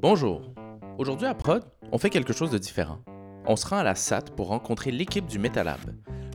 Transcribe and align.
Bonjour. 0.00 0.54
Aujourd'hui 0.96 1.26
à 1.26 1.34
Prod, 1.34 1.64
on 1.90 1.98
fait 1.98 2.08
quelque 2.08 2.32
chose 2.32 2.52
de 2.52 2.58
différent. 2.58 3.00
On 3.46 3.56
se 3.56 3.66
rend 3.66 3.78
à 3.78 3.82
la 3.82 3.96
SAT 3.96 4.30
pour 4.36 4.46
rencontrer 4.46 4.92
l'équipe 4.92 5.26
du 5.26 5.40
MetaLab, 5.40 5.80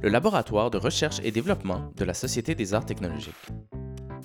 le 0.01 0.09
laboratoire 0.09 0.69
de 0.69 0.77
recherche 0.77 1.21
et 1.23 1.31
développement 1.31 1.89
de 1.95 2.03
la 2.03 2.13
Société 2.13 2.55
des 2.55 2.73
arts 2.73 2.85
technologiques. 2.85 3.33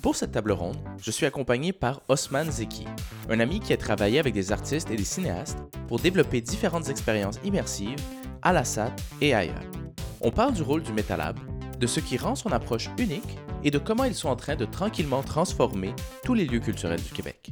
Pour 0.01 0.17
cette 0.17 0.33
table 0.33 0.51
ronde, 0.51 0.83
je 1.01 1.09
suis 1.09 1.25
accompagné 1.25 1.71
par 1.71 2.01
Osman 2.09 2.51
Zeki, 2.51 2.85
un 3.29 3.39
ami 3.39 3.61
qui 3.61 3.71
a 3.71 3.77
travaillé 3.77 4.19
avec 4.19 4.33
des 4.33 4.51
artistes 4.51 4.91
et 4.91 4.97
des 4.97 5.05
cinéastes 5.05 5.59
pour 5.87 5.99
développer 5.99 6.41
différentes 6.41 6.89
expériences 6.89 7.39
immersives 7.45 8.01
à 8.41 8.51
la 8.51 8.65
SAT 8.65 8.93
et 9.21 9.33
ailleurs. 9.33 9.71
On 10.19 10.31
parle 10.31 10.51
du 10.51 10.63
rôle 10.63 10.83
du 10.83 10.91
MetaLab, 10.91 11.39
de 11.79 11.87
ce 11.87 12.01
qui 12.01 12.17
rend 12.17 12.35
son 12.35 12.51
approche 12.51 12.89
unique 12.97 13.37
et 13.63 13.71
de 13.71 13.77
comment 13.77 14.03
ils 14.03 14.15
sont 14.15 14.27
en 14.27 14.35
train 14.35 14.57
de 14.57 14.65
tranquillement 14.65 15.23
transformer 15.23 15.93
tous 16.25 16.33
les 16.33 16.45
lieux 16.45 16.59
culturels 16.59 17.01
du 17.01 17.11
Québec. 17.11 17.48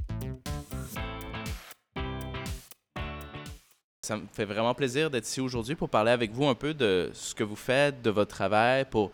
Ça 4.07 4.15
me 4.15 4.23
fait 4.31 4.45
vraiment 4.45 4.73
plaisir 4.73 5.09
d'être 5.09 5.27
ici 5.27 5.41
aujourd'hui 5.41 5.75
pour 5.75 5.89
parler 5.89 6.11
avec 6.11 6.31
vous 6.31 6.47
un 6.47 6.55
peu 6.55 6.73
de 6.73 7.09
ce 7.13 7.35
que 7.35 7.43
vous 7.43 7.57
faites, 7.57 8.01
de 8.01 8.09
votre 8.09 8.33
travail, 8.33 8.85
pour 8.89 9.11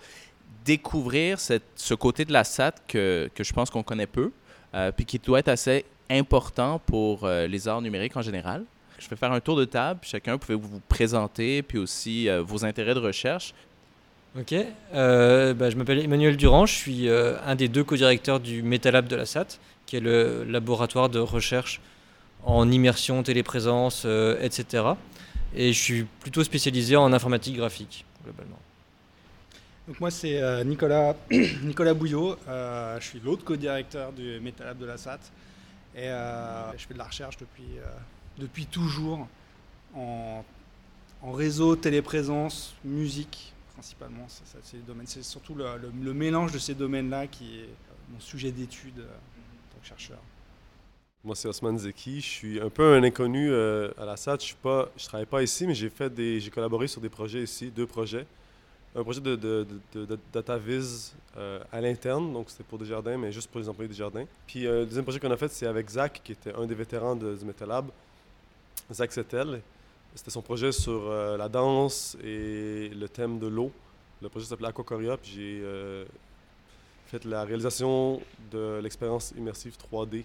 découvrir 0.64 1.40
ce 1.40 1.94
côté 1.96 2.26
de 2.26 2.32
la 2.32 2.44
SAT 2.44 2.74
que, 2.88 3.28
je 3.36 3.54
pense 3.54 3.72
qu'on 3.72 3.82
connaît 3.82 4.06
peu, 4.06 4.32
euh, 4.76 4.92
puis 4.92 5.04
qui 5.08 5.18
doit 5.18 5.40
être 5.40 5.48
assez 5.48 5.84
important 6.12 6.78
pour 6.78 7.24
euh, 7.24 7.48
les 7.48 7.68
arts 7.68 7.82
numériques 7.82 8.16
en 8.16 8.22
général. 8.22 8.66
Je 9.00 9.10
vais 9.10 9.16
faire 9.16 9.32
un 9.32 9.40
tour 9.40 9.56
de 9.56 9.66
table, 9.66 10.02
chacun 10.04 10.38
pouvez 10.38 10.54
vous 10.54 10.80
présenter, 10.88 11.64
puis 11.64 11.80
aussi 11.80 12.30
euh, 12.30 12.44
vos 12.44 12.64
intérêts 12.64 12.94
de 12.94 13.00
recherche. 13.00 13.56
Ok, 14.40 14.54
bah, 14.92 15.70
je 15.72 15.76
m'appelle 15.76 16.04
Emmanuel 16.06 16.38
Durand, 16.38 16.68
je 16.68 16.76
suis 16.76 17.10
un 17.10 17.56
des 17.56 17.68
deux 17.68 17.84
co-directeurs 17.84 18.40
du 18.40 18.62
MetaLab 18.62 19.08
de 19.08 19.16
la 19.16 19.26
SAT, 19.26 19.58
qui 19.88 19.96
est 19.96 20.02
le 20.02 20.44
laboratoire 20.44 21.10
de 21.10 21.18
recherche 21.18 21.82
en 22.46 22.70
immersion, 22.72 23.24
téléprésence, 23.24 24.04
euh, 24.06 24.38
etc. 24.42 24.84
Et 25.56 25.72
je 25.74 25.80
suis 25.80 26.04
plutôt 26.04 26.44
spécialisé 26.44 26.96
en 26.96 27.14
informatique 27.14 27.56
graphique, 27.58 28.06
globalement. 28.24 28.60
Donc 29.88 30.00
moi 30.00 30.12
c'est 30.12 30.42
euh, 30.42 30.64
Nicolas, 30.64 31.16
Nicolas 31.64 31.94
Bouillot, 31.94 32.38
Euh, 32.48 33.00
je 33.00 33.06
suis 33.06 33.20
l'autre 33.20 33.44
co-directeur 33.44 34.14
du 34.14 34.40
MetaLab 34.40 34.78
de 34.78 34.86
la 34.86 34.98
SAT 34.98 35.20
et 35.96 36.08
je 36.78 36.86
fais 36.88 36.94
de 36.94 37.00
la 37.00 37.04
recherche 37.06 37.38
depuis, 37.38 37.78
depuis 38.38 38.66
toujours 38.66 39.28
en, 39.96 40.44
en 41.22 41.32
réseau, 41.32 41.76
téléprésence, 41.76 42.74
musique 42.84 43.54
principalement. 43.74 44.26
C'est, 44.28 45.24
surtout 45.24 45.54
le, 45.56 45.66
le- 45.82 45.92
le 46.02 46.14
mélange 46.14 46.52
de 46.52 46.60
ces 46.60 46.74
domaines-là 46.76 47.28
qui 47.28 47.60
est 47.60 47.70
mon 48.12 48.20
sujet 48.20 48.52
d'étude 48.52 49.00
en 49.00 49.74
tant 49.76 49.82
que 49.82 49.88
chercheur. 49.88 50.20
Moi, 51.24 51.36
c'est 51.36 51.48
Osman 51.48 51.78
Zeki. 51.78 52.20
Je 52.20 52.26
suis 52.26 52.60
un 52.60 52.70
peu 52.70 52.96
un 52.96 53.04
inconnu 53.04 53.50
euh, 53.50 53.90
à 53.98 54.04
la 54.04 54.18
SAT. 54.18 54.40
Je 54.42 54.54
je 54.98 55.06
travaille 55.06 55.26
pas 55.26 55.42
ici, 55.42 55.66
mais 55.66 55.74
j'ai 55.74 55.90
fait 55.90 56.14
des, 56.14 56.42
collaboré 56.54 56.88
sur 56.88 57.00
des 57.00 57.08
projets 57.08 57.44
ici, 57.44 57.72
deux 57.72 57.88
projets. 57.88 58.26
Un 58.94 59.04
projet 59.04 59.22
de, 59.22 59.36
de, 59.38 59.66
de, 59.96 60.20
euh, 61.38 61.60
à 61.72 61.80
l'interne, 61.80 62.32
donc 62.34 62.50
c'était 62.50 62.66
pour 62.66 62.78
Desjardins, 62.78 63.18
mais 63.18 63.32
juste 63.32 63.50
pour 63.50 63.62
les 63.62 63.70
employés 63.70 63.88
des 63.88 63.96
jardins. 63.96 64.26
Puis 64.46 64.68
euh, 64.68 64.82
le 64.82 64.86
deuxième 64.86 65.06
projet 65.06 65.20
qu'on 65.20 65.32
a 65.32 65.38
fait, 65.38 65.48
c'est 65.48 65.66
avec 65.66 65.90
Zach, 65.90 66.20
qui 66.24 66.34
était 66.34 66.54
un 66.54 66.66
des 66.66 66.76
vétérans 66.76 67.16
de- 67.16 67.36
du 67.36 67.46
MetaLab, 67.46 67.86
Zach 68.92 69.12
Settel. 69.14 69.62
C'était 70.14 70.30
son 70.30 70.42
projet 70.42 70.72
sur 70.74 71.10
la 71.10 71.50
danse 71.50 72.16
et 72.24 72.90
le 72.90 73.08
thème 73.08 73.40
de 73.40 73.48
l'eau. 73.48 73.72
Le 74.22 74.30
projet 74.30 74.46
s'appelait 74.46 74.68
Aquacoria, 74.68 75.18
puis 75.18 75.32
j'ai 75.34 75.64
fait 77.08 77.26
la 77.26 77.44
réalisation 77.46 78.22
de 78.52 78.80
l'expérience 78.84 79.34
immersive 79.36 79.76
3D 79.92 80.24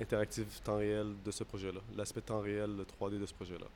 interactive 0.00 0.46
temps 0.64 0.76
réel 0.78 1.06
de 1.24 1.30
ce 1.30 1.44
projet-là, 1.44 1.80
l'aspect 1.96 2.20
temps 2.20 2.40
réel, 2.40 2.70
le 2.76 2.84
3D 2.84 3.18
de 3.20 3.26
ce 3.26 3.34
projet-là. 3.34 3.66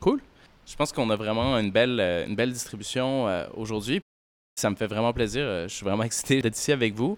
Cool. 0.00 0.20
Je 0.66 0.76
pense 0.76 0.92
qu'on 0.92 1.08
a 1.10 1.16
vraiment 1.16 1.58
une 1.58 1.70
belle, 1.70 1.98
euh, 2.00 2.26
une 2.26 2.36
belle 2.36 2.52
distribution 2.52 3.28
euh, 3.28 3.46
aujourd'hui. 3.54 4.00
Ça 4.60 4.70
me 4.70 4.76
fait 4.76 4.86
vraiment 4.86 5.12
plaisir. 5.12 5.42
euh, 5.44 5.68
Je 5.68 5.74
suis 5.74 5.84
vraiment 5.84 6.02
excité 6.10 6.40
d'être 6.42 6.56
ici 6.56 6.72
avec 6.72 6.94
vous. 6.94 7.16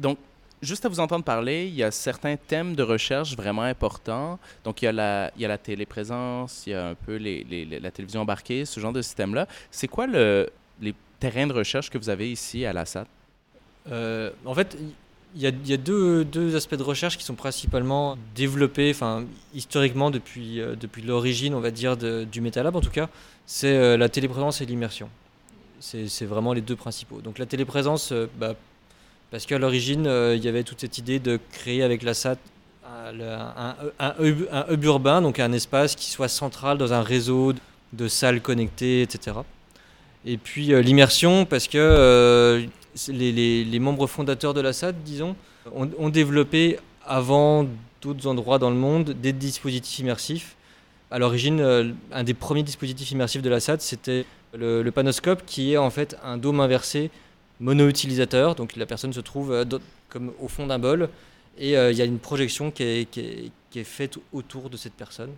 Donc, 0.00 0.18
juste 0.62 0.84
à 0.84 0.88
vous 0.88 1.00
entendre 1.00 1.24
parler, 1.24 1.66
il 1.66 1.74
y 1.74 1.82
a 1.82 1.90
certains 1.90 2.36
thèmes 2.36 2.74
de 2.74 2.82
recherche 2.82 3.36
vraiment 3.36 3.62
importants. 3.62 4.38
Donc, 4.64 4.82
il 4.82 4.86
y 4.86 4.88
a 4.88 4.92
la, 4.92 5.30
il 5.36 5.42
y 5.42 5.44
a 5.44 5.48
la 5.48 5.58
téléprésence, 5.58 6.64
il 6.66 6.70
y 6.70 6.74
a 6.74 6.88
un 6.88 6.94
peu 6.94 7.16
les, 7.16 7.44
les- 7.44 7.64
les- 7.64 7.80
la 7.80 7.90
télévision 7.90 8.22
embarquée, 8.22 8.64
ce 8.64 8.80
genre 8.80 8.92
de 8.92 9.02
système-là. 9.02 9.46
C'est 9.70 9.88
quoi 9.88 10.06
le, 10.06 10.48
les 10.80 10.94
terrains 11.20 11.46
de 11.46 11.52
recherche 11.52 11.90
que 11.90 11.98
vous 11.98 12.08
avez 12.10 12.30
ici 12.32 12.64
à 12.64 12.72
la 12.72 12.84
SAT? 12.84 13.06
Euh, 13.90 14.30
en 14.44 14.54
fait, 14.54 14.76
il 15.34 15.42
y 15.42 15.46
a, 15.46 15.76
deux, 15.76 16.56
aspects 16.56 16.74
de 16.74 16.82
recherche 16.82 17.16
qui 17.16 17.24
sont 17.24 17.34
principalement 17.34 18.16
développés, 18.34 18.90
enfin 18.94 19.24
historiquement 19.54 20.10
depuis, 20.10 20.60
euh, 20.60 20.74
depuis 20.78 21.02
l'origine, 21.02 21.54
on 21.54 21.60
va 21.60 21.70
dire, 21.70 21.96
du 21.96 22.40
MetaLab 22.40 22.76
en 22.76 22.80
tout 22.80 22.90
cas, 22.90 23.08
c'est 23.46 23.76
euh, 23.76 23.96
la 23.96 24.08
téléprésence 24.08 24.60
et 24.60 24.66
l'immersion. 24.66 25.08
C'est 25.80 26.26
vraiment 26.26 26.52
les 26.52 26.60
deux 26.60 26.76
principaux. 26.76 27.20
Donc 27.20 27.38
la 27.38 27.46
téléprésence, 27.46 28.12
euh, 28.12 28.30
bah, 28.38 28.54
parce 29.32 29.46
qu'à 29.46 29.58
l'origine, 29.58 30.06
euh, 30.06 30.36
il 30.36 30.44
y 30.44 30.48
avait 30.48 30.62
toute 30.62 30.80
cette 30.80 30.96
idée 30.98 31.18
de 31.18 31.40
créer 31.52 31.82
avec 31.82 32.02
la 32.02 32.14
SAT 32.14 32.36
un, 32.86 33.74
hub, 34.20 34.46
un 34.52 34.64
hub 34.70 34.84
urbain, 34.84 35.22
donc 35.22 35.40
un 35.40 35.52
espace 35.52 35.96
qui 35.96 36.10
soit 36.10 36.28
central 36.28 36.78
dans 36.78 36.92
un 36.92 37.02
réseau 37.02 37.52
de 37.92 38.08
salles 38.08 38.40
connectées, 38.40 39.02
etc. 39.02 39.38
Et 40.24 40.36
puis 40.36 40.72
euh, 40.72 40.82
l'immersion, 40.82 41.44
parce 41.46 41.66
que 41.66 42.66
les, 43.08 43.78
membres 43.78 44.06
fondateurs 44.06 44.54
de 44.54 44.60
la 44.60 44.72
SAD, 44.72 45.02
disons, 45.04 45.36
ont, 45.74 46.08
développé 46.08 46.78
avant 47.04 47.66
d'autres 48.00 48.26
endroits 48.26 48.58
dans 48.58 48.70
le 48.70 48.76
monde 48.76 49.10
des 49.10 49.32
dispositifs 49.32 49.98
immersifs. 49.98 50.56
À 51.10 51.18
l'origine, 51.18 51.60
euh, 51.60 51.92
un 52.10 52.24
des 52.24 52.34
premiers 52.34 52.62
dispositifs 52.62 53.10
immersifs 53.10 53.42
de 53.42 53.50
la 53.50 53.60
SAD, 53.60 53.80
c'était 53.80 54.24
le, 54.54 54.88
panoscope, 54.90 55.42
qui 55.46 55.72
est 55.72 55.76
en 55.76 55.90
fait 55.90 56.16
un 56.24 56.36
dôme 56.36 56.60
inversé 56.60 57.10
mono-utilisateur. 57.60 58.54
Donc 58.54 58.76
la 58.76 58.86
personne 58.86 59.12
se 59.12 59.20
trouve 59.20 59.52
euh, 59.52 59.64
comme 60.08 60.32
au 60.40 60.48
fond 60.48 60.66
d'un 60.66 60.78
bol, 60.78 61.08
et 61.58 61.76
euh, 61.76 61.92
il 61.92 61.98
y 61.98 62.02
a 62.02 62.06
une 62.06 62.18
projection 62.18 62.70
qui 62.70 62.82
est- 62.82 63.50
qui 63.72 63.80
est 63.80 63.84
faite 63.84 64.18
autour 64.32 64.68
de 64.70 64.76
cette 64.76 64.92
personne. 64.92 65.30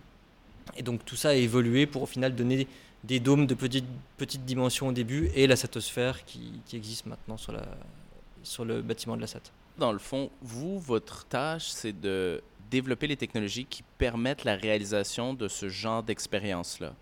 Et 0.77 0.83
donc 0.83 1.05
tout 1.05 1.15
ça 1.15 1.29
a 1.29 1.33
évolué 1.33 1.85
pour 1.85 2.03
au 2.03 2.05
final 2.05 2.35
donner 2.35 2.67
des 3.07 3.19
dômes 3.19 3.45
de 3.47 3.53
petite, 3.53 3.85
petite 4.17 4.45
dimension 4.45 4.87
au 4.87 4.91
début 4.91 5.29
et 5.35 5.47
la 5.47 5.55
satosphère 5.55 6.25
qui, 6.25 6.61
qui 6.65 6.75
existe 6.75 7.05
maintenant 7.05 7.37
sur, 7.37 7.51
la, 7.51 7.63
sur 8.43 8.65
le 8.65 8.81
bâtiment 8.81 9.15
de 9.15 9.21
la 9.21 9.27
SAT. 9.27 9.41
Dans 9.77 9.91
le 9.91 9.99
fond, 9.99 10.29
vous, 10.41 10.79
votre 10.79 11.25
tâche, 11.25 11.67
c'est 11.67 11.99
de 11.99 12.41
développer 12.71 13.07
les 13.07 13.17
technologies 13.17 13.65
qui 13.65 13.83
permettent 13.97 14.43
la 14.43 14.55
réalisation 14.55 15.33
de 15.33 15.47
ce 15.47 15.69
genre 15.69 16.01
d'expérience-là. 16.01 16.93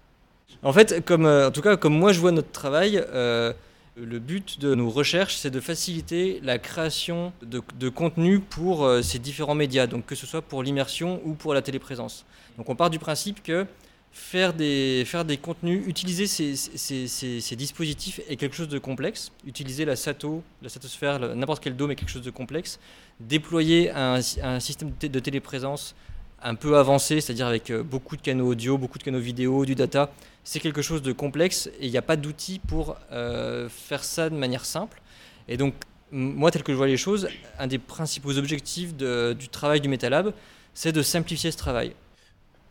En 0.61 0.73
fait, 0.73 1.03
comme, 1.05 1.25
euh, 1.25 1.47
en 1.47 1.51
tout 1.51 1.61
cas, 1.61 1.77
comme 1.77 1.97
moi 1.97 2.11
je 2.11 2.19
vois 2.19 2.31
notre 2.31 2.51
travail, 2.51 2.97
euh, 2.97 3.53
le 3.95 4.19
but 4.19 4.59
de 4.59 4.75
nos 4.75 4.89
recherches, 4.89 5.35
c'est 5.35 5.49
de 5.49 5.59
faciliter 5.59 6.39
la 6.43 6.57
création 6.57 7.31
de, 7.41 7.61
de 7.79 7.89
contenu 7.89 8.39
pour 8.39 8.85
euh, 8.85 9.01
ces 9.01 9.19
différents 9.19 9.55
médias, 9.55 9.87
donc 9.87 10.05
que 10.05 10.15
ce 10.15 10.27
soit 10.27 10.41
pour 10.41 10.63
l'immersion 10.63 11.21
ou 11.25 11.33
pour 11.33 11.53
la 11.53 11.61
téléprésence. 11.61 12.25
Donc 12.57 12.69
on 12.69 12.75
part 12.75 12.89
du 12.89 12.99
principe 12.99 13.41
que 13.41 13.65
faire 14.13 14.53
des, 14.53 15.03
faire 15.05 15.25
des 15.25 15.37
contenus, 15.37 15.83
utiliser 15.87 16.27
ces, 16.27 16.55
ces- 16.55 17.07
ces- 17.07 17.55
dispositifs 17.55 18.21
est 18.29 18.35
quelque 18.35 18.55
chose 18.55 18.69
de 18.69 18.77
complexe. 18.77 19.31
Utiliser 19.45 19.85
la 19.85 19.95
SATO, 19.95 20.43
la 20.61 20.69
satosphère, 20.69 21.19
n'importe 21.35 21.63
quel 21.63 21.75
dôme 21.75 21.91
est 21.91 21.95
quelque 21.95 22.11
chose 22.11 22.21
de 22.21 22.29
complexe. 22.29 22.79
Déployer 23.19 23.89
un, 23.91 24.19
un 24.43 24.59
système 24.59 24.91
de, 24.91 24.95
té- 24.95 25.09
de 25.09 25.19
téléprésence 25.19 25.95
un 26.43 26.55
peu 26.55 26.77
avancé, 26.77 27.21
c'est-à-dire 27.21 27.47
avec 27.47 27.71
euh, 27.71 27.81
beaucoup 27.83 28.15
de 28.15 28.21
canaux 28.21 28.47
audio, 28.49 28.77
beaucoup 28.77 28.99
de 28.99 29.03
canaux 29.03 29.19
vidéo, 29.19 29.65
du 29.65 29.75
data, 29.75 30.11
c'est 30.43 30.59
quelque 30.59 30.81
chose 30.81 31.01
de 31.01 31.11
complexe 31.13 31.67
et 31.79 31.85
il 31.87 31.91
n'y 31.91 31.97
a 31.97 32.01
pas 32.01 32.17
d'outils 32.17 32.59
pour 32.59 32.97
euh, 33.11 33.67
faire 33.69 34.03
ça 34.03 34.29
de 34.29 34.35
manière 34.35 34.65
simple. 34.65 35.01
Et 35.47 35.57
donc, 35.57 35.73
moi, 36.11 36.51
tel 36.51 36.61
que 36.61 36.71
je 36.71 36.77
vois 36.77 36.85
les 36.87 36.97
choses, 36.97 37.27
un 37.57 37.65
des 37.65 37.79
principaux 37.79 38.37
objectifs 38.37 38.93
du 38.93 39.49
travail 39.49 39.81
du 39.81 39.87
MetaLab, 39.89 40.33
c'est 40.75 40.91
de 40.91 41.01
simplifier 41.01 41.49
ce 41.49 41.57
travail. 41.57 41.93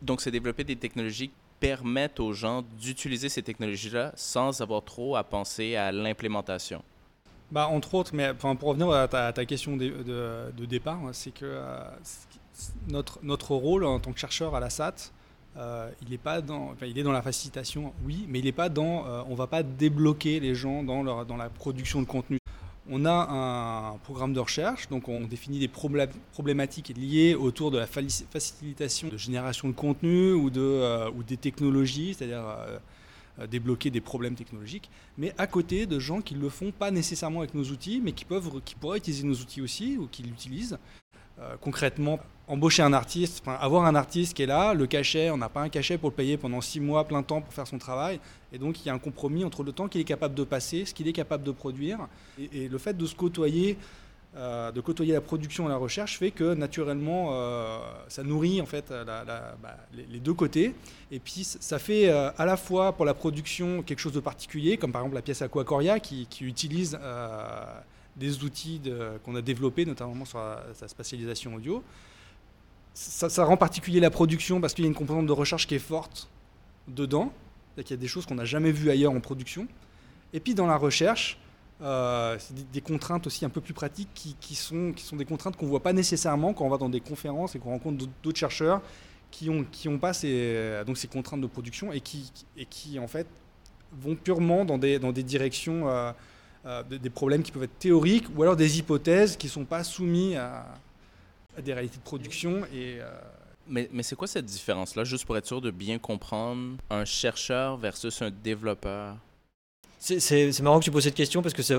Donc, 0.03 0.21
c'est 0.21 0.31
développer 0.31 0.63
des 0.65 0.75
technologies 0.75 1.29
qui 1.29 1.35
permettent 1.61 2.19
aux 2.19 2.33
gens 2.33 2.61
d'utiliser 2.79 3.29
ces 3.29 3.41
technologies-là 3.41 4.11
sans 4.15 4.61
avoir 4.61 4.83
trop 4.83 5.15
à 5.15 5.23
penser 5.23 5.77
à 5.77 5.93
l'implémentation. 5.93 6.83
Bah, 7.51 7.67
entre 7.67 7.93
autres, 7.95 8.11
mais 8.13 8.33
pour 8.33 8.69
revenir 8.69 8.89
à 8.91 9.07
ta, 9.07 9.45
question 9.45 9.77
de, 9.77 10.65
départ, 10.65 10.99
hein, 11.05 11.11
c'est 11.13 11.33
que 11.33 11.45
euh, 11.45 11.79
notre, 12.89 13.19
notre 13.23 13.55
rôle 13.55 13.85
en 13.85 13.99
tant 13.99 14.11
que 14.11 14.19
chercheur 14.19 14.55
à 14.55 14.59
la 14.59 14.69
SAT, 14.69 15.11
euh, 15.55 15.89
il 16.05 16.13
est 16.13 16.17
pas 16.17 16.41
dans, 16.41 16.73
il 16.81 16.97
est 16.97 17.03
dans 17.03 17.11
la 17.11 17.21
facilitation, 17.21 17.93
oui, 18.05 18.25
mais 18.27 18.39
il 18.39 18.45
n'est 18.45 18.51
pas 18.51 18.69
dans, 18.69 19.05
euh, 19.05 19.21
on 19.29 19.35
va 19.35 19.47
pas 19.47 19.63
débloquer 19.63 20.39
les 20.39 20.55
gens 20.55 20.83
dans 20.83 21.03
leur, 21.03 21.25
dans 21.25 21.37
la 21.37 21.49
production 21.49 22.01
de 22.01 22.07
contenu. 22.07 22.39
On 22.89 23.05
a 23.05 23.93
un 23.93 23.97
programme 23.99 24.33
de 24.33 24.41
recherche, 24.41 24.89
donc 24.89 25.07
on 25.07 25.21
définit 25.21 25.59
des 25.59 25.69
problé- 25.69 26.09
problématiques 26.33 26.89
liées 26.97 27.33
autour 27.33 27.71
de 27.71 27.77
la 27.77 27.87
facilitation 27.87 29.07
de 29.07 29.15
génération 29.15 29.69
de 29.69 29.73
contenu 29.73 30.33
ou, 30.33 30.49
euh, 30.57 31.09
des 31.25 31.37
technologies, 31.37 32.13
c'est-à-dire 32.13 32.45
euh, 32.45 32.77
euh, 33.39 33.47
débloquer 33.47 33.89
des 33.89 34.01
problèmes 34.01 34.35
technologiques, 34.35 34.89
mais 35.17 35.33
à 35.37 35.47
côté 35.47 35.85
de 35.85 35.97
gens 35.97 36.21
qui 36.21 36.35
ne 36.35 36.41
le 36.41 36.49
font 36.49 36.71
pas 36.71 36.91
nécessairement 36.91 37.39
avec 37.39 37.53
nos 37.53 37.63
outils, 37.63 38.01
mais 38.03 38.11
qui, 38.11 38.25
pourraient 38.25 38.97
utiliser 38.97 39.25
nos 39.25 39.35
outils 39.35 39.61
aussi 39.61 39.97
ou 39.97 40.07
qui 40.07 40.21
l'utilisent 40.23 40.77
concrètement, 41.61 42.19
embaucher 42.47 42.83
un 42.83 42.93
artiste, 42.93 43.43
avoir 43.47 43.85
un 43.85 43.95
artiste 43.95 44.35
qui 44.35 44.43
est 44.43 44.47
là, 44.47 44.73
le 44.73 44.85
cachet, 44.85 45.29
on 45.29 45.37
n'a 45.37 45.49
pas 45.49 45.61
un 45.61 45.69
cachet 45.69 45.97
pour 45.97 46.09
le 46.09 46.15
payer 46.15 46.37
pendant 46.37 46.61
six 46.61 46.79
mois, 46.79 47.05
plein 47.05 47.23
temps 47.23 47.41
pour 47.41 47.53
faire 47.53 47.67
son 47.67 47.77
travail. 47.77 48.19
Et 48.51 48.57
donc 48.57 48.81
il 48.81 48.87
y 48.87 48.89
a 48.89 48.93
un 48.93 48.99
compromis 48.99 49.43
entre 49.43 49.63
le 49.63 49.71
temps 49.71 49.87
qu'il 49.87 50.01
est 50.01 50.05
capable 50.05 50.35
de 50.35 50.43
passer, 50.43 50.85
ce 50.85 50.93
qu'il 50.93 51.07
est 51.07 51.13
capable 51.13 51.43
de 51.43 51.51
produire. 51.51 52.07
Et, 52.51 52.67
le 52.67 52.77
fait 52.77 52.95
de 52.95 53.05
se 53.05 53.15
côtoyer, 53.15 53.77
euh, 54.35 54.71
de 54.71 54.81
côtoyer 54.81 55.13
la 55.13 55.21
production 55.21 55.67
et 55.67 55.69
la 55.69 55.77
recherche 55.77 56.17
fait 56.17 56.31
que 56.31 56.53
naturellement 56.53 57.29
euh, 57.31 57.77
ça 58.07 58.23
nourrit 58.23 58.61
en 58.61 58.65
fait 58.65 58.93
bah, 59.05 59.77
les, 59.93 60.19
deux 60.19 60.33
côtés. 60.33 60.75
Et 61.11 61.19
puis 61.19 61.43
ça 61.43 61.79
fait 61.79 62.09
euh, 62.09 62.29
à 62.37 62.45
la 62.45 62.57
fois 62.57 62.93
pour 62.93 63.05
la 63.05 63.13
production 63.13 63.83
quelque 63.83 63.99
chose 63.99 64.13
de 64.13 64.19
particulier, 64.19 64.77
comme 64.77 64.91
par 64.91 65.01
exemple 65.01 65.15
la 65.15 65.21
pièce 65.21 65.41
Aquacoria 65.41 65.99
qui, 65.99 66.27
utilise 66.41 66.97
euh, 67.01 67.63
des 68.15 68.43
outils 68.43 68.81
qu'on 69.23 69.35
a 69.35 69.41
développés, 69.41 69.85
notamment 69.85 70.25
sur 70.25 70.37
la, 70.37 70.63
sa 70.73 70.87
spatialisation 70.87 71.55
audio. 71.55 71.83
Ça, 72.93 73.43
rend 73.43 73.57
particulier 73.57 73.99
la 73.99 74.11
production 74.11 74.61
parce 74.61 74.73
qu'il 74.73 74.83
y 74.83 74.87
a 74.87 74.89
une 74.89 74.95
composante 74.95 75.25
de 75.25 75.31
recherche 75.31 75.65
qui 75.65 75.75
est 75.75 75.79
forte 75.79 76.29
dedans. 76.87 77.33
Il 77.77 77.89
y 77.89 77.93
a 77.93 77.97
des 77.97 78.07
choses 78.07 78.27
qu'on 78.27 78.35
n'a 78.35 78.45
jamais 78.45 78.71
vues 78.71 78.91
ailleurs 78.91 79.13
en 79.13 79.19
production. 79.19 79.67
Et 80.31 80.39
puis 80.39 80.53
dans 80.53 80.67
la 80.67 80.77
recherche, 80.77 81.39
euh, 81.81 82.37
c'est 82.39 82.71
des, 82.71 82.81
contraintes 82.81 83.25
aussi 83.25 83.45
un 83.45 83.49
peu 83.49 83.61
plus 83.61 83.73
pratiques 83.73 84.09
qui, 84.13 84.55
sont, 84.55 84.93
qui 84.95 85.03
sont 85.03 85.15
des 85.15 85.25
contraintes 85.25 85.57
qu'on 85.57 85.65
ne 85.65 85.71
voit 85.71 85.81
pas 85.81 85.93
nécessairement 85.93 86.53
quand 86.53 86.65
on 86.65 86.69
va 86.69 86.77
dans 86.77 86.89
des 86.89 87.01
conférences 87.01 87.55
et 87.55 87.59
qu'on 87.59 87.71
rencontre 87.71 88.05
d'autres 88.21 88.37
chercheurs 88.37 88.81
qui 89.31 89.49
n'ont 89.49 89.65
qui 89.71 89.89
ont 89.89 89.97
pas 89.97 90.13
ces, 90.13 90.83
donc 90.85 90.97
ces 90.97 91.07
contraintes 91.07 91.41
de 91.41 91.47
production 91.47 91.91
et 91.91 91.99
qui, 91.99 92.31
et 92.55 92.65
qui 92.65 92.99
en 92.99 93.07
fait 93.07 93.25
vont 93.99 94.15
purement 94.15 94.65
dans 94.65 94.77
des, 94.77 94.99
dans 94.99 95.11
des 95.11 95.23
directions, 95.23 95.89
euh, 95.89 96.11
euh, 96.65 96.83
des 96.83 97.09
problèmes 97.09 97.43
qui 97.43 97.51
peuvent 97.51 97.63
être 97.63 97.79
théoriques 97.79 98.25
ou 98.35 98.41
alors 98.41 98.55
des 98.55 98.79
hypothèses 98.79 99.35
qui 99.35 99.47
ne 99.47 99.51
sont 99.51 99.65
pas 99.65 99.83
soumises 99.83 100.37
à, 100.37 100.65
à, 101.57 101.61
des 101.61 101.73
réalités 101.73 101.97
de 101.97 102.03
production. 102.03 102.61
Et, 102.73 102.99
euh, 102.99 103.09
mais, 103.67 103.89
mais 103.91 104.03
c'est 104.03 104.15
quoi 104.15 104.27
cette 104.27 104.45
différence-là, 104.45 105.03
juste 105.03 105.25
pour 105.25 105.37
être 105.37 105.45
sûr 105.45 105.61
de 105.61 105.71
bien 105.71 105.99
comprendre 105.99 106.77
un 106.89 107.05
chercheur 107.05 107.77
versus 107.77 108.21
un 108.21 108.31
développeur? 108.31 109.15
C'est 109.99 110.59
marrant 110.61 110.79
que 110.79 110.85
tu 110.85 110.91
poses 110.91 111.03
cette 111.03 111.15
question 111.15 111.41
parce 111.41 111.53
que 111.53 111.63
c'est 111.63 111.75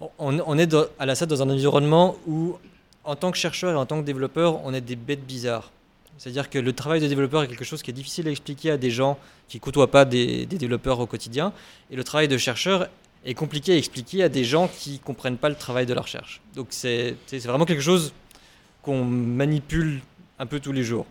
on, 0.00 0.38
on, 0.46 0.58
est 0.58 0.66
dans, 0.66 0.86
à 0.98 1.06
la 1.06 1.14
SAT 1.14 1.26
dans 1.26 1.42
un 1.42 1.50
environnement 1.50 2.16
où, 2.26 2.56
en 3.04 3.16
tant 3.16 3.30
que 3.30 3.38
chercheur 3.38 3.72
et 3.72 3.76
en 3.76 3.86
tant 3.86 4.00
que 4.00 4.06
développeur, 4.06 4.64
on 4.64 4.74
est 4.74 4.80
des 4.80 4.96
bêtes 4.96 5.24
bizarres. 5.24 5.70
C'est-à-dire 6.18 6.48
que 6.48 6.58
le 6.58 6.72
travail 6.72 7.00
de 7.00 7.08
développeur 7.08 7.42
est 7.42 7.48
quelque 7.48 7.64
chose 7.64 7.82
qui 7.82 7.90
est 7.90 7.94
difficile 7.94 8.28
à 8.28 8.30
expliquer 8.30 8.70
à 8.70 8.76
des 8.76 8.90
gens 8.90 9.18
qui 9.48 9.56
ne 9.56 9.60
côtoient 9.60 9.90
pas 9.90 10.04
des, 10.04 10.46
des, 10.46 10.58
développeurs 10.58 11.00
au 11.00 11.06
quotidien. 11.06 11.52
Et 11.90 11.96
le 11.96 12.04
travail 12.04 12.28
de 12.28 12.38
chercheur 12.38 12.88
est 13.24 13.34
compliqué 13.34 13.72
à 13.72 13.76
expliquer 13.76 14.22
à 14.22 14.28
des 14.28 14.44
gens 14.44 14.68
qui 14.68 14.92
ne 14.92 14.98
comprennent 14.98 15.38
pas 15.38 15.48
le 15.48 15.54
travail 15.54 15.86
de 15.86 15.94
la 15.94 16.02
recherche. 16.02 16.40
Donc 16.54 16.68
c'est 16.70 17.16
vraiment 17.44 17.64
quelque 17.64 17.82
chose 17.82 18.12
qu'on 18.82 19.04
manipule 19.04 20.00
un 20.38 20.46
peu 20.46 20.60
tous 20.60 20.72
les 20.72 20.84
jours. 20.84 21.06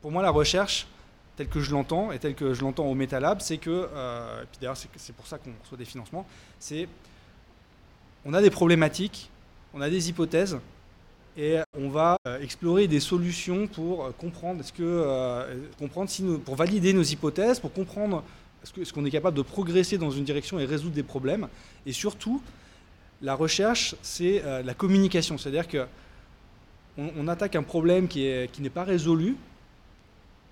Pour 0.00 0.12
moi, 0.12 0.22
la 0.22 0.30
recherche, 0.30 0.86
tel 1.36 1.48
que 1.48 1.60
je 1.60 1.72
l'entends 1.72 2.12
et 2.12 2.18
tel 2.18 2.34
que 2.34 2.54
je 2.54 2.62
l'entends 2.62 2.86
au 2.86 2.94
MetaLab, 2.94 3.40
c'est 3.40 3.58
que, 3.58 3.88
euh, 3.92 4.42
et 4.42 4.46
puis 4.46 4.58
d'ailleurs 4.60 4.76
c'est 4.76 5.12
pour 5.14 5.26
ça 5.26 5.38
qu'on 5.38 5.50
reçoit 5.62 5.78
des 5.78 5.84
financements, 5.84 6.26
c'est 6.58 6.88
on 8.24 8.34
a 8.34 8.42
des 8.42 8.50
problématiques, 8.50 9.30
on 9.74 9.80
a 9.80 9.90
des 9.90 10.08
hypothèses 10.08 10.58
et 11.36 11.58
on 11.76 11.88
va 11.88 12.16
euh, 12.26 12.40
explorer 12.40 12.88
des 12.88 12.98
solutions 12.98 13.68
pour 13.68 14.04
euh, 14.04 14.10
comprendre, 14.18 14.60
est-ce 14.60 14.72
que, 14.72 15.46
comprendre 15.78 16.10
si 16.10 16.22
nous, 16.22 16.38
pour 16.38 16.56
valider 16.56 16.92
nos 16.92 17.04
hypothèses, 17.04 17.60
pour 17.60 17.72
comprendre 17.72 18.22
est-ce 18.62 18.92
qu'on 18.92 19.04
est, 19.04 19.10
capable 19.10 19.36
de 19.36 19.42
progresser 19.42 19.98
dans 19.98 20.10
une 20.10 20.24
direction 20.24 20.58
et 20.58 20.64
résoudre 20.64 20.94
des 20.94 21.02
problèmes. 21.02 21.48
Et 21.86 21.92
surtout, 21.92 22.42
la 23.22 23.34
recherche, 23.34 23.94
c'est 24.02 24.42
euh, 24.44 24.62
la 24.62 24.74
communication, 24.74 25.38
c'est-à-dire 25.38 25.68
que 25.68 25.86
on, 26.96 27.10
on, 27.18 27.28
attaque 27.28 27.56
un 27.56 27.62
problème 27.62 28.08
qui 28.08 28.24
n'est 28.24 28.48
qui 28.48 28.68
pas 28.68 28.84
résolu, 28.84 29.36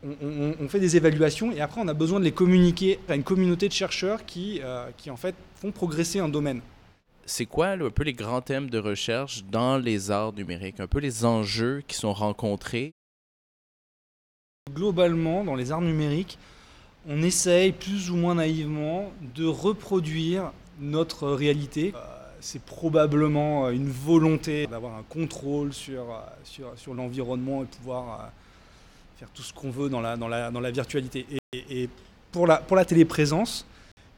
on, 0.05 0.15
on, 0.23 0.55
on, 0.61 0.69
fait 0.69 0.81
des 0.81 0.97
évaluations 0.97 1.51
et 1.51 1.61
après 1.61 1.81
on 1.81 1.89
a 1.89 1.95
besoin 1.95 2.21
de 2.21 2.25
les 2.25 2.33
communiquer 2.33 3.01
à 3.09 3.17
une 3.17 3.25
communauté 3.25 3.69
de 3.69 3.73
chercheurs 3.73 4.25
qui, 4.25 4.61
euh, 4.63 4.89
qui 4.97 5.11
en 5.11 5.17
fait 5.17 5.35
font 5.57 5.73
progresser 5.73 6.21
un 6.21 6.29
domaine. 6.29 6.61
C'est 7.25 7.47
quoi 7.47 7.71
un 7.71 7.91
peu 7.91 8.05
les 8.05 8.13
grands 8.13 8.41
thèmes 8.41 8.71
de 8.71 8.79
recherche 8.79 9.43
dans 9.51 9.79
les 9.79 10.13
arts 10.13 10.33
numériques, 10.33 10.79
un 10.79 10.87
peu 10.87 11.01
les 11.01 11.25
enjeux 11.25 11.83
qui 11.89 11.97
sont 11.97 12.13
rencontrés? 12.13 12.93
Globalement, 14.73 15.43
dans 15.43 15.57
les 15.57 15.73
arts 15.73 15.81
numériques, 15.81 16.39
on 17.09 17.23
essaye 17.23 17.73
plus 17.73 18.11
ou 18.11 18.17
moins 18.17 18.35
naïvement 18.35 19.13
de 19.35 19.47
reproduire 19.47 20.53
notre 20.81 21.29
réalité. 21.29 21.93
Euh, 21.95 22.01
c'est 22.41 22.63
probablement 22.63 23.71
une 23.71 23.91
volonté 23.91 24.67
d'avoir 24.67 24.95
un 24.95 25.03
contrôle 25.09 25.73
sur, 25.73 26.05
sur, 26.45 26.73
sur 26.77 26.95
l'environnement 26.95 27.63
et 27.63 27.67
pouvoir 27.67 28.31
faire 29.17 29.29
tout 29.35 29.43
ce 29.43 29.53
qu'on 29.53 29.71
veut 29.71 29.89
dans 29.89 30.01
la, 30.01 30.17
dans 30.17 30.29
la, 30.29 30.51
dans 30.51 30.61
la 30.61 30.71
virtualité. 30.71 31.27
Et, 31.53 31.89
pour, 32.31 32.47
la, 32.47 32.59
pour 32.59 32.77
la 32.77 32.85
téléprésence, 32.85 33.67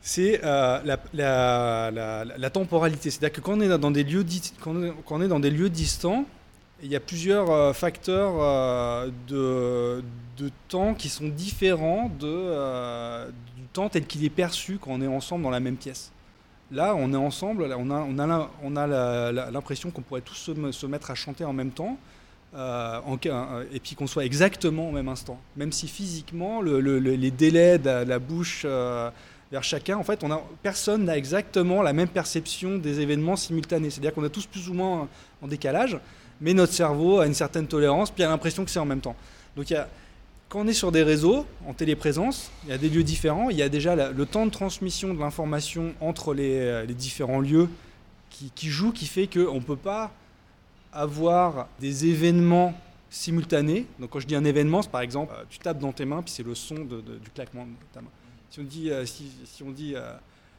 c'est 0.00 0.40
euh, 0.44 0.80
la, 0.84 0.98
la, 1.12 2.24
la, 2.24 2.50
temporalité. 2.50 3.10
C'est-à-dire 3.10 3.32
que 3.32 3.40
quand 3.40 3.58
on 3.58 3.60
est 3.60 3.78
dans 3.78 3.90
des 3.90 4.04
lieux, 4.04 4.24
quand 4.60 4.74
on 5.10 5.22
est 5.22 5.28
dans 5.28 5.40
des 5.40 5.50
lieux 5.50 5.70
distants, 5.70 6.24
il 6.82 6.90
y 6.90 6.96
a 6.96 7.00
plusieurs 7.00 7.50
euh, 7.50 7.72
facteurs 7.72 8.34
euh, 8.40 9.10
de, 9.28 10.02
temps 10.68 10.94
qui 10.94 11.08
sont 11.08 11.28
différents 11.28 12.10
euh, 12.22 13.28
du 13.56 13.64
temps 13.72 13.88
tel 13.88 14.06
qu'il 14.06 14.24
est 14.24 14.30
perçu 14.30 14.78
quand 14.80 14.92
on 14.92 15.00
est 15.00 15.06
ensemble 15.06 15.42
dans 15.42 15.50
la 15.50 15.60
même 15.60 15.76
pièce. 15.76 16.12
Là, 16.70 16.94
on 16.94 17.12
est 17.12 17.16
ensemble, 17.16 17.64
on 17.64 17.90
a, 17.90 17.96
on 17.96 18.18
a, 18.18 18.50
on 18.62 18.76
a 18.76 19.50
l'impression 19.50 19.90
qu'on 19.90 20.02
pourrait 20.02 20.20
tous 20.20 20.50
se, 20.70 20.86
mettre 20.86 21.10
à 21.10 21.14
chanter 21.14 21.44
en 21.44 21.54
même 21.54 21.70
temps. 21.70 21.96
Et 22.54 23.80
puis 23.80 23.94
qu'on 23.94 24.06
soit 24.06 24.26
exactement 24.26 24.90
au 24.90 24.92
même 24.92 25.08
instant. 25.08 25.40
Même 25.56 25.72
si 25.72 25.88
physiquement, 25.88 26.60
le, 26.60 26.80
le, 26.80 26.98
les 26.98 27.30
délais 27.30 27.78
de 27.78 27.88
la 27.88 28.18
bouche 28.18 28.66
vers 28.66 29.64
chacun, 29.64 29.96
en 29.96 30.04
fait, 30.04 30.22
personne 30.62 31.06
n'a 31.06 31.16
exactement 31.16 31.80
la 31.80 31.94
même 31.94 32.08
perception 32.08 32.76
des 32.76 33.00
événements 33.00 33.36
simultanés. 33.36 33.88
C'est-à-dire 33.88 34.12
qu'on 34.12 34.24
est 34.24 34.28
tous 34.28 34.46
plus 34.46 34.68
ou 34.68 34.74
moins 34.74 35.08
en 35.40 35.46
décalage, 35.48 35.98
mais 36.40 36.54
notre 36.54 36.72
cerveau 36.72 37.20
a 37.20 37.26
une 37.26 37.34
certaine 37.34 37.66
tolérance, 37.66 38.10
puis 38.10 38.22
a 38.22 38.28
l'impression 38.28 38.64
que 38.64 38.70
c'est 38.70 38.78
en 38.78 38.86
même 38.86 39.00
temps. 39.00 39.16
Donc 39.56 39.72
quand 40.48 40.60
on 40.60 40.66
est 40.66 40.72
sur 40.72 40.92
des 40.92 41.02
réseaux, 41.02 41.46
en 41.66 41.74
téléprésence, 41.74 42.50
il 42.64 42.70
y 42.70 42.72
a 42.72 42.78
des 42.78 42.88
lieux 42.88 43.02
différents, 43.02 43.50
il 43.50 43.56
y 43.56 43.62
a 43.62 43.68
déjà 43.68 43.94
le 44.10 44.26
temps 44.26 44.46
de 44.46 44.50
transmission 44.50 45.12
de 45.12 45.18
l'information 45.18 45.92
entre 46.00 46.32
les, 46.32 46.86
les, 46.86 46.94
différents 46.94 47.40
lieux 47.40 47.68
qui, 48.30 48.68
joue, 48.68 48.92
qui 48.92 49.06
fait 49.06 49.26
qu'on 49.26 49.54
ne 49.54 49.60
peut 49.60 49.76
pas 49.76 50.12
avoir 50.92 51.68
des 51.80 52.06
événements 52.06 52.74
simultanés. 53.10 53.86
Donc 53.98 54.10
quand 54.10 54.20
je 54.20 54.26
dis 54.26 54.34
un 54.34 54.44
événement, 54.44 54.82
c'est 54.82 54.90
par 54.90 55.00
exemple, 55.00 55.32
euh, 55.36 55.44
tu 55.48 55.58
tapes 55.58 55.78
dans 55.78 55.92
tes 55.92 56.04
mains, 56.04 56.22
puis 56.22 56.32
c'est 56.32 56.42
le 56.42 56.54
son 56.54 56.76
du 56.76 57.30
claquement 57.34 57.64
de 57.64 57.70
ta 57.92 58.00
main. 58.00 58.10
Si 58.50 58.60
on 58.60 58.64
dit, 58.64 58.90
euh, 58.90 59.04
si, 59.06 59.62
on 59.64 59.70
dit, 59.70 59.94
euh, 59.94 60.12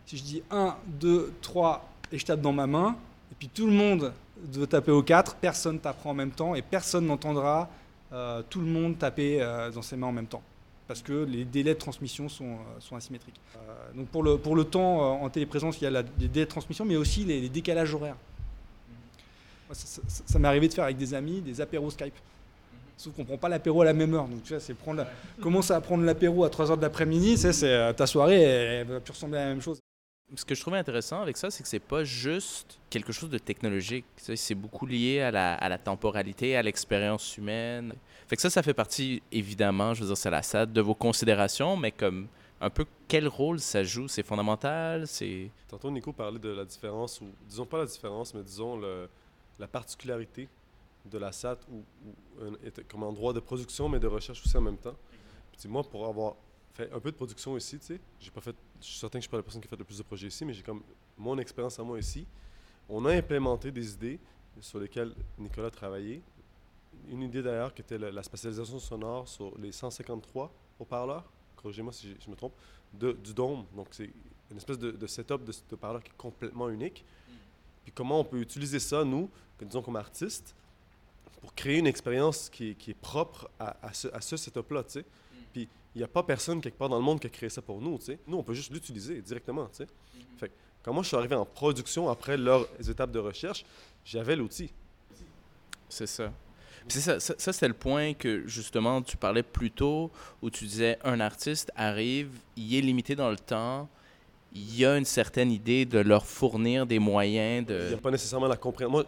si 0.05 0.17
je 0.17 0.24
dis 0.24 0.43
1, 0.51 0.75
2, 1.00 1.33
3, 1.41 1.89
et 2.12 2.17
je 2.17 2.25
tape 2.25 2.41
dans 2.41 2.53
ma 2.53 2.67
main, 2.67 2.95
puis 3.39 3.50
tout 3.50 3.65
le 3.65 3.72
monde 3.74 4.13
doit 4.38 4.67
taper 4.67 4.91
au 4.91 5.01
4, 5.01 5.36
personne 5.36 5.79
tapera 5.79 6.10
en 6.10 6.13
même 6.13 6.31
temps, 6.31 6.55
et 6.55 6.62
personne 6.62 7.05
n'entendra 7.05 7.69
euh, 8.13 8.41
tout 8.50 8.60
le 8.60 8.67
monde 8.67 8.98
taper 8.98 9.41
euh, 9.41 9.72
dans 9.72 9.81
ses 9.81 9.96
mains 9.96 10.08
en 10.08 10.12
même 10.12 10.27
temps. 10.27 10.43
Parce 10.88 11.01
que 11.01 11.24
les 11.24 11.46
délais 11.46 11.74
de 11.74 11.79
transmission 11.79 12.29
sont, 12.29 12.58
sont 12.79 12.96
asymétriques. 12.96 13.39
donc 13.96 14.08
pour 14.08 14.24
le, 14.24 14.38
pour 14.38 14.55
le 14.55 14.63
temps 14.63 15.22
en 15.22 15.29
téléprésence, 15.29 15.79
il 15.79 15.84
y 15.84 15.88
a 15.88 15.91
la, 15.91 16.01
les 16.19 16.27
délais 16.27 16.46
de 16.46 16.50
transmission, 16.50 16.84
mais 16.84 16.96
aussi 16.96 17.24
les, 17.25 17.39
les 17.39 17.50
décalages 17.50 17.93
horaires. 17.93 18.17
Ça, 19.72 20.01
ça, 20.08 20.24
ça 20.25 20.39
m'est 20.39 20.48
arrivé 20.48 20.67
de 20.67 20.74
faire 20.74 20.86
avec 20.86 20.98
des 20.98 21.13
amis 21.13 21.41
des 21.41 21.62
apéros 21.62 21.91
Skype. 21.91 22.15
Sauf 23.00 23.13
qu'on 23.13 23.22
ne 23.22 23.27
prend 23.27 23.38
pas 23.38 23.48
l'apéro 23.48 23.81
à 23.81 23.86
la 23.86 23.93
même 23.93 24.13
heure. 24.13 24.27
Donc, 24.27 24.43
tu 24.43 24.51
vois, 24.51 24.60
c'est 24.60 24.74
prendre 24.74 24.98
la... 24.98 25.08
commencer 25.41 25.72
à 25.72 25.79
prendre 25.79 26.03
l'apéro 26.03 26.43
à 26.43 26.50
3h 26.50 26.75
de 26.75 26.81
l'après-midi, 26.81 27.38
c'est 27.38 27.63
euh, 27.63 27.93
ta 27.93 28.05
soirée, 28.05 28.41
elle 28.41 28.88
va 28.88 29.00
plus 29.00 29.12
ressembler 29.12 29.38
à 29.38 29.43
la 29.43 29.50
même 29.51 29.62
chose. 29.62 29.79
Ce 30.36 30.45
que 30.45 30.53
je 30.53 30.62
trouvais 30.62 30.77
intéressant 30.77 31.21
avec 31.21 31.38
ça, 31.38 31.50
c'est 31.50 31.63
que 31.63 31.69
c'est 31.69 31.79
pas 31.79 32.03
juste 32.03 32.79
quelque 32.89 33.12
chose 33.12 33.29
de 33.29 33.39
technologique. 33.39 34.05
C'est 34.17 34.55
beaucoup 34.55 34.86
lié 34.86 35.21
à 35.21 35.31
la, 35.31 35.55
à 35.55 35.69
la 35.69 35.77
temporalité, 35.77 36.55
à 36.55 36.62
l'expérience 36.62 37.38
humaine. 37.38 37.95
Fait 38.27 38.36
que 38.36 38.41
ça, 38.41 38.50
ça 38.50 38.62
fait 38.62 38.75
partie, 38.75 39.24
évidemment, 39.31 39.93
je 39.95 40.01
veux 40.01 40.07
dire, 40.07 40.17
c'est 40.17 40.29
la 40.29 40.43
SAD 40.43 40.71
de 40.71 40.81
vos 40.81 40.93
considérations, 40.93 41.75
mais 41.75 41.91
comme 41.91 42.27
un 42.62 42.69
peu 42.69 42.86
quel 43.07 43.27
rôle 43.27 43.59
ça 43.59 43.83
joue? 43.83 44.07
C'est 44.07 44.24
fondamental? 44.24 45.07
C'est. 45.07 45.50
Tantôt, 45.67 45.89
Nico 45.89 46.13
parlait 46.13 46.39
de 46.39 46.50
la 46.50 46.65
différence, 46.65 47.21
ou 47.21 47.27
disons 47.48 47.65
pas 47.65 47.79
la 47.79 47.86
différence, 47.86 48.33
mais 48.33 48.43
disons 48.43 48.77
le, 48.77 49.09
la 49.57 49.67
particularité 49.67 50.48
de 51.05 51.17
la 51.17 51.31
SAT 51.31 51.57
ou, 51.71 51.83
ou 52.05 52.43
un, 52.43 52.83
comme 52.88 53.03
endroit 53.03 53.33
de 53.33 53.39
production, 53.39 53.89
mais 53.89 54.00
de 54.00 54.07
recherche 54.07 54.41
aussi 54.45 54.57
en 54.57 54.62
même 54.62 54.77
temps. 54.77 54.95
Puis, 55.57 55.67
moi, 55.67 55.83
pour 55.83 56.05
avoir 56.05 56.36
fait 56.74 56.91
un 56.93 57.00
peu 57.00 57.12
de 57.12 57.15
production 57.15 57.57
ici, 57.57 57.79
tu 57.79 57.86
sais, 57.86 58.00
j'ai 58.19 58.31
pas 58.31 58.41
fait, 58.41 58.55
je 58.81 58.86
suis 58.88 59.00
certain 59.00 59.19
que 59.19 59.21
je 59.21 59.27
suis 59.27 59.31
pas 59.31 59.38
la 59.38 59.43
personne 59.43 59.62
qui 59.62 59.67
a 59.67 59.69
fait 59.69 59.75
le 59.77 59.83
plus 59.83 59.98
de 59.98 60.03
projets 60.03 60.27
ici, 60.27 60.45
mais 60.45 60.53
j'ai 60.53 60.63
comme 60.63 60.81
mon 61.17 61.38
expérience 61.38 61.79
à 61.79 61.83
moi 61.83 62.00
ici. 62.00 62.25
On 62.88 63.05
a 63.05 63.13
implémenté 63.13 63.71
des 63.71 63.93
idées 63.93 64.19
sur 64.62 64.79
lesquelles 64.79 65.13
Nicolas 65.38 65.67
a 65.67 65.71
travaillé. 65.71 66.21
Une 67.09 67.21
idée 67.24 67.41
d'ailleurs 67.41 67.74
qui 67.74 67.81
était 67.81 67.98
la, 67.98 68.12
la, 68.12 68.24
spatialisation 68.24 68.79
sonore 68.79 69.27
sur 69.27 69.57
les 69.57 69.71
153 69.71 70.51
haut-parleurs, 70.79 71.24
corrigez-moi 71.55 71.93
si 71.93 72.15
je 72.24 72.29
me 72.29 72.36
trompe, 72.36 72.53
de, 72.93 73.12
du 73.13 73.33
dôme. 73.33 73.65
Donc 73.75 73.88
c'est 73.91 74.09
une 74.51 74.57
espèce 74.57 74.79
de, 74.79 74.91
de 74.91 75.07
setup 75.07 75.43
de, 75.43 75.51
de 75.51 75.57
haut-parleur 75.75 76.03
qui 76.03 76.09
est 76.12 76.17
complètement 76.17 76.69
unique. 76.69 77.03
Puis 77.83 77.91
comment 77.93 78.19
on 78.19 78.24
peut 78.25 78.39
utiliser 78.41 78.79
ça, 78.79 79.03
nous, 79.03 79.29
que, 79.57 79.65
disons 79.65 79.81
comme 79.81 79.95
artistes, 79.95 80.55
pour 81.41 81.53
créer 81.55 81.77
une 81.77 81.88
expérience 81.88 82.50
qui, 82.50 82.71
est- 82.71 82.75
qui 82.75 82.91
est 82.91 83.00
propre 83.00 83.50
à, 83.59 83.77
à 83.88 83.93
ce, 83.93 84.07
à 84.09 84.19
ce 84.21 84.36
setup-là, 84.36 84.83
tu 84.83 84.91
sais. 84.91 85.05
Puis 85.53 85.67
il 85.96 86.00
n'y 86.00 86.03
a 86.03 86.08
pas 86.08 86.24
personne 86.24 86.62
quelque 86.62 86.77
part 86.77 86.89
dans 86.89 86.98
le 86.98 87.03
monde 87.03 87.19
qui 87.19 87.27
a 87.27 87.29
créé 87.29 87.50
ça 87.50 87.62
pour 87.62 87.81
nous, 87.81 87.98
tu 87.98 88.05
sais. 88.05 88.19
Nous, 88.27 88.38
on 88.38 88.43
peut 88.43 88.53
juste 88.53 88.72
l'utiliser 88.72 89.22
directement, 89.22 89.65
tu 89.67 89.77
sais. 89.77 89.88
Fait 90.38 90.50
que 90.50 90.53
quand 90.84 90.93
moi, 90.93 91.03
je 91.03 91.08
suis 91.08 91.17
arrivé 91.17 91.36
en 91.36 91.46
production 91.46 92.10
après 92.10 92.38
leurs 92.38 92.67
étapes 92.89 93.12
de 93.12 93.19
recherche, 93.19 93.65
j'avais 94.05 94.36
l'outil. 94.36 94.72
C'est 95.89 96.08
ça. 96.08 96.31
Puis 96.88 97.00
ça, 97.01 97.19
ça, 97.19 97.36
ça, 97.38 97.53
c'était 97.53 97.67
le 97.67 97.74
point 97.74 98.13
que 98.13 98.48
justement 98.48 99.01
tu 99.01 99.17
parlais 99.17 99.43
plus 99.43 99.69
tôt 99.69 100.12
où 100.41 100.50
tu 100.50 100.65
disais 100.65 100.98
un 101.03 101.19
artiste 101.19 101.72
arrive, 101.75 102.29
il 102.55 102.74
est 102.74 102.81
limité 102.81 103.15
dans 103.15 103.29
le 103.29 103.38
temps, 103.38 103.89
il 104.51 104.79
y 104.79 104.85
a 104.85 104.97
une 104.97 105.05
certaine 105.05 105.51
idée 105.51 105.85
de 105.85 105.99
leur 105.99 106.25
fournir 106.25 106.87
des 106.87 106.97
moyens 106.97 107.65
Il 107.69 107.75
n'y 107.75 107.89
de. 107.89 107.95
a 107.95 107.97
pas 107.97 108.09
nécessairement 108.09 108.47
la 108.47 108.57
compréhension. 108.57 109.05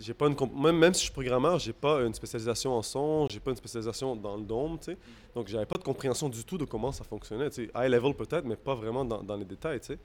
J'ai 0.00 0.14
pas 0.14 0.26
une 0.26 0.36
même, 0.56 0.76
même 0.76 0.92
si 0.92 1.00
je 1.00 1.04
suis 1.04 1.12
programmeur, 1.12 1.58
j'ai 1.58 1.72
pas 1.72 2.00
une 2.00 2.14
spécialisation 2.14 2.76
en 2.76 2.82
son, 2.82 3.28
j'ai 3.30 3.38
pas 3.38 3.50
une 3.52 3.56
spécialisation 3.56 4.16
dans 4.16 4.36
le 4.36 4.42
dôme, 4.42 4.78
tu 4.78 4.86
sais. 4.86 4.98
Donc, 5.34 5.48
j'avais 5.48 5.66
pas 5.66 5.78
de 5.78 5.84
compréhension 5.84 6.28
du 6.28 6.44
tout 6.44 6.58
de 6.58 6.64
comment 6.64 6.90
ça 6.90 7.04
fonctionnait. 7.04 7.48
Tu 7.50 7.66
sais, 7.66 7.70
high 7.76 7.90
level 7.90 8.14
peut-être, 8.14 8.44
mais 8.44 8.56
pas 8.56 8.74
vraiment 8.74 9.04
dans, 9.04 9.36
les 9.36 9.44
détails, 9.44 9.80
tu 9.80 9.86
sais. 9.86 9.98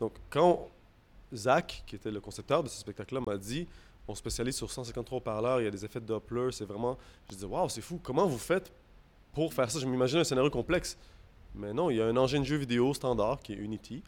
Donc, 0.00 0.12
quand 0.30 0.68
Zach, 1.34 1.84
qui 1.86 1.96
était 1.96 2.10
le 2.10 2.20
concepteur 2.20 2.62
de 2.62 2.68
ce 2.68 2.78
spectacle-là, 2.78 3.20
m'a 3.26 3.36
dit 3.36 3.66
on 4.10 4.14
spécialise 4.14 4.56
sur 4.56 4.70
153 4.70 5.18
haut-parleurs, 5.18 5.60
il 5.60 5.64
y 5.64 5.66
a 5.66 5.70
des 5.70 5.84
effets 5.84 6.00
de 6.00 6.06
Doppler, 6.06 6.48
c'est 6.52 6.64
vraiment. 6.64 6.96
Je 7.30 7.36
dis 7.36 7.44
waouh, 7.44 7.68
c'est 7.68 7.82
fou, 7.82 8.00
comment 8.02 8.26
vous 8.26 8.38
faites 8.38 8.72
pour 9.34 9.52
faire 9.52 9.70
ça 9.70 9.78
Je 9.78 9.86
m'imagine 9.86 10.20
un 10.20 10.24
scénario 10.24 10.50
complexe. 10.50 10.96
Mais 11.58 11.72
non, 11.72 11.90
il 11.90 11.96
y 11.96 12.00
a 12.00 12.06
un 12.06 12.16
engin 12.16 12.40
de 12.40 12.44
jeu 12.44 12.56
vidéo 12.56 12.94
standard 12.94 13.40
qui 13.40 13.52
est 13.52 13.56
Unity. 13.56 14.02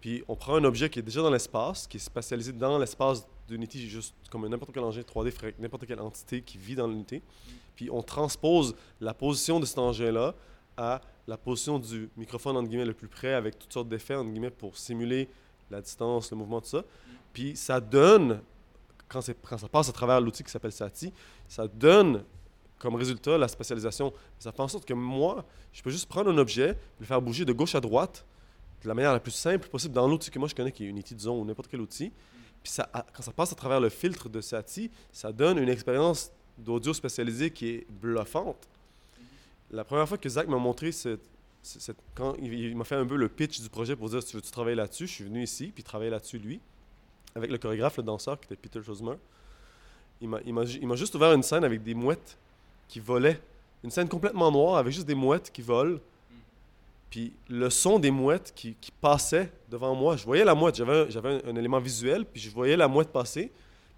Puis 0.00 0.24
on 0.28 0.34
prend 0.34 0.56
un 0.56 0.64
objet 0.64 0.90
qui 0.90 0.98
est 0.98 1.02
déjà 1.02 1.22
dans 1.22 1.30
l'espace, 1.30 1.86
qui 1.86 1.98
est 1.98 2.00
spatialisé 2.00 2.52
dans 2.52 2.78
l'espace 2.78 3.26
d'Unity, 3.48 3.88
juste 3.88 4.14
comme 4.30 4.46
n'importe 4.48 4.72
quel 4.72 4.82
engin 4.82 5.00
3D, 5.02 5.30
ferait 5.30 5.54
n'importe 5.58 5.86
quelle 5.86 6.00
entité 6.00 6.42
qui 6.42 6.58
vit 6.58 6.74
dans 6.74 6.86
l'unité. 6.86 7.22
Puis 7.76 7.90
on 7.90 8.02
transpose 8.02 8.74
la 9.00 9.14
position 9.14 9.60
de 9.60 9.66
cet 9.66 9.78
engin-là 9.78 10.34
à 10.76 11.00
la 11.26 11.36
position 11.36 11.78
du 11.78 12.08
microphone 12.16 12.56
entre 12.56 12.68
guillemets 12.68 12.86
le 12.86 12.94
plus 12.94 13.08
près 13.08 13.34
avec 13.34 13.58
toutes 13.58 13.72
sortes 13.72 13.88
d'effets 13.88 14.14
entre 14.14 14.30
guillemets 14.30 14.50
pour 14.50 14.76
simuler 14.76 15.28
la 15.70 15.80
distance, 15.80 16.30
le 16.30 16.36
mouvement, 16.38 16.60
tout 16.60 16.68
ça. 16.68 16.84
Puis 17.32 17.54
ça 17.54 17.80
donne, 17.80 18.40
quand 19.06 19.20
ça 19.20 19.34
passe 19.70 19.88
à 19.88 19.92
travers 19.92 20.20
l'outil 20.20 20.42
qui 20.42 20.50
s'appelle 20.50 20.72
SATI, 20.72 21.12
ça 21.46 21.68
donne 21.68 22.24
comme 22.80 22.96
résultat 22.96 23.38
la 23.38 23.46
spatialisation. 23.46 24.12
Ça 24.40 24.50
fait 24.50 24.60
en 24.62 24.66
sorte 24.68 24.84
que 24.84 24.94
moi, 24.94 25.44
je 25.72 25.82
peux 25.82 25.90
juste 25.90 26.06
prendre 26.08 26.30
un 26.30 26.38
objet, 26.38 26.76
le 26.98 27.06
faire 27.06 27.22
bouger 27.22 27.44
de 27.44 27.52
gauche 27.52 27.76
à 27.76 27.80
droite 27.80 28.24
de 28.82 28.88
la 28.88 28.94
manière 28.94 29.12
la 29.12 29.20
plus 29.20 29.30
simple 29.30 29.68
possible 29.68 29.94
dans 29.94 30.08
l'outil 30.08 30.30
que 30.30 30.38
moi 30.38 30.48
je 30.48 30.54
connais, 30.54 30.72
qui 30.72 30.84
est 30.84 30.88
Unity, 30.88 31.14
disons, 31.14 31.38
ou 31.38 31.44
n'importe 31.44 31.68
quel 31.68 31.80
outil. 31.82 32.10
Puis 32.62 32.72
ça, 32.72 32.88
quand 33.14 33.22
ça 33.22 33.30
passe 33.32 33.52
à 33.52 33.54
travers 33.54 33.78
le 33.80 33.90
filtre 33.90 34.28
de 34.28 34.40
SATI, 34.40 34.90
ça 35.12 35.30
donne 35.32 35.58
une 35.58 35.68
expérience 35.68 36.32
d'audio 36.58 36.92
spécialisée 36.92 37.50
qui 37.50 37.68
est 37.68 37.86
bluffante. 37.90 38.68
La 39.70 39.84
première 39.84 40.08
fois 40.08 40.18
que 40.18 40.28
Zach 40.28 40.48
m'a 40.48 40.56
montré 40.56 40.92
cette, 40.92 41.20
quand 42.14 42.34
il, 42.40 42.74
m'a 42.76 42.84
fait 42.84 42.96
un 42.96 43.06
peu 43.06 43.16
le 43.16 43.28
pitch 43.28 43.60
du 43.60 43.68
projet 43.68 43.94
pour 43.96 44.08
dire 44.08 44.24
tu 44.24 44.34
veux-tu 44.36 44.50
travailler 44.50 44.76
là-dessus, 44.76 45.06
je 45.06 45.12
suis 45.12 45.24
venu 45.24 45.42
ici, 45.42 45.70
puis 45.74 45.82
travailler 45.82 46.10
là-dessus 46.10 46.38
lui, 46.38 46.60
avec 47.34 47.50
le 47.50 47.58
chorégraphe, 47.58 47.98
le 47.98 48.02
danseur 48.02 48.40
qui 48.40 48.46
était 48.46 48.56
Peter 48.56 48.80
ju- 50.64 50.78
il 50.80 50.86
m'a 50.88 50.96
juste 50.96 51.14
ouvert 51.14 51.32
une 51.32 51.42
scène 51.42 51.64
avec 51.64 51.82
des 51.82 51.94
mouettes 51.94 52.38
qui 52.90 53.00
volaient. 53.00 53.40
Une 53.84 53.90
scène 53.90 54.08
complètement 54.08 54.50
noire 54.50 54.76
avec 54.76 54.92
juste 54.92 55.06
des 55.06 55.14
mouettes 55.14 55.50
qui 55.52 55.62
volent. 55.62 55.98
Puis 57.08 57.32
le 57.48 57.70
son 57.70 57.98
des 57.98 58.10
mouettes 58.10 58.52
qui, 58.54 58.74
qui 58.80 58.90
passaient 58.90 59.50
devant 59.68 59.94
moi, 59.94 60.16
je 60.16 60.24
voyais 60.24 60.44
la 60.44 60.54
mouette, 60.54 60.76
j'avais, 60.76 61.06
un- 61.24 61.50
un, 61.50 61.56
élément 61.56 61.80
visuel, 61.80 62.24
puis 62.24 62.40
je 62.40 62.50
voyais 62.50 62.76
la 62.76 62.88
mouette 62.88 63.08
passer, 63.08 63.50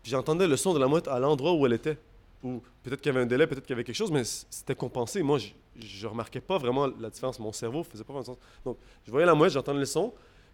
puis 0.02 0.10
j'entendais 0.12 0.46
le 0.46 0.56
son 0.56 0.72
de 0.72 0.78
la 0.78 0.86
mouette 0.86 1.08
à 1.08 1.18
l'endroit 1.18 1.52
où 1.52 1.66
elle 1.66 1.72
était. 1.74 1.98
Ou 2.42 2.62
peut-être 2.82 3.00
qu'il 3.00 3.12
y 3.12 3.14
avait 3.14 3.24
un 3.24 3.26
délai, 3.26 3.46
peut-être 3.46 3.64
qu'il 3.64 3.70
y 3.70 3.74
avait 3.74 3.84
quelque 3.84 3.96
chose, 3.96 4.10
mais 4.10 4.24
c'était 4.24 4.74
compensé. 4.74 5.22
Moi, 5.22 5.38
je, 5.38 5.48
je 5.78 6.06
remarquais 6.06 6.40
pas 6.40 6.58
vraiment 6.58 6.86
la 6.86 7.10
différence. 7.10 7.38
Mon 7.38 7.52
cerveau 7.52 7.82
faisait 7.82 8.04
pas 8.04 8.12
vraiment 8.12 8.26
sens. 8.26 8.38
Donc, 8.64 8.78
je 9.06 9.10
voyais 9.10 9.26
la 9.26 9.34
mouette, 9.34 9.52
j'entendais 9.52 9.80
le 9.80 9.86
son, 9.86 10.10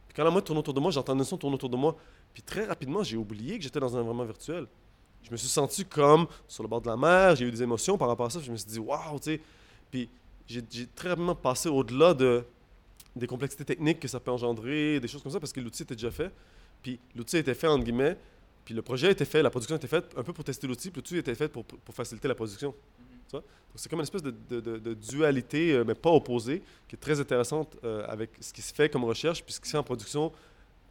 puis 0.07 0.15
quand 0.17 0.25
la 0.25 0.31
mouette 0.31 0.45
tournait 0.45 0.61
autour 0.61 0.75
de 0.75 0.81
moi, 0.81 0.91
j'entendais 0.91 1.21
le 1.21 1.25
son 1.25 1.37
tourner 1.37 1.55
autour 1.55 1.71
de 1.71 1.77
moi. 1.77 1.97
Puis 2.35 2.43
très 2.43 2.65
rapidement, 2.65 3.03
j'ai 3.03 3.17
oublié 3.17 3.57
que 3.57 3.65
j'étais 3.65 3.81
dans 3.81 3.97
un 3.97 4.01
environnement 4.01 4.25
virtuel. 4.25 4.67
Je 5.23 5.31
me 5.31 5.37
suis 5.37 5.49
senti 5.49 5.85
comme 5.85 6.27
sur 6.47 6.63
le 6.63 6.69
bord 6.69 6.81
de 6.81 6.89
la 6.89 6.97
mer, 6.97 7.37
j'ai 7.37 7.45
eu 7.45 7.51
des 7.51 7.63
émotions 7.63 7.99
par 7.99 8.09
rapport 8.09 8.27
à 8.27 8.31
ça, 8.31 8.41
je 8.41 8.51
me 8.51 8.57
suis 8.57 8.69
dit, 8.69 8.79
waouh, 8.79 9.19
tu 9.19 9.33
sais. 9.33 9.41
Puis 9.91 10.09
j'ai 10.47 10.63
très 10.95 11.11
rapidement 11.11 11.35
passé 11.35 11.69
au-delà 11.69 12.15
de, 12.15 12.45
des 13.15 13.27
complexités 13.27 13.65
techniques 13.65 14.01
que 14.01 14.09
ça 14.09 14.21
peut 14.21 14.31
engendrer, 14.31 15.01
des 15.01 15.09
choses 15.09 15.23
comme 15.23 15.33
ça, 15.33 15.41
parce 15.41 15.53
que 15.53 15.61
l'outil 15.61 15.83
était 15.83 15.95
déjà 15.95 16.11
fait. 16.11 16.33
Puis 16.83 16.99
l'outil 17.15 17.37
été 17.37 17.55
fait, 17.55 17.67
entre 17.67 17.85
guillemets, 17.85 18.17
puis 18.65 18.75
le 18.75 18.83
projet 18.83 19.11
été 19.11 19.25
fait, 19.25 19.43
la 19.43 19.51
production 19.51 19.77
été 19.77 19.89
faite 19.89 20.13
un 20.17 20.23
peu 20.23 20.33
pour 20.33 20.45
tester 20.45 20.67
l'outil, 20.67 20.91
puis 20.91 21.01
l'outil 21.01 21.17
été 21.17 21.35
fait 21.35 21.49
pour, 21.49 21.65
faciliter 21.93 22.29
la 22.29 22.35
production. 22.35 22.75
Donc 23.33 23.43
c'est 23.75 23.89
comme 23.89 23.99
une 23.99 24.05
espèce 24.05 24.23
de, 24.23 24.95
dualité, 24.95 25.73
euh, 25.73 25.85
mais 25.87 25.95
pas 25.95 26.11
opposée, 26.11 26.63
qui 26.89 26.97
est 26.97 26.99
très 26.99 27.21
intéressante 27.21 27.77
euh, 27.85 28.05
avec 28.09 28.31
ce 28.41 28.53
qui 28.53 28.63
se 28.63 28.73
fait 28.73 28.89
comme 28.89 29.05
recherche, 29.05 29.43
puis 29.43 29.53
ce 29.53 29.61
qui 29.61 29.67
se 29.69 29.73
fait 29.73 29.79
en 29.79 29.83
production 29.83 30.33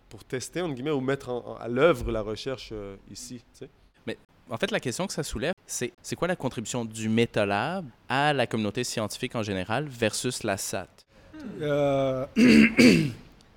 pour 0.09 0.23
tester, 0.23 0.61
entre 0.61 0.75
guillemets, 0.75 0.91
ou 0.91 1.01
mettre 1.01 1.29
à 1.59 1.67
l'œuvre 1.67 2.11
la 2.11 2.21
recherche 2.21 2.69
euh, 2.71 2.95
ici. 3.11 3.43
En 4.49 4.57
fait, 4.57 4.71
la 4.71 4.79
question 4.79 5.07
que 5.07 5.13
ça 5.13 5.23
soulève, 5.23 5.53
c'est 5.65 5.91
c'est 6.01 6.15
quoi 6.15 6.27
la 6.27 6.35
contribution 6.35 6.85
du 6.85 7.09
MetaLab 7.09 7.85
à 8.07 8.31
la 8.33 8.47
communauté 8.47 8.83
scientifique 8.83 9.35
en 9.35 9.43
général 9.43 9.87
versus 9.89 10.43
la 10.43 10.57
SAT? 10.57 10.87
Euh, 11.61 12.25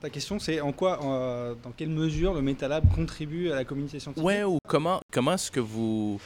Ta 0.00 0.08
question, 0.08 0.38
c'est 0.38 0.60
en 0.62 0.72
quoi, 0.72 0.98
euh, 1.04 1.54
dans 1.62 1.72
quelle 1.72 1.90
mesure 1.90 2.32
le 2.32 2.40
MetaLab 2.40 2.90
contribue 2.94 3.50
à 3.52 3.54
la 3.56 3.64
communauté 3.66 4.00
scientifique? 4.00 4.26
Ouais, 4.26 4.44
ou 4.44 4.56
comment, 4.66 5.00
comment 5.12 5.34
est-ce 5.34 5.50
que 5.50 5.60
vous 5.60 6.18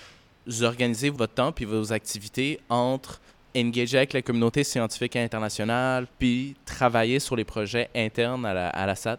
organisez 0.62 1.10
votre 1.10 1.34
temps 1.34 1.50
puis 1.50 1.64
vos 1.64 1.92
activités 1.92 2.60
entre 2.68 3.20
engager 3.56 3.96
avec 3.98 4.12
la 4.12 4.22
communauté 4.22 4.62
scientifique 4.62 5.16
internationale 5.16 6.06
puis 6.18 6.54
travailler 6.64 7.18
sur 7.18 7.34
les 7.34 7.44
projets 7.44 7.90
internes 7.96 8.46
à 8.46 8.54
la, 8.54 8.68
à 8.68 8.86
la 8.86 8.94
SAT? 8.94 9.18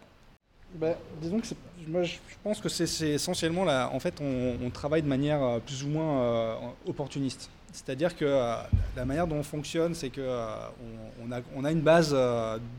Ben, 0.74 0.94
disons 1.20 1.38
que 1.40 1.46
c'est- 1.46 1.56
moi, 1.86 2.02
je 2.02 2.16
pense 2.42 2.60
que 2.60 2.68
c'est 2.68 3.10
essentiellement 3.10 3.64
là. 3.64 3.90
En 3.92 4.00
fait, 4.00 4.20
on, 4.20 4.70
travaille 4.70 5.02
de 5.02 5.08
manière 5.08 5.42
euh, 5.42 5.58
plus 5.58 5.84
ou 5.84 5.88
moins 5.88 6.20
euh, 6.20 6.54
opportuniste. 6.86 7.48
C'est-à-dire 7.72 8.16
que 8.16 8.24
euh, 8.24 8.56
la 8.96 9.04
manière 9.04 9.26
dont 9.26 9.36
on 9.36 9.42
fonctionne, 9.42 9.94
c'est 9.94 10.10
que 10.10 10.20
euh, 10.20 10.46
on, 11.22 11.30
on 11.56 11.64
a, 11.64 11.70
une 11.70 11.80
base 11.80 12.16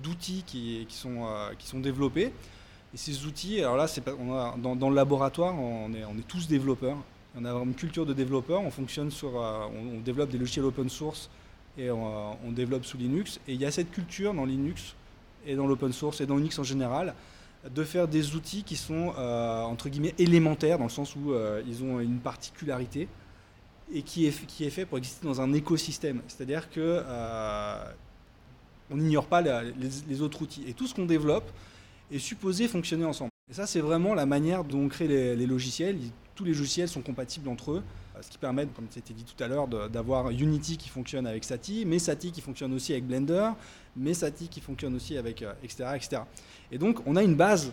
d'outils 0.03 0.43
qui, 0.45 0.85
sont, 0.89 1.79
développés. 1.79 2.33
Et 2.93 2.97
ces 2.97 3.25
outils, 3.25 3.59
alors 3.61 3.77
là, 3.77 3.87
dans, 4.57 4.89
le 4.89 4.95
laboratoire, 4.95 5.55
on 5.55 5.93
est, 5.93 6.03
on 6.05 6.17
est 6.17 6.27
tous 6.27 6.47
développeurs. 6.47 6.97
On 7.39 7.45
a 7.45 7.51
une 7.51 7.75
culture 7.75 8.05
de 8.05 8.13
développeurs. 8.13 8.61
On 8.61 8.71
fonctionne 8.71 9.11
sur, 9.11 9.35
on, 9.35 9.99
développe 9.99 10.29
des 10.29 10.37
logiciels 10.37 10.65
open 10.65 10.89
source 10.89 11.29
et 11.77 11.91
on 11.91 12.51
développe 12.51 12.85
sous 12.85 12.97
Linux. 12.97 13.39
Et 13.47 13.53
il 13.53 13.61
y 13.61 13.65
a 13.65 13.71
cette 13.71 13.91
culture 13.91 14.33
dans 14.33 14.45
Linux 14.45 14.95
et 15.45 15.55
dans 15.55 15.67
l'open 15.67 15.93
source 15.93 16.21
et 16.21 16.25
dans 16.25 16.37
Unix 16.37 16.57
en 16.57 16.63
général 16.63 17.13
de 17.73 17.83
faire 17.83 18.07
des 18.07 18.35
outils 18.35 18.63
qui 18.63 18.75
sont 18.75 19.13
euh, 19.17 19.61
entre 19.63 19.89
guillemets 19.89 20.15
élémentaires 20.17 20.77
dans 20.77 20.85
le 20.85 20.89
sens 20.89 21.15
où 21.15 21.31
euh, 21.31 21.61
ils 21.67 21.83
ont 21.83 21.99
une 21.99 22.19
particularité 22.19 23.07
et 23.93 24.01
qui 24.01 24.25
est, 24.25 24.45
qui 24.45 24.65
est 24.65 24.69
fait 24.69 24.85
pour 24.85 24.97
exister 24.97 25.25
dans 25.25 25.41
un 25.41 25.53
écosystème. 25.53 26.21
C'est-à-dire 26.27 26.69
que 26.69 27.03
euh, 27.05 27.91
on 28.89 28.97
n'ignore 28.97 29.27
pas 29.27 29.41
les, 29.41 30.21
autres 30.21 30.41
outils 30.41 30.63
et 30.67 30.73
tout 30.73 30.87
ce 30.87 30.95
qu'on 30.95 31.05
développe 31.05 31.49
est 32.11 32.19
supposé 32.19 32.67
fonctionner 32.67 33.05
ensemble. 33.05 33.31
Et 33.49 33.53
ça, 33.53 33.65
c'est 33.65 33.79
vraiment 33.79 34.13
la 34.13 34.25
manière 34.25 34.63
dont 34.63 34.79
on 34.79 34.87
crée 34.89 35.07
les, 35.07 35.35
les 35.35 35.45
logiciels. 35.45 35.97
Tous 36.35 36.43
les 36.43 36.53
logiciels 36.53 36.89
sont 36.89 37.01
compatibles 37.01 37.49
entre 37.49 37.71
eux, 37.71 37.83
ce 38.21 38.29
qui 38.29 38.37
permet, 38.37 38.65
comme 38.67 38.87
c'était 38.89 39.13
dit 39.13 39.23
tout 39.23 39.41
à 39.43 39.47
l'heure, 39.47 39.67
d'avoir 39.67 40.29
Unity 40.29 40.77
qui 40.77 40.89
fonctionne 40.89 41.27
avec 41.27 41.43
Sati, 41.43 41.85
mais 41.85 41.99
Sati 41.99 42.31
qui 42.31 42.41
fonctionne 42.41 42.73
aussi 42.73 42.93
avec 42.93 43.05
Blender, 43.05 43.51
mais 43.97 44.13
Sati 44.13 44.47
qui 44.47 44.61
fonctionne 44.61 44.95
aussi 44.95 45.17
avec 45.17 45.41
euh, 45.41 45.53
etc., 45.63 45.85
etc. 45.95 46.21
Et 46.71 46.77
donc, 46.77 46.99
on 47.05 47.15
a 47.15 47.23
une 47.23 47.35
base 47.35 47.71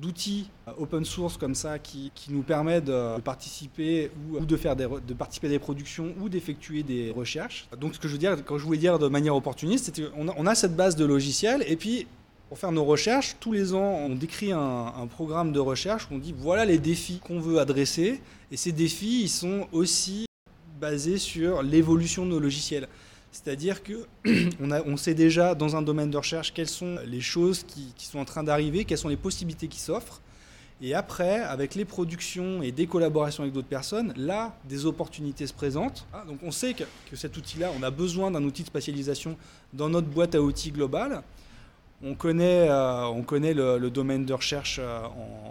d'outils 0.00 0.48
euh, 0.68 0.72
open 0.78 1.04
source 1.04 1.36
comme 1.36 1.54
ça 1.54 1.78
qui, 1.78 2.12
qui 2.14 2.32
nous 2.32 2.42
permet 2.42 2.80
de 2.80 3.20
participer 3.20 4.10
ou, 4.30 4.38
ou 4.38 4.46
de 4.46 4.56
faire 4.56 4.76
de 4.76 5.14
participer 5.14 5.46
à 5.48 5.50
des 5.50 5.58
productions 5.58 6.14
ou 6.20 6.28
d'effectuer 6.28 6.82
des 6.82 7.10
recherches. 7.10 7.68
Donc, 7.78 7.94
ce 7.94 7.98
que 7.98 8.08
je 8.08 8.12
veux 8.12 8.18
dire, 8.18 8.36
quand 8.44 8.58
je 8.58 8.64
voulais 8.64 8.78
dire 8.78 8.98
de 8.98 9.08
manière 9.08 9.34
opportuniste, 9.34 9.90
c'est 9.94 10.10
qu'on 10.10 10.28
a, 10.28 10.34
on 10.36 10.46
a 10.46 10.54
cette 10.54 10.76
base 10.76 10.96
de 10.96 11.04
logiciels 11.04 11.64
et 11.66 11.76
puis 11.76 12.06
pour 12.48 12.58
faire 12.58 12.70
nos 12.70 12.84
recherches, 12.84 13.36
tous 13.40 13.52
les 13.52 13.74
ans, 13.74 13.98
on 14.08 14.14
décrit 14.14 14.52
un, 14.52 14.92
un 14.96 15.06
programme 15.08 15.50
de 15.50 15.58
recherche 15.58 16.06
où 16.10 16.14
on 16.14 16.18
dit 16.18 16.34
voilà 16.36 16.64
les 16.64 16.78
défis 16.78 17.18
qu'on 17.18 17.40
veut 17.40 17.58
adresser. 17.58 18.20
Et 18.52 18.56
ces 18.56 18.70
défis, 18.70 19.22
ils 19.22 19.28
sont 19.28 19.66
aussi 19.72 20.26
basés 20.80 21.18
sur 21.18 21.62
l'évolution 21.62 22.24
de 22.24 22.30
nos 22.30 22.38
logiciels. 22.38 22.88
C'est-à-dire 23.44 23.82
que 23.82 24.06
on, 24.60 24.70
a- 24.70 24.82
on 24.82 24.96
sait 24.96 25.14
déjà 25.14 25.54
dans 25.54 25.76
un 25.76 25.82
domaine 25.82 26.10
de 26.10 26.16
recherche 26.16 26.52
quelles 26.54 26.68
sont 26.68 26.96
les 27.06 27.20
choses 27.20 27.64
qui, 27.64 27.92
qui 27.96 28.06
sont 28.06 28.18
en 28.18 28.24
train 28.24 28.42
d'arriver, 28.42 28.84
quelles 28.84 28.98
sont 28.98 29.08
les 29.08 29.16
possibilités 29.16 29.68
qui 29.68 29.78
s'offrent. 29.78 30.20
Et 30.82 30.94
après, 30.94 31.40
avec 31.40 31.74
les 31.74 31.84
productions 31.86 32.62
et 32.62 32.70
des 32.72 32.86
collaborations 32.86 33.42
avec 33.42 33.54
d'autres 33.54 33.66
personnes, 33.68 34.12
là, 34.16 34.54
des 34.68 34.84
opportunités 34.84 35.46
se 35.46 35.54
présentent. 35.54 36.06
Ah, 36.12 36.24
donc 36.26 36.38
on 36.42 36.50
sait 36.50 36.74
que, 36.74 36.84
que 37.10 37.16
cet 37.16 37.36
outil-là, 37.36 37.70
on 37.78 37.82
a 37.82 37.90
besoin 37.90 38.30
d'un 38.30 38.42
outil 38.44 38.62
de 38.62 38.66
spatialisation 38.68 39.36
dans 39.72 39.88
notre 39.88 40.08
boîte 40.08 40.34
à 40.34 40.40
outils 40.42 40.72
globale. 40.72 41.22
On 42.02 42.14
connaît, 42.14 42.68
euh, 42.68 43.06
on 43.06 43.22
connaît 43.22 43.54
le, 43.54 43.78
le 43.78 43.88
domaine 43.90 44.26
de 44.26 44.34
recherche 44.34 44.78
euh, 44.82 45.00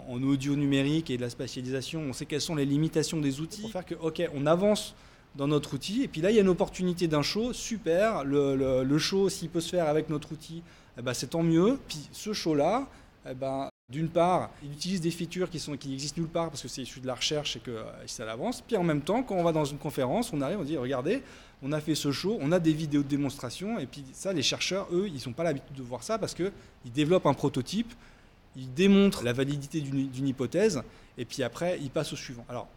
en, 0.08 0.14
en 0.14 0.22
audio 0.22 0.54
numérique 0.54 1.10
et 1.10 1.16
de 1.16 1.22
la 1.22 1.30
spatialisation. 1.30 2.00
On 2.08 2.12
sait 2.12 2.24
quelles 2.26 2.40
sont 2.40 2.54
les 2.54 2.66
limitations 2.66 3.18
des 3.20 3.40
outils. 3.40 3.62
Pour 3.62 3.72
faire 3.72 3.84
que, 3.86 3.96
ok, 3.96 4.22
on 4.32 4.46
avance 4.46 4.94
dans 5.36 5.46
notre 5.46 5.74
outil. 5.74 6.02
Et 6.02 6.08
puis 6.08 6.20
là, 6.20 6.30
il 6.30 6.34
y 6.34 6.38
a 6.38 6.42
une 6.42 6.48
opportunité 6.48 7.08
d'un 7.08 7.22
show, 7.22 7.52
super. 7.52 8.24
Le, 8.24 8.98
show, 8.98 9.28
s'il 9.28 9.50
peut 9.50 9.60
se 9.60 9.70
faire 9.70 9.88
avec 9.88 10.08
notre 10.08 10.32
outil, 10.32 10.62
eh 10.98 11.02
ben, 11.02 11.14
c'est 11.14 11.28
tant 11.28 11.42
mieux. 11.42 11.78
Puis 11.88 12.08
ce 12.12 12.32
show-là, 12.32 12.86
eh 13.28 13.34
ben, 13.34 13.68
d'une 13.88 14.08
part, 14.08 14.50
il 14.64 14.72
utilise 14.72 15.00
des 15.00 15.10
features 15.10 15.48
qui, 15.48 15.60
sont, 15.60 15.76
qui 15.76 15.92
existent 15.92 16.20
nulle 16.20 16.30
part 16.30 16.48
parce 16.48 16.62
que 16.62 16.68
c'est 16.68 16.82
issu 16.82 17.00
de 17.00 17.06
la 17.06 17.14
recherche 17.14 17.56
et 17.56 17.60
que 17.60 17.70
euh, 17.70 18.06
ça 18.06 18.24
l'avance. 18.24 18.60
Puis 18.60 18.76
en 18.76 18.82
même 18.82 19.02
temps, 19.02 19.22
quand 19.22 19.36
on 19.36 19.44
va 19.44 19.52
dans 19.52 19.64
une 19.64 19.78
conférence, 19.78 20.32
on 20.32 20.40
arrive, 20.40 20.58
on 20.58 20.64
dit 20.64 20.76
regardez, 20.76 21.22
on 21.62 21.70
a 21.72 21.80
fait 21.80 21.94
ce 21.94 22.10
show, 22.10 22.38
on 22.40 22.50
a 22.52 22.58
des 22.58 22.72
vidéos 22.72 23.02
de 23.02 23.08
démonstration. 23.08 23.78
Et 23.78 23.86
puis 23.86 24.04
ça, 24.12 24.32
les 24.32 24.42
chercheurs, 24.42 24.88
eux, 24.92 25.08
ils 25.08 25.22
n'ont 25.26 25.34
pas 25.34 25.44
l'habitude 25.44 25.76
de 25.76 25.82
voir 25.82 26.02
ça 26.02 26.18
parce 26.18 26.34
qu'ils 26.34 26.52
développent 26.94 27.26
un 27.26 27.34
prototype, 27.34 27.92
ils 28.56 28.72
démontrent 28.72 29.22
la 29.22 29.32
validité 29.32 29.80
d'une 29.80 30.26
hypothèse, 30.26 30.82
et 31.18 31.24
puis 31.24 31.42
après, 31.42 31.78
ils 31.80 31.90
passent 31.90 32.12
au 32.12 32.16
suivant. 32.16 32.44
Alors, 32.48 32.68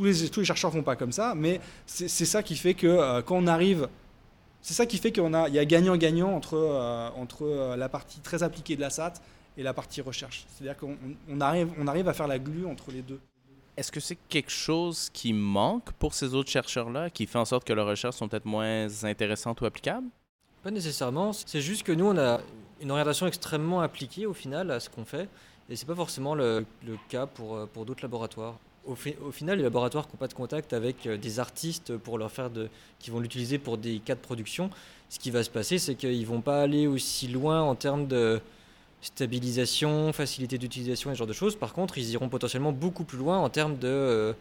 tous 0.00 0.04
les, 0.04 0.30
tous 0.30 0.40
les 0.40 0.46
chercheurs 0.46 0.72
font 0.72 0.82
pas 0.82 0.96
comme 0.96 1.12
ça, 1.12 1.34
mais 1.36 1.60
c'est 1.84 2.08
ça 2.08 2.42
qui 2.42 2.56
fait 2.56 2.72
que 2.72 2.86
euh, 2.86 3.20
quand 3.20 3.36
on 3.36 3.46
arrive, 3.46 3.86
c'est 4.62 4.72
ça 4.72 4.86
qui 4.86 4.96
fait 4.96 5.12
qu'il 5.12 5.22
y 5.24 5.58
a 5.58 5.64
gagnant-gagnant 5.66 6.34
entre, 6.34 6.54
euh, 6.56 7.10
entre 7.16 7.42
euh, 7.42 7.76
la 7.76 7.90
partie 7.90 8.20
très 8.20 8.42
appliquée 8.42 8.76
de 8.76 8.80
la 8.80 8.88
SAT 8.88 9.14
et 9.58 9.62
la 9.62 9.74
partie 9.74 10.00
recherche. 10.00 10.46
C'est-à-dire 10.48 10.78
qu'on 10.78 11.40
arrive, 11.40 11.68
on 11.78 11.86
arrive 11.86 12.08
à 12.08 12.14
faire 12.14 12.28
la 12.28 12.38
glue 12.38 12.64
entre 12.64 12.90
les 12.90 13.02
deux. 13.02 13.20
Est-ce 13.76 13.92
que 13.92 14.00
c'est 14.00 14.16
quelque 14.30 14.50
chose 14.50 15.10
qui 15.12 15.34
manque 15.34 15.92
pour 15.98 16.14
ces 16.14 16.34
autres 16.34 16.50
chercheurs-là, 16.50 17.10
qui 17.10 17.26
fait 17.26 17.38
en 17.38 17.44
sorte 17.44 17.64
que 17.64 17.74
leurs 17.74 17.86
recherches 17.86 18.16
sont 18.16 18.28
peut-être 18.28 18.46
moins 18.46 18.86
intéressantes 19.02 19.60
ou 19.60 19.66
applicables? 19.66 20.06
Pas 20.62 20.70
nécessairement. 20.70 21.34
C'est 21.34 21.60
juste 21.60 21.82
que 21.82 21.92
nous, 21.92 22.06
on 22.06 22.16
a 22.16 22.40
une 22.80 22.90
orientation 22.90 23.26
extrêmement 23.26 23.82
appliquée 23.82 24.24
au 24.24 24.32
final 24.32 24.70
à 24.70 24.80
ce 24.80 24.88
qu'on 24.88 25.04
fait, 25.04 25.28
et 25.68 25.76
c'est 25.76 25.86
pas 25.86 25.94
forcément 25.94 26.34
le, 26.34 26.64
le 26.86 26.96
cas 27.10 27.26
pour, 27.26 27.68
pour 27.68 27.84
d'autres 27.84 28.02
laboratoires 28.02 28.58
au, 28.86 28.94
final, 28.94 29.58
les 29.58 29.64
laboratoires 29.64 30.06
n'ont 30.06 30.18
pas 30.18 30.28
de 30.28 30.34
contact 30.34 30.72
avec 30.72 31.06
euh, 31.06 31.16
des 31.16 31.38
artistes 31.38 31.96
pour 31.96 32.18
leur 32.18 32.30
faire 32.30 32.50
de, 32.50 32.68
qui 32.98 33.10
vont 33.10 33.20
l'utiliser 33.20 33.58
pour 33.58 33.78
des 33.78 33.98
cas 33.98 34.14
de 34.14 34.20
production, 34.20 34.70
ce 35.08 35.18
qui 35.18 35.30
va 35.30 35.42
se 35.42 35.50
passer, 35.50 35.78
c'est 35.78 35.94
qu'ils 35.94 36.26
vont 36.26 36.40
pas 36.40 36.62
aller 36.62 36.86
aussi 36.86 37.28
loin 37.28 37.62
en 37.62 37.74
termes 37.74 38.06
de 38.06 38.40
stabilisation, 39.02 40.12
facilité 40.12 40.58
d'utilisation 40.58 41.10
et 41.10 41.14
ce 41.14 41.18
genre 41.18 41.26
de 41.26 41.32
choses. 41.32 41.56
Par 41.56 41.72
contre, 41.72 41.98
ils 41.98 42.10
iront 42.10 42.28
potentiellement 42.28 42.72
beaucoup 42.72 43.04
plus 43.04 43.18
loin 43.18 43.38
en 43.38 43.48
termes 43.48 43.76
de 43.76 43.88
euh, 43.88 44.32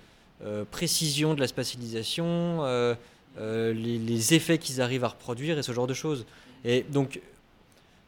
euh, 0.44 0.66
précision 0.70 1.34
de 1.34 1.40
la 1.40 1.48
spatialisation, 1.48 2.64
les, 3.38 4.34
effets 4.34 4.58
qu'ils 4.58 4.82
arrivent 4.82 5.04
à 5.04 5.10
reproduire 5.10 5.58
et 5.58 5.64
ce 5.64 5.72
genre 5.72 5.88
de 5.88 5.94
choses. 5.94 6.26
Et 6.66 6.86
donc, 6.90 7.22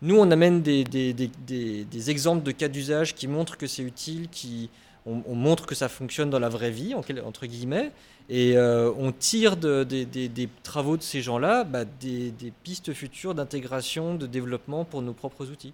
nous, 0.02 0.18
on 0.18 0.30
amène 0.30 0.62
des, 0.62 0.84
des 0.84 2.10
exemples 2.10 2.44
de 2.44 2.52
cas 2.52 2.68
d'usage 2.68 3.16
qui 3.16 3.28
montrent 3.28 3.58
que 3.58 3.68
c'est 3.68 3.84
utile, 3.84 4.28
qui 4.30 4.70
on, 5.06 5.36
montre 5.36 5.66
que 5.66 5.76
ça 5.76 5.90
fonctionne 5.90 6.30
dans 6.30 6.40
la 6.40 6.50
vraie 6.50 6.70
vie, 6.70 6.94
entre 6.94 7.46
guillemets, 7.46 7.92
et 8.30 8.56
euh, 8.56 8.92
on 8.98 9.12
tire 9.12 9.58
des 9.58 10.50
travaux 10.64 10.96
de 10.96 11.02
ces 11.02 11.22
gens-là 11.22 11.64
bah, 11.64 11.86
des, 11.86 12.34
pistes 12.64 12.94
futures 12.94 13.34
d'intégration, 13.34 14.16
de 14.16 14.28
développement 14.28 14.86
pour 14.86 15.02
nos 15.02 15.14
propres 15.14 15.50
outils. 15.50 15.74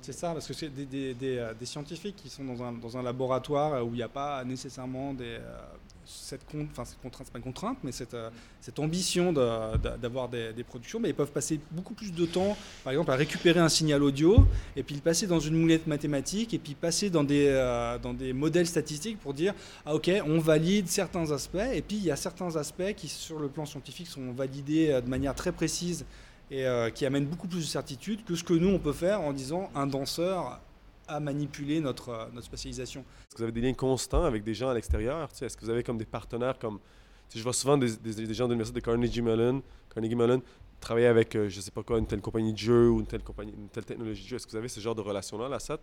C'est 0.00 0.12
ça, 0.12 0.32
parce 0.32 0.46
que 0.46 0.54
c'est 0.54 0.68
des, 0.68 1.14
euh, 1.22 1.52
scientifiques 1.64 2.16
qui 2.16 2.28
sont 2.28 2.44
dans 2.44 2.96
un, 2.96 3.02
laboratoire 3.02 3.84
où 3.86 3.90
il 3.90 3.96
n'y 3.96 4.02
a 4.02 4.08
pas 4.08 4.44
nécessairement 4.44 5.14
euh, 5.20 5.38
cette, 6.08 6.44
contrainte, 6.46 7.30
pas 7.32 7.40
contrainte, 7.40 7.78
mais 7.84 7.92
cette, 7.92 8.14
euh, 8.14 8.30
ambition 8.78 9.32
d'avoir 9.32 10.28
des, 10.28 10.64
productions, 10.66 11.00
mais 11.00 11.10
ils 11.10 11.14
peuvent 11.14 11.32
passer 11.32 11.60
beaucoup 11.70 11.94
plus 11.94 12.12
de 12.12 12.26
temps, 12.26 12.56
par 12.84 12.92
exemple, 12.92 13.10
à 13.10 13.14
récupérer 13.14 13.60
un 13.60 13.68
signal 13.68 14.02
audio, 14.02 14.46
et 14.76 14.82
puis 14.82 14.94
le 14.94 15.00
passer 15.00 15.26
dans 15.26 15.40
une 15.40 15.58
moulette 15.58 15.86
mathématique, 15.86 16.54
et 16.54 16.58
puis 16.58 16.74
passer 16.74 17.10
dans 17.10 17.24
des, 17.24 17.46
euh, 17.48 17.98
dans 17.98 18.14
des 18.14 18.32
modèles 18.32 18.66
statistiques 18.66 19.18
pour 19.18 19.34
dire, 19.34 19.54
ah 19.84 19.94
ok, 19.94 20.10
on 20.26 20.38
valide 20.38 20.88
certains 20.88 21.30
aspects, 21.30 21.56
et 21.72 21.82
puis 21.82 21.96
il 21.96 22.04
y 22.04 22.10
a 22.10 22.16
certains 22.16 22.56
aspects 22.56 22.94
qui, 22.96 23.08
sur 23.08 23.38
le 23.38 23.48
plan 23.48 23.66
scientifique, 23.66 24.06
sont 24.06 24.32
validés 24.32 24.90
euh, 24.90 25.00
de 25.00 25.08
manière 25.08 25.34
très 25.34 25.52
précise 25.52 26.04
et 26.50 26.66
qui 26.94 27.04
amènent 27.04 27.26
beaucoup 27.26 27.48
plus 27.48 27.60
de 27.60 27.64
certitude 27.64 28.24
que 28.24 28.34
ce 28.34 28.42
que 28.42 28.54
nous, 28.54 28.68
on 28.68 28.78
peut 28.78 28.92
faire 28.92 29.20
en 29.20 29.32
disant, 29.32 29.70
un 29.74 29.86
danseur 29.86 30.60
à 31.08 31.20
manipuler 31.20 31.80
notre, 31.80 32.10
euh, 32.10 32.24
notre 32.32 32.46
spécialisation. 32.46 33.00
Est-ce 33.00 33.34
que 33.34 33.38
vous 33.38 33.42
avez 33.44 33.52
des 33.52 33.62
liens 33.62 33.74
constants 33.74 34.24
avec 34.24 34.44
des 34.44 34.54
gens 34.54 34.68
à 34.68 34.74
l'extérieur? 34.74 35.28
Est-ce 35.40 35.56
que 35.56 35.64
vous 35.64 35.70
avez 35.70 35.82
comme 35.82 35.98
des 35.98 36.04
partenaires 36.04 36.58
comme... 36.58 36.78
Je 37.34 37.42
vois 37.42 37.52
souvent 37.52 37.76
des, 37.76 37.96
des, 37.96 38.32
gens 38.32 38.46
de 38.46 38.52
l'université 38.52 38.80
de 38.80 38.84
Carnegie 38.84 39.20
Mellon, 39.20 39.62
Carnegie 39.92 40.14
Mellon 40.14 40.40
travailler 40.80 41.08
avec, 41.08 41.34
euh, 41.34 41.48
je 41.48 41.60
sais 41.60 41.70
pas 41.70 41.82
quoi, 41.82 41.98
une 41.98 42.06
telle 42.06 42.22
compagnie 42.22 42.52
de 42.52 42.58
jeu 42.58 42.88
ou 42.88 43.00
une 43.00 43.06
telle, 43.06 43.22
compagnie, 43.22 43.52
une 43.52 43.68
telle 43.68 43.84
technologie 43.84 44.22
de 44.22 44.28
jeu. 44.28 44.36
Est-ce 44.36 44.46
que 44.46 44.52
vous 44.52 44.56
avez 44.56 44.68
ce 44.68 44.80
genre 44.80 44.94
de 44.94 45.02
relation-là, 45.02 45.48
la 45.48 45.58
SAT? 45.58 45.80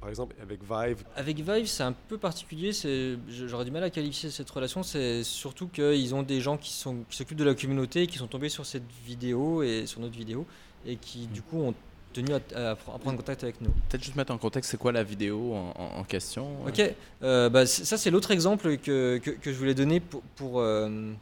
Par 0.00 0.10
exemple, 0.10 0.36
avec 0.40 0.60
Vive 0.62 1.04
Avec 1.16 1.40
Vive, 1.40 1.66
c'est 1.66 1.82
un 1.82 1.92
peu 1.92 2.18
particulier. 2.18 2.70
J'aurais 3.28 3.64
du 3.64 3.70
mal 3.70 3.82
à 3.82 3.90
qualifier 3.90 4.30
cette 4.30 4.50
relation. 4.50 4.82
C'est 4.82 5.24
surtout 5.24 5.68
qu'ils 5.68 6.14
ont 6.14 6.22
des 6.22 6.40
gens 6.40 6.56
qui 6.56 6.72
s'occupent 6.72 7.36
de 7.36 7.44
la 7.44 7.54
communauté 7.54 8.02
et 8.02 8.06
qui 8.06 8.18
sont 8.18 8.26
tombés 8.26 8.48
sur 8.48 8.66
cette 8.66 8.88
vidéo 9.04 9.62
et 9.62 9.86
sur 9.86 10.00
notre 10.00 10.16
vidéo 10.16 10.46
et 10.86 10.96
qui, 10.96 11.26
du 11.26 11.42
coup, 11.42 11.60
ont 11.60 11.74
tenu 12.12 12.34
à, 12.34 12.76
prendre 12.76 13.16
contact 13.16 13.42
avec 13.42 13.60
nous. 13.60 13.70
Peut-être 13.88 14.04
juste 14.04 14.16
mettre 14.16 14.32
en 14.32 14.38
contexte, 14.38 14.70
c'est 14.70 14.76
quoi 14.76 14.92
la 14.92 15.02
vidéo 15.02 15.54
en, 15.54 16.04
question 16.04 16.64
euh? 16.64 16.68
Ok, 16.68 16.94
euh, 17.22 17.48
bah, 17.48 17.66
ça 17.66 17.98
c'est 17.98 18.10
l'autre 18.10 18.30
exemple 18.30 18.76
que, 18.78 19.18
que, 19.18 19.52
je 19.52 19.58
voulais 19.58 19.74
donner 19.74 20.00
pour, 20.00 20.22
pour 20.36 20.60
euh, 20.60 21.12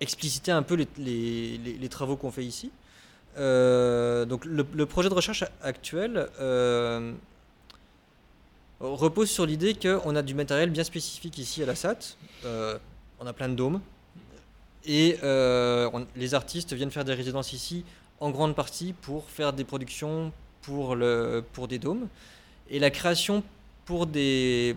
expliciter 0.00 0.52
un 0.52 0.62
peu 0.62 0.74
les, 0.74 0.86
les, 0.98 1.58
les, 1.58 1.88
travaux 1.88 2.16
qu'on 2.16 2.30
fait 2.30 2.44
ici. 2.44 2.70
donc 3.36 4.44
le, 4.44 4.84
projet 4.84 5.08
de 5.08 5.14
recherche 5.14 5.44
actuel 5.62 6.28
repose 8.80 9.30
sur 9.30 9.46
l'idée 9.46 9.74
qu'on 9.74 10.16
a 10.16 10.22
du 10.22 10.34
matériel 10.34 10.70
bien 10.70 10.84
spécifique 10.84 11.38
ici 11.38 11.62
à 11.62 11.66
la 11.66 11.74
SAT. 11.74 12.16
on 12.44 13.26
a 13.26 13.32
plein 13.32 13.48
de 13.48 13.54
dômes. 13.54 13.80
Et 14.84 15.16
les 16.16 16.34
artistes 16.34 16.72
viennent 16.72 16.90
faire 16.90 17.04
des 17.04 17.14
résidences 17.14 17.52
ici 17.52 17.84
en 18.20 18.30
grande 18.30 18.54
partie 18.54 18.92
pour 18.92 19.30
faire 19.30 19.52
des 19.52 19.64
productions 19.64 20.32
pour, 20.62 20.96
le, 20.96 21.44
pour 21.52 21.68
des 21.68 21.78
dômes. 21.78 22.08
Et 22.70 22.78
la 22.78 22.90
création 22.90 23.42
pour 23.84 24.06
des, 24.06 24.76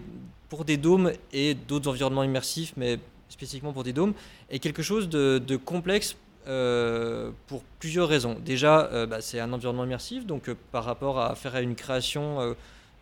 pour 0.50 0.66
des 0.66 0.78
dômes 0.78 1.12
et 1.34 1.54
d'autres 1.54 1.90
environnements 1.90 2.24
immersifs, 2.24 2.74
mais 2.78 3.00
spécifiquement 3.30 3.74
pour 3.74 3.84
des 3.84 3.94
dômes, 3.94 4.14
est 4.50 4.60
quelque 4.60 4.84
chose 4.84 5.10
de, 5.10 5.56
complexe 5.58 6.16
euh, 6.48 7.32
pour 7.48 7.64
plusieurs 7.80 8.08
raisons. 8.08 8.38
Déjà, 8.44 8.86
euh, 8.92 9.06
bah, 9.06 9.22
c'est 9.22 9.40
un 9.40 9.52
environnement 9.54 9.84
immersif, 9.86 10.26
donc 10.26 10.50
euh, 10.50 10.56
par 10.72 10.84
rapport 10.84 11.20
à 11.20 11.36
faire 11.36 11.56
une 11.58 11.76
création 11.76 12.56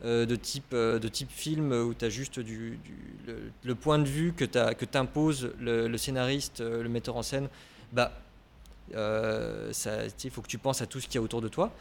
de, 0.03 0.35
type, 0.35 0.73
de 0.73 1.07
type 1.07 1.31
film 1.31 1.71
où 1.71 1.93
tu 1.93 2.05
as 2.05 2.09
juste 2.09 2.39
du, 2.39 2.79
le, 3.63 3.75
point 3.75 3.99
de 3.99 4.07
vue 4.07 4.33
que 4.33 4.45
t'impose 4.45 5.51
le, 5.59 5.97
scénariste, 5.97 6.61
le 6.61 6.87
metteur 6.87 7.15
en 7.15 7.23
scène, 7.23 7.49
bah, 7.91 8.11
euh, 8.95 9.71
il 10.23 10.31
faut 10.31 10.41
que 10.41 10.47
tu 10.47 10.57
penses 10.57 10.81
à 10.81 10.85
tout 10.85 10.99
ce 10.99 11.07
qu'il 11.07 11.15
y 11.15 11.17
a 11.17 11.21
autour 11.21 11.41
de 11.41 11.47
toi. 11.47 11.71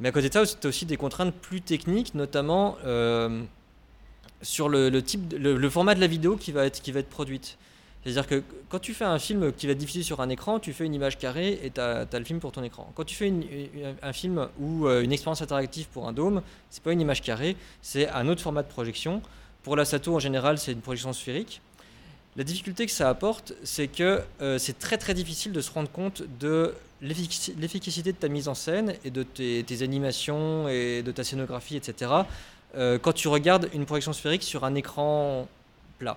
Mais 0.00 0.08
à 0.08 0.12
côté 0.12 0.28
de 0.28 0.32
ça, 0.32 0.44
tu 0.46 0.66
aussi 0.66 0.86
des 0.86 0.96
contraintes 0.96 1.34
plus 1.34 1.60
techniques, 1.60 2.14
notamment 2.14 2.76
euh, 2.84 3.42
sur 4.40 4.68
le, 4.68 5.02
type, 5.02 5.34
le, 5.36 5.70
format 5.70 5.94
de 5.94 6.00
la 6.00 6.06
vidéo 6.06 6.36
qui 6.36 6.52
va 6.52 6.66
être, 6.66 6.80
qui 6.82 6.92
va 6.92 7.00
être 7.00 7.08
produite. 7.08 7.58
C'est-à-dire 8.02 8.26
que 8.26 8.42
quand 8.68 8.80
tu 8.80 8.94
fais 8.94 9.04
un 9.04 9.18
film 9.18 9.52
qui 9.52 9.66
va 9.66 9.72
être 9.72 9.78
diffusé 9.78 10.02
sur 10.02 10.20
un 10.20 10.28
écran, 10.28 10.58
tu 10.58 10.72
fais 10.72 10.84
une 10.84 10.94
image 10.94 11.18
carrée 11.18 11.60
et 11.62 11.70
tu 11.70 11.80
as, 11.80 12.06
le 12.12 12.24
film 12.24 12.40
pour 12.40 12.50
ton 12.50 12.62
écran. 12.64 12.90
Quand 12.96 13.04
tu 13.04 13.14
fais 13.14 13.32
un 14.02 14.12
film 14.12 14.48
ou 14.58 14.86
euh, 14.86 15.02
une 15.02 15.12
expérience 15.12 15.40
interactive 15.40 15.86
pour 15.88 16.08
un 16.08 16.12
dôme, 16.12 16.42
c'est 16.68 16.82
pas 16.82 16.92
une 16.92 17.00
image 17.00 17.22
carrée, 17.22 17.56
c'est 17.80 18.08
un 18.08 18.28
autre 18.28 18.42
format 18.42 18.62
de 18.62 18.68
projection. 18.68 19.22
Pour 19.62 19.76
la 19.76 19.84
Sato, 19.84 20.14
en 20.14 20.18
général, 20.18 20.58
c'est 20.58 20.72
une 20.72 20.80
projection 20.80 21.12
sphérique. 21.12 21.60
La 22.34 22.44
difficulté 22.44 22.86
que 22.86 22.92
ça 22.92 23.08
apporte, 23.08 23.52
c'est 23.62 23.88
que 23.88 24.22
euh, 24.40 24.58
c'est 24.58 24.78
très 24.78 24.98
très 24.98 25.14
difficile 25.14 25.52
de 25.52 25.60
se 25.60 25.70
rendre 25.70 25.90
compte 25.90 26.22
de 26.40 26.74
l'efficacité 27.02 28.12
de 28.12 28.16
ta 28.16 28.28
mise 28.28 28.48
en 28.48 28.54
scène 28.54 28.94
et 29.04 29.10
de 29.10 29.22
tes, 29.22 29.82
animations 29.82 30.68
et 30.68 31.02
de 31.02 31.12
ta 31.12 31.24
scénographie, 31.24 31.76
etc. 31.76 32.10
Euh, 32.74 32.98
quand 32.98 33.12
tu 33.12 33.28
regardes 33.28 33.68
une 33.74 33.84
projection 33.84 34.12
sphérique 34.12 34.44
sur 34.44 34.64
un 34.64 34.74
écran 34.74 35.46
plat. 35.98 36.16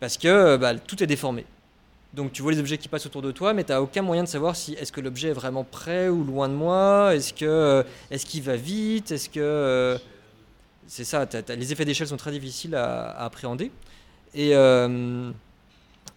Parce 0.00 0.16
que 0.16 0.28
euh, 0.28 0.58
bah, 0.58 0.74
tout 0.74 1.02
est 1.02 1.06
déformé. 1.06 1.44
Donc 2.14 2.32
tu 2.32 2.42
vois 2.42 2.52
les 2.52 2.58
objets 2.58 2.78
qui 2.78 2.88
passent 2.88 3.06
autour 3.06 3.22
de 3.22 3.32
toi, 3.32 3.52
mais 3.52 3.64
tu 3.64 3.72
n'as 3.72 3.80
aucun 3.80 4.02
moyen 4.02 4.24
de 4.24 4.28
savoir 4.28 4.56
si 4.56 4.72
est-ce 4.74 4.92
que 4.92 5.00
l'objet 5.00 5.28
est 5.28 5.34
vraiment 5.34 5.64
près 5.64 6.08
ou 6.08 6.24
loin 6.24 6.48
de 6.48 6.54
moi, 6.54 7.14
est-ce 7.14 7.34
que 7.34 7.84
est-ce 8.10 8.24
qu'il 8.24 8.42
va 8.42 8.56
vite, 8.56 9.10
est-ce 9.10 9.28
que 9.28 9.98
c'est 10.88 11.04
ça, 11.04 11.28
les 11.50 11.72
effets 11.72 11.84
d'échelle 11.84 12.08
sont 12.08 12.16
très 12.16 12.32
difficiles 12.32 12.74
à 12.74 13.10
appréhender. 13.22 13.70
Et, 14.34 14.56
euh, 14.56 15.30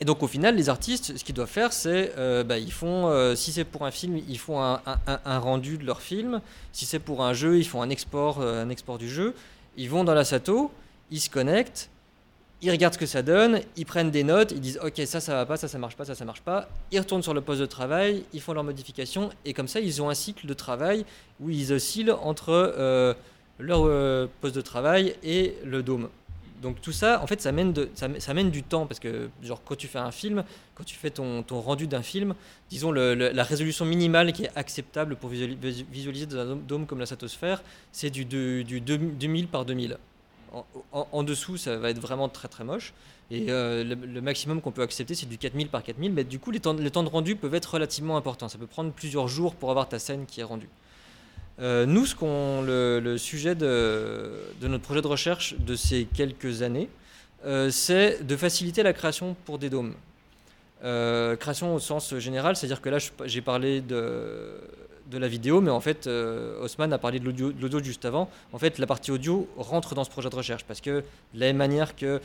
donc 0.06 0.24
au 0.24 0.28
final, 0.28 0.56
les 0.56 0.70
artistes, 0.70 1.18
ce 1.18 1.24
qu'ils 1.24 1.36
doivent 1.36 1.50
faire, 1.50 1.74
c'est, 1.74 2.14
euh, 2.18 2.44
bah, 2.44 2.58
ils 2.58 2.72
font, 2.72 3.08
euh, 3.08 3.36
si 3.36 3.52
c'est 3.52 3.66
pour 3.66 3.86
un 3.86 3.92
film, 3.92 4.18
ils 4.28 4.40
font 4.40 4.64
un, 4.64 4.82
un, 5.06 5.40
rendu 5.40 5.78
de 5.78 5.86
leur 5.86 6.02
film. 6.02 6.42
Si 6.72 6.86
c'est 6.86 7.00
pour 7.00 7.24
un 7.24 7.34
jeu, 7.34 7.60
ils 7.60 7.68
font 7.68 7.82
un 7.82 7.90
export, 7.90 8.42
un 8.42 8.70
export 8.70 8.98
du 8.98 9.10
jeu. 9.10 9.36
Ils 9.78 9.90
vont 9.90 10.04
dans 10.04 10.14
la 10.14 10.24
Sato, 10.24 10.72
ils 11.12 11.20
se 11.20 11.30
connectent, 11.30 11.91
ils 12.62 12.70
regardent 12.72 12.94
ce 12.94 13.00
que 13.00 13.06
ça 13.06 13.22
donne, 13.24 13.62
ils 13.78 13.86
prennent 13.86 14.12
des 14.12 14.24
notes, 14.24 14.52
ils 14.52 14.62
disent 14.62 14.80
ok 14.84 15.02
ça 15.06 15.20
ça 15.20 15.34
va 15.34 15.46
pas, 15.46 15.58
ça 15.58 15.68
ça 15.68 15.78
marche 15.78 15.96
pas, 15.96 16.06
ça 16.06 16.16
ça 16.16 16.26
marche 16.26 16.42
pas, 16.42 16.70
ils 16.92 17.00
retournent 17.00 17.24
sur 17.24 17.34
le 17.34 17.42
poste 17.42 17.62
de 17.62 17.66
travail, 17.66 18.24
ils 18.34 18.42
font 18.42 18.54
leurs 18.54 18.64
modifications 18.64 19.30
et 19.46 19.54
comme 19.54 19.68
ça 19.68 19.80
ils 19.80 20.02
ont 20.02 20.10
un 20.10 20.14
cycle 20.14 20.46
de 20.48 20.54
travail 20.54 21.06
où 21.40 21.50
ils 21.50 21.74
oscillent 21.74 22.12
entre 22.12 23.16
leur 23.60 24.30
poste 24.42 24.56
de 24.56 24.62
travail 24.62 25.16
et 25.24 25.56
le 25.66 25.84
dôme 25.84 26.10
Donc 26.62 26.80
tout 26.80 26.92
ça, 26.92 27.20
en 27.24 27.28
fait, 27.28 27.42
ça 27.42 27.52
mène, 27.52 27.74
ça, 27.96 28.34
mène 28.36 28.52
du 28.52 28.62
temps 28.62 28.86
parce 28.86 29.00
que, 29.00 29.30
genre, 29.42 29.62
quand 29.66 29.76
tu 29.76 29.88
fais 29.88 29.98
un 29.98 30.12
film, 30.12 30.44
quand 30.76 30.84
tu 30.84 30.96
fais 30.96 31.10
ton, 31.10 31.44
rendu 31.50 31.88
d'un 31.88 32.04
film, 32.04 32.36
disons 32.70 32.92
la 32.92 33.44
résolution 33.44 33.84
minimale 33.86 34.32
qui 34.32 34.44
est 34.46 34.52
acceptable 34.56 35.16
pour 35.16 35.32
visuali- 35.32 35.58
vis- 35.60 35.86
visualiser 35.92 36.28
dans 36.28 36.52
un 36.52 36.56
dôme- 36.56 36.86
comme 36.86 37.00
la 37.00 37.08
stratosphère, 37.08 37.64
c'est 37.92 38.12
du, 38.12 38.26
deux- 38.26 38.64
du 38.64 38.80
deux- 38.80 39.00
2000 39.00 39.48
par 39.48 39.66
2000. 39.66 39.98
En, 40.92 41.24
dessous, 41.24 41.58
ça 41.58 41.78
va 41.78 41.90
être 41.90 42.00
vraiment 42.00 42.28
très 42.28 42.48
très 42.48 42.64
moche. 42.64 42.94
Et 43.30 43.46
euh, 43.50 43.84
le, 43.84 44.22
maximum 44.22 44.60
qu'on 44.60 44.72
peut 44.72 44.82
accepter, 44.82 45.16
c'est 45.16 45.28
du 45.28 45.38
4000 45.38 45.70
par 45.70 45.84
4000. 45.84 46.12
Mais 46.12 46.26
du 46.26 46.40
coup, 46.40 46.52
les 46.52 46.60
temps, 46.60 46.74
de 46.74 47.10
rendu 47.10 47.38
peuvent 47.38 47.56
être 47.56 47.74
relativement 47.74 48.18
importants. 48.18 48.50
Ça 48.50 48.58
peut 48.58 48.68
prendre 48.68 48.92
plusieurs 48.92 49.30
jours 49.30 49.56
pour 49.56 49.72
avoir 49.72 49.88
ta 49.88 50.00
scène 50.00 50.26
qui 50.26 50.42
est 50.42 50.44
rendue. 50.44 50.70
Euh, 51.60 51.86
nous, 51.86 52.06
ce 52.06 52.16
qu'on, 52.16 52.62
le, 52.64 53.18
sujet 53.18 53.56
de, 53.56 54.32
notre 54.62 54.84
projet 54.84 55.02
de 55.02 55.08
recherche 55.08 55.56
de 55.60 55.76
ces 55.76 56.06
quelques 56.06 56.62
années, 56.62 56.90
euh, 57.46 57.70
c'est 57.70 58.26
de 58.28 58.36
faciliter 58.36 58.84
la 58.84 58.92
création 58.92 59.36
pour 59.46 59.58
des 59.58 59.70
dômes. 59.70 59.94
Création 60.82 61.76
au 61.76 61.80
sens 61.80 62.18
général, 62.18 62.56
c'est-à-dire 62.56 62.82
que 62.82 62.90
là, 62.90 62.98
j'ai 63.26 63.42
parlé 63.42 63.82
de, 63.82 64.56
de 65.12 65.18
la 65.18 65.28
vidéo, 65.28 65.62
mais 65.62 65.70
en 65.70 65.80
fait, 65.82 66.08
euh, 66.08 66.64
Haussmann 66.64 66.92
a 66.94 66.98
parlé 66.98 67.20
de 67.20 67.26
l'audio, 67.26 67.84
juste 67.84 68.06
avant. 68.06 68.30
En 68.54 68.58
fait, 68.58 68.80
la 68.80 68.88
partie 68.88 69.12
audio 69.12 69.48
rentre 69.58 69.94
dans 69.94 70.04
ce 70.04 70.10
projet 70.10 70.30
de 70.30 70.36
recherche 70.36 70.64
parce 70.64 70.82
que 70.82 71.04
de 71.34 71.40
la 71.40 71.48
même 71.48 71.58
manière 71.58 71.96
que 71.96 72.22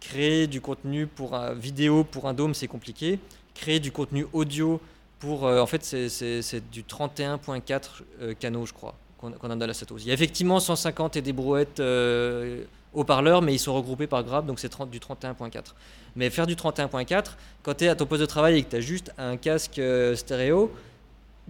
créer 0.00 0.46
du 0.46 0.60
contenu 0.60 1.06
pour 1.06 1.36
vidéo 1.54 2.04
pour 2.04 2.28
un 2.28 2.34
dôme, 2.34 2.54
c'est 2.54 2.68
compliqué. 2.68 3.18
Créer 3.54 3.80
du 3.80 3.90
contenu 3.90 4.26
audio 4.32 4.80
pour, 5.18 5.46
euh, 5.46 5.60
en 5.60 5.66
fait, 5.66 5.82
c'est- 5.82 6.70
du 6.70 6.84
31.4 6.84 8.02
euh, 8.20 8.34
canaux, 8.34 8.66
je 8.66 8.74
crois, 8.74 8.94
qu'on 9.18 9.32
a 9.50 9.56
dans 9.56 9.66
la 9.66 9.72
Satos. 9.74 10.02
Il 10.04 10.08
y 10.08 10.10
a 10.10 10.14
effectivement 10.14 10.60
150 10.60 11.16
et 11.16 11.22
des 11.22 11.32
brouettes 11.32 11.80
euh, 11.80 12.64
haut-parleurs, 12.92 13.40
mais 13.40 13.54
ils 13.54 13.58
sont 13.58 13.74
regroupés 13.74 14.06
par 14.06 14.22
grave, 14.24 14.44
donc 14.46 14.60
c'est 14.60 14.68
30 14.68 14.90
du 14.90 15.00
31.4. 15.00 15.74
Mais 16.16 16.28
faire 16.30 16.46
du 16.46 16.54
31.4, 16.54 17.36
quand 17.62 17.74
tu 17.74 17.84
es 17.84 17.88
à 17.88 17.94
ton 17.96 18.04
poste 18.06 18.20
de 18.20 18.26
travail 18.26 18.58
et 18.58 18.62
que 18.62 18.70
tu 18.70 18.76
as 18.76 18.80
juste 18.80 19.12
un 19.18 19.36
casque 19.38 19.80
stéréo, 20.14 20.70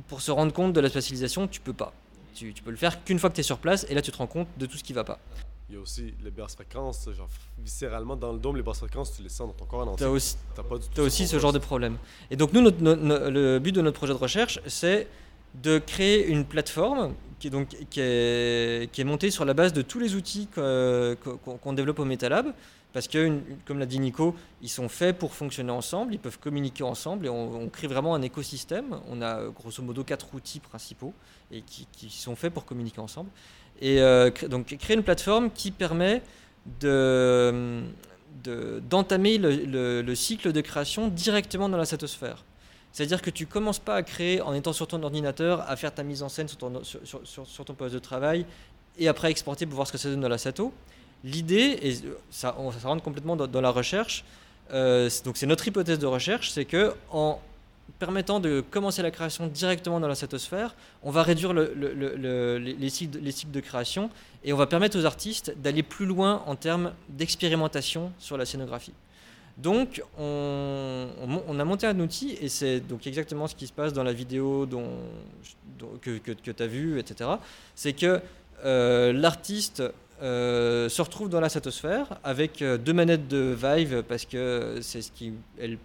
pour 0.08 0.20
se 0.20 0.30
rendre 0.30 0.52
compte 0.52 0.72
de 0.72 0.80
la 0.80 0.88
spatialisation, 0.88 1.48
tu 1.48 1.60
peux 1.60 1.72
pas. 1.72 1.92
Tu, 2.34 2.52
tu 2.52 2.62
peux 2.62 2.70
le 2.70 2.76
faire 2.76 3.02
qu'une 3.04 3.18
fois 3.18 3.30
que 3.30 3.34
tu 3.34 3.40
es 3.40 3.44
sur 3.44 3.58
place, 3.58 3.86
et 3.88 3.94
là 3.94 4.02
tu 4.02 4.10
te 4.12 4.16
rends 4.18 4.26
compte 4.26 4.48
de 4.58 4.66
tout 4.66 4.76
ce 4.76 4.84
qui 4.84 4.92
va 4.92 5.04
pas. 5.04 5.18
Il 5.68 5.74
y 5.74 5.78
a 5.78 5.80
aussi 5.80 6.14
les 6.22 6.30
basses 6.30 6.54
fréquences, 6.54 7.08
genre 7.16 7.28
viscéralement 7.58 8.14
dans 8.14 8.32
le 8.32 8.38
dôme, 8.38 8.56
les 8.56 8.62
basses 8.62 8.78
fréquences, 8.78 9.16
tu 9.16 9.22
les 9.22 9.28
sens 9.28 9.48
dans 9.48 9.54
ton 9.54 9.64
corps 9.64 9.88
en 9.88 9.96
Tu 9.96 10.04
as 10.04 10.10
aussi, 10.10 10.36
T'as 10.54 10.62
pas 10.62 10.76
du 10.76 10.82
tout 10.86 10.90
Tu 10.94 11.00
as 11.00 11.04
aussi 11.04 11.26
ce 11.26 11.38
genre 11.38 11.52
de 11.52 11.58
problème. 11.58 11.96
Et 12.30 12.36
donc 12.36 12.52
nous, 12.52 12.60
notre- 12.60 12.78
le 13.30 13.58
but 13.58 13.72
de 13.72 13.80
notre 13.80 13.96
projet 13.96 14.12
de 14.12 14.18
recherche, 14.18 14.60
c'est 14.66 15.08
de 15.62 15.78
créer 15.78 16.26
une 16.26 16.44
plateforme 16.44 17.14
qui 17.38 17.48
est, 17.48 17.50
donc, 17.50 17.68
qui 17.90 18.00
est, 18.00 19.04
montée 19.04 19.30
sur 19.30 19.44
la 19.44 19.54
base 19.54 19.72
de 19.72 19.82
tous 19.82 19.98
les 19.98 20.14
outils 20.14 20.48
qu'on 20.54 21.72
développe 21.72 21.98
au 21.98 22.04
MetaLab. 22.04 22.52
Parce 22.92 23.08
que, 23.08 23.40
comme 23.66 23.78
l'a 23.78 23.84
dit 23.84 23.98
Nico, 23.98 24.34
ils 24.62 24.70
sont 24.70 24.88
faits 24.88 25.18
pour 25.18 25.34
fonctionner 25.34 25.70
ensemble, 25.70 26.14
ils 26.14 26.18
peuvent 26.18 26.38
communiquer 26.38 26.82
ensemble 26.82 27.26
et 27.26 27.28
on, 27.28 27.68
crée 27.68 27.88
vraiment 27.88 28.14
un 28.14 28.22
écosystème. 28.22 28.98
On 29.10 29.20
a 29.20 29.48
grosso 29.48 29.82
modo 29.82 30.02
quatre 30.02 30.34
outils 30.34 30.60
principaux 30.60 31.12
et 31.52 31.60
qui, 31.60 32.08
sont 32.08 32.36
faits 32.36 32.54
pour 32.54 32.64
communiquer 32.64 33.00
ensemble. 33.00 33.28
Et 33.82 34.00
euh, 34.00 34.30
donc 34.48 34.74
créer 34.78 34.96
une 34.96 35.02
plateforme 35.02 35.50
qui 35.50 35.72
permet 35.72 36.22
de, 36.80 37.82
de- 38.42 38.82
d'entamer 38.88 39.36
le 39.36 40.14
cycle 40.14 40.52
de 40.52 40.60
création 40.62 41.08
directement 41.08 41.68
dans 41.68 41.76
la 41.76 41.84
satosphère. 41.84 42.45
C'est-à-dire 42.96 43.20
que 43.20 43.28
tu 43.28 43.44
commences 43.44 43.78
pas 43.78 43.96
à 43.96 44.02
créer 44.02 44.40
en 44.40 44.54
étant 44.54 44.72
sur 44.72 44.86
ton 44.86 45.02
ordinateur, 45.02 45.68
à 45.68 45.76
faire 45.76 45.94
ta 45.94 46.02
mise 46.02 46.22
en 46.22 46.30
scène 46.30 46.48
sur 46.48 46.56
ton, 46.56 47.74
poste 47.74 47.92
de 47.94 47.98
travail 47.98 48.46
et 48.98 49.06
après 49.06 49.30
exporter 49.30 49.66
pour 49.66 49.74
voir 49.74 49.86
ce 49.86 49.92
que 49.92 49.98
ça 49.98 50.08
donne 50.08 50.22
dans 50.22 50.30
la 50.30 50.38
sato. 50.38 50.72
L'idée, 51.22 51.78
et 51.82 51.94
ça, 52.30 52.52
rentre 52.52 53.02
complètement 53.02 53.36
dans, 53.36 53.60
la 53.60 53.68
recherche, 53.68 54.24
euh, 54.72 55.10
donc 55.26 55.36
c'est 55.36 55.44
notre 55.44 55.68
hypothèse 55.68 55.98
de 55.98 56.06
recherche, 56.06 56.48
c'est 56.48 56.64
que 56.64 56.94
en 57.10 57.38
permettant 57.98 58.40
de 58.40 58.62
commencer 58.62 59.02
la 59.02 59.10
création 59.10 59.46
directement 59.46 60.00
dans 60.00 60.08
la 60.08 60.14
satosphère, 60.14 60.74
on 61.02 61.10
va 61.10 61.22
réduire 61.22 61.52
le- 61.52 61.74
le- 61.76 61.92
le- 61.92 62.16
le- 62.16 62.56
les, 62.56 62.72
les 62.72 63.30
cycles 63.30 63.52
de 63.52 63.60
création 63.60 64.08
et 64.42 64.54
on 64.54 64.56
va 64.56 64.66
permettre 64.66 64.98
aux 64.98 65.04
artistes 65.04 65.52
d'aller 65.58 65.82
plus 65.82 66.06
loin 66.06 66.42
en 66.46 66.56
termes 66.56 66.94
d'expérimentation 67.10 68.10
sur 68.18 68.38
la 68.38 68.46
scénographie. 68.46 68.94
Donc, 69.56 70.02
on, 70.18 71.58
a 71.58 71.64
monté 71.64 71.86
un 71.86 71.98
outil, 72.00 72.36
et 72.40 72.48
c'est 72.48 72.80
donc 72.80 73.06
exactement 73.06 73.46
ce 73.46 73.54
qui 73.54 73.66
se 73.66 73.72
passe 73.72 73.94
dans 73.94 74.02
la 74.02 74.12
vidéo 74.12 74.68
que, 76.02 76.18
que, 76.18 76.32
tu 76.32 76.62
as 76.62 76.66
vue, 76.66 76.98
etc. 76.98 77.30
C'est 77.74 77.94
que 77.94 78.20
euh, 78.64 79.12
l'artiste 79.14 79.82
euh, 80.22 80.88
se 80.88 81.00
retrouve 81.00 81.28
dans 81.28 81.40
la 81.40 81.48
satosphère 81.48 82.18
avec 82.24 82.62
euh, 82.62 82.76
deux 82.78 82.92
manettes 82.92 83.28
de 83.28 83.56
Vive, 83.58 84.02
parce 84.02 84.26
que 84.26 84.78
c'est 84.82 85.00
ce 85.00 85.10
qui 85.10 85.32
est 85.58 85.68
le 85.68 85.78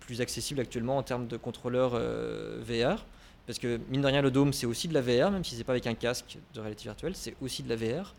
plus 0.00 0.20
accessible 0.20 0.60
actuellement 0.60 0.96
en 0.96 1.02
termes 1.02 1.28
de 1.28 1.36
contrôleur 1.36 1.90
VR. 1.90 3.04
Parce 3.46 3.60
que, 3.60 3.78
mine 3.88 4.00
de 4.00 4.06
rien, 4.06 4.22
le 4.22 4.32
dôme, 4.32 4.52
c'est 4.52 4.66
aussi 4.66 4.88
de 4.88 4.94
la 4.94 5.00
VR, 5.00 5.30
même 5.30 5.44
si 5.44 5.54
c'est 5.54 5.62
pas 5.62 5.74
avec 5.74 5.86
un 5.86 5.94
casque 5.94 6.38
de 6.54 6.60
réalité 6.60 6.84
virtuelle, 6.84 7.14
c'est 7.14 7.36
aussi 7.40 7.62
de 7.62 7.68
la 7.68 7.76
VR. 7.76 8.14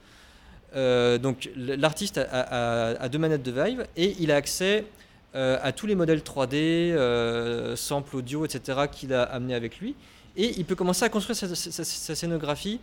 Euh, 0.75 1.17
donc 1.17 1.49
l'artiste 1.55 2.17
a, 2.17 3.09
deux 3.09 3.19
manettes 3.19 3.43
de 3.43 3.51
Vive 3.51 3.87
et 3.95 4.15
il 4.19 4.31
a 4.31 4.35
accès 4.35 4.85
euh, 5.35 5.57
à 5.61 5.71
tous 5.71 5.87
les 5.87 5.95
modèles 5.95 6.19
3D, 6.19 6.55
euh, 6.55 7.75
samples 7.75 8.17
audio, 8.17 8.45
etc. 8.45 8.81
qu'il 8.91 9.13
a 9.13 9.23
amené 9.23 9.53
avec 9.55 9.79
lui. 9.79 9.95
Et 10.35 10.53
il 10.57 10.65
peut 10.65 10.75
commencer 10.75 11.03
à 11.03 11.09
construire 11.09 11.35
sa, 11.35 11.83
scénographie 11.83 12.79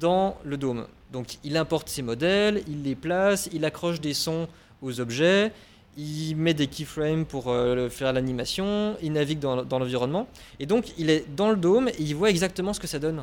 dans 0.00 0.38
le 0.44 0.56
dôme. 0.56 0.86
Donc 1.12 1.38
il 1.44 1.56
importe 1.56 1.88
ses 1.88 2.02
modèles, 2.02 2.62
il 2.68 2.82
les 2.82 2.94
place, 2.94 3.48
il 3.52 3.64
accroche 3.64 4.00
des 4.00 4.14
sons 4.14 4.48
aux 4.80 5.00
objets, 5.00 5.52
il 5.96 6.34
met 6.34 6.54
des 6.54 6.66
keyframes 6.66 7.26
pour 7.26 7.54
faire 7.90 8.12
l'animation, 8.12 8.96
il 9.02 9.12
navigue 9.12 9.38
dans, 9.38 9.64
dans 9.64 9.78
l'environnement. 9.78 10.28
Et 10.60 10.66
donc 10.66 10.92
il 10.96 11.10
est 11.10 11.26
dans 11.36 11.50
le 11.50 11.56
dôme 11.56 11.88
et 11.88 12.00
il 12.00 12.14
voit 12.14 12.30
exactement 12.30 12.72
ce 12.72 12.80
que 12.80 12.86
ça 12.86 12.98
donne. 12.98 13.22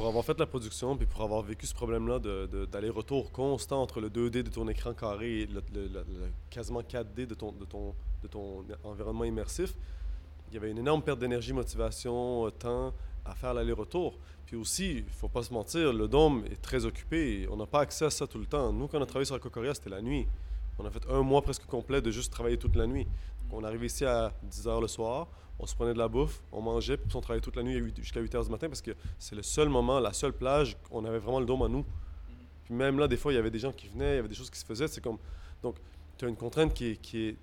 Pour 0.00 0.08
avoir 0.08 0.24
fait 0.24 0.40
la 0.40 0.46
production, 0.46 0.96
puis 0.96 1.04
pour 1.04 1.20
avoir 1.20 1.42
vécu 1.42 1.66
ce 1.66 1.74
problème-là 1.74 2.18
d'aller-retour 2.72 3.30
constant 3.32 3.82
entre 3.82 4.00
le 4.00 4.08
2D 4.08 4.42
de 4.42 4.48
ton 4.48 4.66
écran 4.66 4.94
carré 4.94 5.40
et 5.40 5.46
le, 5.46 5.62
quasiment 6.48 6.80
4D 6.80 7.26
de 7.26 7.34
ton, 7.34 7.52
de, 7.52 7.66
ton, 7.66 7.94
de 8.22 8.26
ton 8.26 8.64
environnement 8.82 9.24
immersif, 9.24 9.74
il 10.48 10.54
y 10.54 10.56
avait 10.56 10.70
une 10.70 10.78
énorme 10.78 11.02
perte 11.02 11.18
d'énergie, 11.18 11.52
motivation, 11.52 12.46
euh, 12.46 12.50
temps 12.50 12.94
à 13.26 13.34
faire 13.34 13.52
l'aller-retour. 13.52 14.16
Puis 14.46 14.56
aussi, 14.56 15.04
il 15.06 15.12
faut 15.12 15.28
pas 15.28 15.42
se 15.42 15.52
mentir, 15.52 15.92
le 15.92 16.08
dôme 16.08 16.46
est 16.46 16.62
très 16.62 16.86
occupé. 16.86 17.46
On 17.50 17.58
n'a 17.58 17.66
pas 17.66 17.80
accès 17.80 18.06
à 18.06 18.10
ça 18.10 18.26
tout 18.26 18.38
le 18.38 18.46
temps. 18.46 18.72
Nous, 18.72 18.88
quand 18.88 18.96
on 18.96 19.02
a 19.02 19.06
travaillé 19.06 19.26
sur 19.26 19.34
la 19.34 19.40
Cocoria, 19.42 19.74
c'était 19.74 19.90
la 19.90 20.00
nuit. 20.00 20.26
On 20.78 20.86
a 20.86 20.90
fait 20.90 21.04
un 21.10 21.20
mois 21.20 21.42
presque 21.42 21.66
complet 21.66 22.00
de 22.00 22.10
juste 22.10 22.32
travailler 22.32 22.56
toute 22.56 22.74
la 22.74 22.86
nuit. 22.86 23.06
On 23.52 23.64
arrivait 23.64 23.86
ici 23.86 24.04
à 24.04 24.32
10h 24.50 24.80
le 24.80 24.88
soir, 24.88 25.28
on 25.58 25.66
se 25.66 25.74
prenait 25.74 25.92
de 25.92 25.98
la 25.98 26.08
bouffe, 26.08 26.42
on 26.52 26.62
mangeait, 26.62 26.96
puis 26.96 27.14
on 27.14 27.20
travaillait 27.20 27.42
toute 27.42 27.56
la 27.56 27.62
nuit 27.62 27.92
jusqu'à 27.98 28.20
8h 28.20 28.44
du 28.44 28.50
matin 28.50 28.68
parce 28.68 28.80
que 28.80 28.92
c'est 29.18 29.34
le 29.34 29.42
seul 29.42 29.68
moment, 29.68 30.00
la 30.00 30.12
seule 30.12 30.32
plage, 30.32 30.76
on 30.90 31.04
avait 31.04 31.18
vraiment 31.18 31.40
le 31.40 31.46
dôme 31.46 31.62
à 31.62 31.68
nous. 31.68 31.84
Puis 32.64 32.74
même 32.74 32.98
là, 32.98 33.08
des 33.08 33.16
fois, 33.16 33.32
il 33.32 33.36
y 33.36 33.38
avait 33.38 33.50
des 33.50 33.58
gens 33.58 33.72
qui 33.72 33.88
venaient, 33.88 34.12
il 34.12 34.16
y 34.16 34.18
avait 34.18 34.28
des 34.28 34.34
choses 34.34 34.50
qui 34.50 34.58
se 34.58 34.64
faisaient. 34.64 34.88
C'est 34.88 35.02
comme. 35.02 35.18
Donc, 35.62 35.76
tu 36.16 36.24
as 36.24 36.28
une 36.28 36.36
contrainte 36.36 36.72
qui 36.72 36.98
est. 37.14 37.36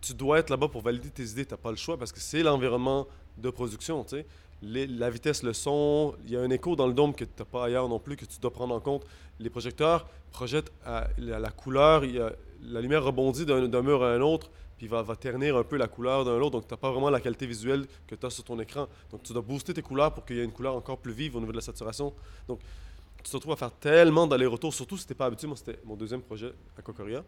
Tu 0.00 0.14
dois 0.14 0.40
être 0.40 0.50
là-bas 0.50 0.68
pour 0.68 0.82
valider 0.82 1.10
tes 1.10 1.22
idées, 1.22 1.46
tu 1.46 1.54
n'as 1.54 1.58
pas 1.58 1.70
le 1.70 1.76
choix 1.76 1.96
parce 1.96 2.10
que 2.10 2.18
c'est 2.18 2.42
l'environnement 2.42 3.06
de 3.38 3.50
production, 3.50 4.02
tu 4.02 4.16
sais. 4.16 4.26
La 4.62 5.10
vitesse, 5.10 5.42
le 5.42 5.52
son, 5.52 6.14
il 6.24 6.32
y 6.32 6.36
a 6.36 6.40
un 6.40 6.50
écho 6.50 6.76
dans 6.76 6.86
le 6.86 6.92
dôme 6.92 7.14
que 7.14 7.24
tu 7.24 7.30
n'as 7.38 7.44
pas 7.44 7.64
ailleurs 7.64 7.88
non 7.88 7.98
plus, 7.98 8.16
que 8.16 8.24
tu 8.24 8.38
dois 8.40 8.52
prendre 8.52 8.74
en 8.74 8.80
compte. 8.80 9.04
Les 9.40 9.50
projecteurs 9.50 10.08
projettent 10.30 10.72
la, 11.18 11.50
couleur, 11.50 12.02
la 12.62 12.80
lumière 12.80 13.02
rebondit 13.02 13.44
d'un 13.44 13.82
mur 13.82 14.04
à 14.04 14.12
un 14.12 14.20
autre, 14.20 14.50
puis 14.82 14.88
va, 14.88 15.00
va 15.00 15.14
ternir 15.14 15.56
un 15.56 15.62
peu 15.62 15.76
la 15.76 15.86
couleur 15.86 16.24
d'un 16.24 16.36
l'autre, 16.36 16.58
donc 16.58 16.66
tu 16.66 16.74
n'as 16.74 16.76
pas 16.76 16.90
vraiment 16.90 17.08
la 17.08 17.20
qualité 17.20 17.46
visuelle 17.46 17.86
que 18.04 18.16
tu 18.16 18.26
as 18.26 18.30
sur 18.30 18.42
ton 18.42 18.58
écran. 18.58 18.88
Donc 19.12 19.22
tu 19.22 19.32
dois 19.32 19.40
booster 19.40 19.72
tes 19.72 19.80
couleurs 19.80 20.12
pour 20.12 20.24
qu'il 20.24 20.34
y 20.34 20.40
ait 20.40 20.44
une 20.44 20.50
couleur 20.50 20.74
encore 20.74 20.98
plus 20.98 21.12
vive 21.12 21.36
au 21.36 21.38
niveau 21.38 21.52
de 21.52 21.58
la 21.58 21.62
saturation. 21.62 22.12
Donc 22.48 22.58
tu 23.22 23.30
te 23.30 23.36
retrouves 23.36 23.52
à 23.52 23.56
faire 23.56 23.70
tellement 23.70 24.26
d'allers-retours, 24.26 24.74
surtout 24.74 24.96
si 24.96 25.06
tu 25.06 25.14
pas 25.14 25.26
habitué. 25.26 25.46
Moi, 25.46 25.56
c'était 25.56 25.78
mon 25.84 25.94
deuxième 25.94 26.20
projet 26.20 26.52
à 26.76 26.82
Cocoria, 26.82 27.22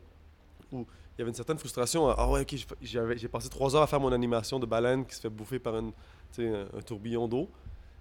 où 0.72 0.80
il 0.80 1.20
y 1.20 1.22
avait 1.22 1.30
une 1.30 1.36
certaine 1.36 1.56
frustration. 1.56 2.08
Ah 2.08 2.28
ouais, 2.28 2.40
ok, 2.40 2.56
j'ai 2.82 3.28
passé 3.28 3.48
trois 3.48 3.76
heures 3.76 3.82
à 3.82 3.86
faire 3.86 4.00
mon 4.00 4.10
animation 4.10 4.58
de 4.58 4.66
baleine 4.66 5.06
qui 5.06 5.14
se 5.14 5.20
fait 5.20 5.30
bouffer 5.30 5.60
par 5.60 5.76
une, 5.76 5.92
un, 6.40 6.66
un 6.76 6.82
tourbillon 6.82 7.28
d'eau. 7.28 7.48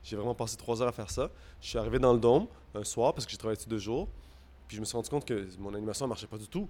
J'ai 0.03 0.15
vraiment 0.15 0.33
passé 0.33 0.57
trois 0.57 0.81
heures 0.81 0.87
à 0.87 0.93
faire 0.93 1.11
ça. 1.11 1.29
Je 1.61 1.67
suis 1.67 1.77
arrivé 1.77 1.99
dans 1.99 2.13
le 2.13 2.19
dôme 2.19 2.47
un 2.73 2.83
soir 2.83 3.13
parce 3.13 3.27
que 3.27 3.31
j'ai 3.31 3.37
travaillé 3.37 3.59
ici 3.59 3.69
deux 3.69 3.77
jours. 3.77 4.07
Puis 4.67 4.77
je 4.77 4.81
me 4.81 4.85
suis 4.85 4.95
rendu 4.95 5.09
compte 5.11 5.25
que 5.25 5.47
mon 5.59 5.75
animation 5.75 6.07
ne 6.07 6.09
marchait 6.09 6.25
pas 6.25 6.39
du 6.39 6.47
tout. 6.47 6.67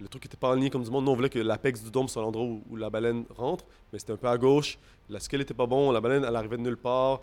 Le 0.00 0.08
truc 0.08 0.24
n'était 0.24 0.36
pas 0.36 0.52
aligné 0.52 0.70
comme 0.70 0.82
du 0.82 0.90
monde. 0.90 1.04
Nous, 1.04 1.12
on 1.12 1.14
voulait 1.14 1.28
que 1.28 1.38
l'apex 1.38 1.82
du 1.82 1.90
dôme 1.90 2.08
soit 2.08 2.22
l'endroit 2.22 2.44
où, 2.44 2.76
la 2.76 2.88
baleine 2.88 3.24
rentre, 3.36 3.64
mais 3.92 3.98
c'était 3.98 4.14
un 4.14 4.16
peu 4.16 4.28
à 4.28 4.38
gauche. 4.38 4.78
La 5.10 5.20
scale 5.20 5.40
n'était 5.40 5.54
pas 5.54 5.66
bon, 5.66 5.90
la 5.90 6.00
baleine, 6.00 6.24
elle 6.24 6.36
arrivait 6.36 6.56
de 6.56 6.62
nulle 6.62 6.78
part. 6.78 7.20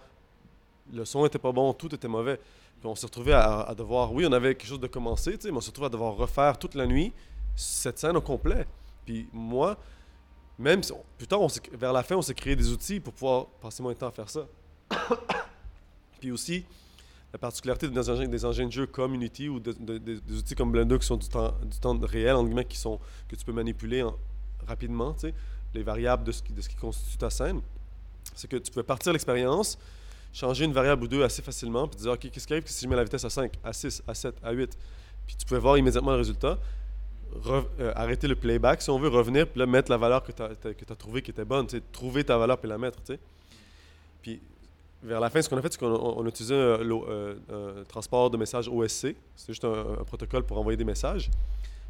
Le 0.93 1.03
son 1.03 1.23
n'était 1.23 1.39
pas 1.39 1.51
bon, 1.51 1.73
tout 1.73 1.93
était 1.93 2.07
mauvais. 2.07 2.37
Puis 2.79 2.87
on 2.87 2.95
s'est 2.95 3.07
retrouvé 3.07 3.33
à, 3.33 3.73
devoir, 3.75 4.13
oui, 4.13 4.25
on 4.27 4.31
avait 4.31 4.53
quelque 4.53 4.67
chose 4.67 4.79
de 4.79 4.87
sais, 5.15 5.37
mais 5.45 5.51
on 5.57 5.61
s'est 5.61 5.69
retrouvé 5.69 5.87
à 5.87 5.89
devoir 5.89 6.15
refaire 6.15 6.59
toute 6.59 6.75
la 6.75 6.85
nuit 6.85 7.11
cette 7.55 7.97
scène 7.97 8.15
au 8.15 8.21
complet. 8.21 8.67
Puis 9.05 9.27
moi, 9.33 9.77
même 10.59 10.83
si 10.83 10.93
plus 11.17 11.27
tard, 11.27 11.41
on 11.41 11.47
vers 11.73 11.93
la 11.93 12.03
fin, 12.03 12.15
on 12.15 12.21
s'est 12.21 12.35
créé 12.35 12.55
des 12.55 12.71
outils 12.71 12.99
pour 12.99 13.13
pouvoir 13.13 13.47
passer 13.61 13.81
moins 13.81 13.93
de 13.93 13.97
temps 13.97 14.07
à 14.07 14.11
faire 14.11 14.29
ça. 14.29 14.45
Puis 16.19 16.31
aussi, 16.31 16.65
la 17.33 17.39
particularité 17.39 17.89
des 17.89 18.09
engins, 18.09 18.27
des 18.27 18.45
engins 18.45 18.65
de 18.67 18.71
jeu 18.71 18.85
comme 18.87 19.13
Unity 19.13 19.49
ou 19.49 19.59
de- 19.59 19.73
de- 19.73 19.97
de- 19.97 20.19
des 20.19 20.37
outils 20.37 20.55
comme 20.55 20.71
Blender 20.71 20.97
qui 20.97 21.05
sont 21.05 21.17
du 21.17 21.27
temps, 21.27 21.53
du 21.63 21.77
temps 21.79 21.97
réel, 21.99 22.35
entre 22.35 22.45
guillemets, 22.47 22.65
qui 22.65 22.77
sont, 22.77 22.99
que 23.27 23.35
tu 23.35 23.43
peux 23.45 23.51
manipuler 23.51 24.03
en- 24.03 24.15
rapidement, 24.65 25.13
tu 25.13 25.33
les 25.73 25.83
variables 25.83 26.23
de 26.23 26.31
ce, 26.31 26.41
qui, 26.41 26.53
de 26.53 26.61
ce 26.61 26.69
qui 26.69 26.75
constitue 26.75 27.17
ta 27.17 27.29
scène, 27.29 27.61
c'est 28.33 28.47
que 28.49 28.55
tu 28.57 28.71
peux 28.71 28.83
partir 28.83 29.11
l'expérience, 29.11 29.77
changer 30.33 30.65
une 30.65 30.73
variable 30.73 31.03
ou 31.03 31.07
deux 31.07 31.23
assez 31.23 31.41
facilement, 31.41 31.87
puis 31.87 31.99
dire, 31.99 32.11
OK, 32.11 32.29
qu'est-ce 32.31 32.47
qui 32.47 32.53
arrive 32.53 32.67
si 32.67 32.83
je 32.85 32.89
mets 32.89 32.95
la 32.95 33.03
vitesse 33.03 33.25
à 33.25 33.29
5, 33.29 33.51
à 33.63 33.73
6, 33.73 34.01
à 34.07 34.13
7, 34.13 34.35
à 34.43 34.51
8? 34.53 34.77
Puis 35.27 35.35
tu 35.35 35.45
pouvais 35.45 35.59
voir 35.59 35.77
immédiatement 35.77 36.11
le 36.11 36.17
résultat, 36.17 36.57
euh, 37.79 37.91
arrêter 37.95 38.27
le 38.27 38.35
playback, 38.35 38.81
si 38.81 38.89
on 38.89 38.97
veut, 38.97 39.09
revenir, 39.09 39.47
puis 39.47 39.59
là, 39.59 39.65
mettre 39.65 39.91
la 39.91 39.97
valeur 39.97 40.23
que 40.23 40.31
tu 40.31 40.41
as, 40.41 40.95
trouvé 40.95 41.21
qui 41.21 41.31
était 41.31 41.45
bonne, 41.45 41.67
tu 41.67 41.81
trouver 41.91 42.23
ta 42.23 42.37
valeur 42.37 42.57
puis 42.57 42.69
la 42.69 42.77
mettre, 42.77 42.99
tu 43.03 43.13
sais. 43.13 43.19
Puis 44.21 44.39
vers 45.03 45.19
la 45.19 45.29
fin, 45.29 45.41
ce 45.41 45.49
qu'on 45.49 45.57
a 45.57 45.61
fait, 45.61 45.71
c'est 45.71 45.79
qu'on 45.79 45.87
on, 45.93 46.19
on 46.19 46.25
a 46.25 46.27
utilisé 46.27 46.55
un, 46.55 46.77
l'o- 46.79 47.05
euh, 47.07 47.35
un 47.81 47.83
transport 47.83 48.29
de 48.29 48.37
messages 48.37 48.67
OSC. 48.67 49.15
C'est 49.35 49.47
juste 49.47 49.63
un, 49.65 49.71
un 49.99 50.03
protocole 50.03 50.43
pour 50.43 50.57
envoyer 50.57 50.77
des 50.77 50.83
messages. 50.85 51.29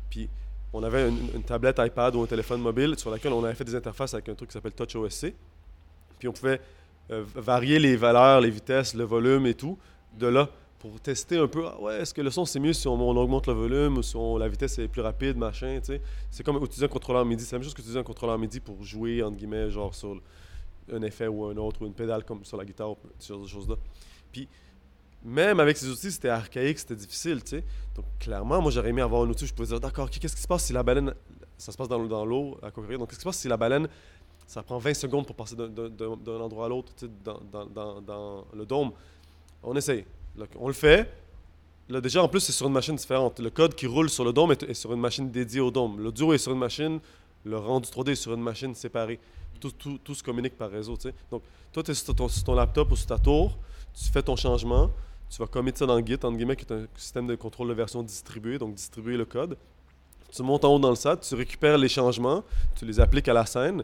Puis 0.10 0.30
on 0.74 0.84
avait 0.84 1.10
une, 1.10 1.44
tablette 1.44 1.80
iPad 1.80 2.16
ou 2.16 2.22
un 2.24 2.28
téléphone 2.28 2.62
mobile 2.62 2.96
sur 2.98 3.10
laquelle 3.10 3.34
on 3.34 3.44
avait 3.44 3.56
fait 3.56 3.64
des 3.64 3.76
interfaces 3.76 4.14
avec 4.14 4.28
un 4.30 4.36
truc 4.36 4.50
qui 4.50 4.54
s'appelle 4.54 4.74
Touch 4.74 4.96
OSC. 4.96 5.34
Puis 6.20 6.28
on 6.28 6.34
pouvait 6.34 6.60
euh, 7.12 7.24
varier 7.36 7.80
les 7.80 7.96
valeurs, 7.96 8.42
les 8.42 8.50
vitesses, 8.50 8.94
le 8.94 9.04
volume 9.06 9.46
et 9.48 9.54
tout 9.54 9.78
de 10.20 10.28
là 10.28 10.50
pour 10.80 11.00
tester 11.00 11.38
un 11.38 11.48
peu. 11.48 11.66
Ah 11.66 11.80
ouais, 11.82 12.02
est-ce 12.02 12.14
que 12.14 12.22
le 12.22 12.30
son 12.30 12.46
c'est 12.46 12.60
mieux 12.60 12.74
si 12.74 12.88
on, 12.88 13.00
augmente 13.18 13.48
le 13.48 13.54
volume 13.54 13.98
ou 13.98 14.04
si 14.04 14.16
on- 14.16 14.38
la 14.38 14.48
vitesse 14.48 14.78
est 14.80 14.88
plus 14.88 15.02
rapide, 15.02 15.38
machin, 15.38 15.80
tu 15.80 15.94
sais. 15.94 16.02
C'est 16.30 16.44
comme 16.44 16.58
utiliser 16.64 16.86
un 16.86 16.90
contrôleur 16.90 17.26
MIDI. 17.26 17.44
C'est 17.44 17.54
la 17.54 17.60
même 17.60 17.64
chose 17.64 17.74
que 17.74 17.80
utiliser 17.82 18.00
un 18.00 18.04
contrôleur 18.04 18.38
MIDI 18.38 18.60
pour 18.60 18.84
jouer, 18.84 19.24
entre 19.24 19.38
guillemets, 19.38 19.70
genre 19.72 19.96
sur 19.96 20.22
un 20.94 21.02
effet 21.02 21.28
ou 21.28 21.46
un 21.46 21.58
autre, 21.58 21.82
ou 21.82 21.86
une 21.86 21.94
pédale 21.94 22.24
comme 22.24 22.44
sur 22.46 22.58
la 22.58 22.66
guitare, 22.66 22.92
ou 22.92 22.98
ce 23.20 23.34
genre 23.34 23.42
de 23.44 23.48
choses-là. 23.48 23.76
Puis, 24.32 24.48
même 25.24 25.60
avec 25.60 25.78
ces 25.78 25.88
outils, 25.90 26.12
c'était 26.12 26.30
archaïque, 26.30 26.80
c'était 26.80 26.96
difficile, 26.96 27.44
tu 27.44 27.50
sais. 27.58 27.64
Donc, 27.96 28.06
clairement, 28.20 28.62
moi, 28.62 28.72
j'aurais 28.72 28.90
aimé 28.90 29.02
avoir 29.02 29.24
un 29.24 29.30
outil 29.30 29.46
où 29.46 29.48
je 29.48 29.54
pouvais 29.54 29.68
dire, 29.68 29.80
d'accord, 29.80 30.10
qu'est-ce 30.10 30.36
qui 30.36 30.42
se 30.42 30.48
passe 30.48 30.66
si 30.66 30.74
la 30.74 30.84
baleine, 30.84 31.14
ça 31.58 31.72
se 31.72 31.78
passe 31.78 31.88
dans, 31.88 32.04
dans 32.06 32.26
l'eau 32.26 32.58
à 32.62 32.72
courir, 32.72 33.00
donc 33.00 33.10
qu'est-ce 33.10 33.20
qui 33.20 33.24
se 33.24 33.28
passe 33.28 33.40
si 33.40 33.48
la 33.48 33.58
baleine, 33.58 33.88
ça 34.46 34.64
prend 34.64 34.78
20 34.78 34.94
secondes 34.94 35.26
pour 35.26 35.36
passer 35.36 35.56
d'un- 35.56 36.40
endroit 36.40 36.66
à 36.68 36.70
l'autre, 36.70 36.94
tu 36.96 37.06
sais, 37.06 37.12
dans, 37.24 37.42
dans, 37.66 38.00
dans, 38.02 38.46
le 38.54 38.66
dôme? 38.66 38.92
On 39.64 39.76
essaye. 39.76 40.06
Là, 40.38 40.46
on 40.58 40.68
le 40.68 40.74
fait. 40.74 41.12
Là, 41.90 42.00
déjà, 42.00 42.22
en 42.22 42.28
plus, 42.28 42.40
c'est 42.42 42.52
sur 42.52 42.68
une 42.68 42.74
machine 42.74 42.96
différente. 42.96 43.40
Le 43.40 43.50
code 43.50 43.74
qui 43.76 43.88
roule 43.88 44.10
sur 44.10 44.24
le 44.24 44.32
dôme 44.32 44.52
est, 44.52 44.64
est 44.64 44.74
sur 44.74 44.94
une 44.94 45.00
machine 45.00 45.30
dédiée 45.32 45.62
au 45.62 45.72
dôme. 45.72 46.00
L'audio 46.00 46.34
est 46.34 46.38
sur 46.38 46.52
une 46.52 46.60
machine, 46.60 47.00
le 47.44 47.58
rendu 47.58 47.90
3D 47.90 48.12
est 48.12 48.16
sur 48.16 48.34
une 48.34 48.42
machine 48.42 48.76
séparée. 48.76 49.20
Tout, 49.60 49.72
tout, 49.72 49.98
tout 50.04 50.16
se 50.16 50.24
communique 50.24 50.58
par 50.58 50.70
réseau. 50.70 50.98
Donc, 51.32 51.44
toi, 51.72 51.84
tu 51.84 51.92
es 51.92 51.94
sur 51.94 52.16
ton, 52.16 52.28
ton 52.28 52.56
laptop 52.56 52.92
ou 52.92 52.96
sur 52.96 53.08
ta 53.08 53.18
tour, 53.18 53.58
tu 53.94 54.12
fais 54.12 54.22
ton 54.22 54.36
changement, 54.36 54.92
tu 55.30 55.40
vas 55.40 55.48
commettre 55.48 55.80
ça 55.80 55.86
dans 55.86 56.04
Git, 56.06 56.16
entre 56.16 56.32
guillemets, 56.32 56.56
qui 56.56 56.66
est 56.66 56.74
un 56.74 56.86
système 56.96 57.28
de 57.28 57.36
contrôle 57.36 57.68
de 57.70 57.74
version 57.74 58.04
distribué, 58.04 58.58
donc 58.58 58.76
distribuer 58.76 59.18
le 59.18 59.26
code. 59.26 59.58
Tu 60.32 60.44
montes 60.44 60.66
en 60.66 60.76
haut 60.76 60.80
dans 60.80 60.90
le 60.90 60.96
SAT, 60.96 61.18
tu 61.18 61.36
récupères 61.36 61.78
les 61.78 61.90
changements, 61.90 62.44
tu 62.76 62.86
les 62.86 63.00
appliques 63.00 63.28
à 63.28 63.34
la 63.34 63.46
scène, 63.46 63.84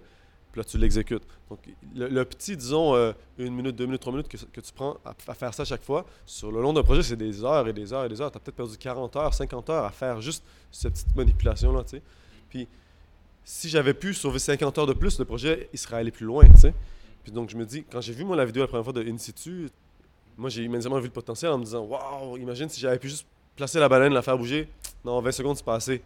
puis 0.51 0.59
là, 0.59 0.63
tu 0.63 0.77
l'exécutes. 0.77 1.23
Donc, 1.49 1.59
le, 1.95 2.23
petit, 2.25 2.55
disons, 2.55 2.95
euh, 2.95 3.11
une 3.39 3.55
minute, 3.55 3.75
deux 3.75 3.85
minutes, 3.85 4.01
trois 4.01 4.13
minutes 4.13 4.27
que, 4.27 4.37
que 4.37 4.61
tu 4.61 4.71
prends 4.71 4.97
à, 5.03 5.15
à 5.27 5.33
faire 5.33 5.53
ça 5.53 5.63
à 5.63 5.65
chaque 5.65 5.83
fois, 5.83 6.05
sur 6.25 6.51
le 6.51 6.61
long 6.61 6.73
d'un 6.73 6.83
projet, 6.83 7.01
c'est 7.01 7.15
des 7.15 7.43
heures 7.43 7.67
et 7.67 7.73
des 7.73 7.91
heures 7.91 8.05
et 8.05 8.09
des 8.09 8.21
heures. 8.21 8.31
Tu 8.31 8.37
as 8.37 8.39
peut-être 8.39 8.55
perdu 8.55 8.77
40 8.77 9.15
heures, 9.15 9.33
50 9.33 9.69
heures 9.71 9.85
à 9.85 9.91
faire 9.91 10.21
juste 10.21 10.43
cette 10.71 10.93
petite 10.93 11.15
manipulation-là, 11.15 11.83
tu 11.83 11.97
sais. 11.97 12.03
Puis, 12.49 12.67
si 13.45 13.69
j'avais 13.69 13.93
pu 13.93 14.13
sauver 14.13 14.39
50 14.39 14.77
heures 14.77 14.87
de 14.87 14.93
plus, 14.93 15.19
le 15.19 15.25
projet, 15.25 15.69
il 15.73 15.79
serait 15.79 15.97
allé 15.97 16.11
plus 16.11 16.25
loin, 16.25 16.45
tu 16.45 16.57
sais. 16.57 16.73
Puis 17.23 17.31
donc, 17.31 17.49
je 17.49 17.57
me 17.57 17.65
dis, 17.65 17.83
quand 17.83 18.01
j'ai 18.01 18.13
vu, 18.13 18.23
moi, 18.23 18.35
la 18.35 18.45
vidéo 18.45 18.63
la 18.63 18.67
première 18.67 18.83
fois 18.83 18.93
de 18.93 19.03
In 19.03 19.17
situ, 19.17 19.69
moi, 20.37 20.49
j'ai 20.49 20.63
immédiatement 20.63 20.99
vu 20.99 21.05
le 21.07 21.11
potentiel 21.11 21.51
en 21.51 21.57
me 21.57 21.63
disant, 21.63 21.83
waouh, 21.83 22.37
imagine 22.37 22.69
si 22.69 22.79
j'avais 22.79 22.99
pu 22.99 23.09
juste 23.09 23.25
placer 23.55 23.79
la 23.79 23.87
baleine, 23.87 24.13
la 24.13 24.21
faire 24.21 24.37
bouger. 24.37 24.67
Non, 25.05 25.21
20 25.21 25.31
secondes, 25.31 25.57
c'est 25.57 25.65
pas 25.65 25.75
assez. 25.75 26.01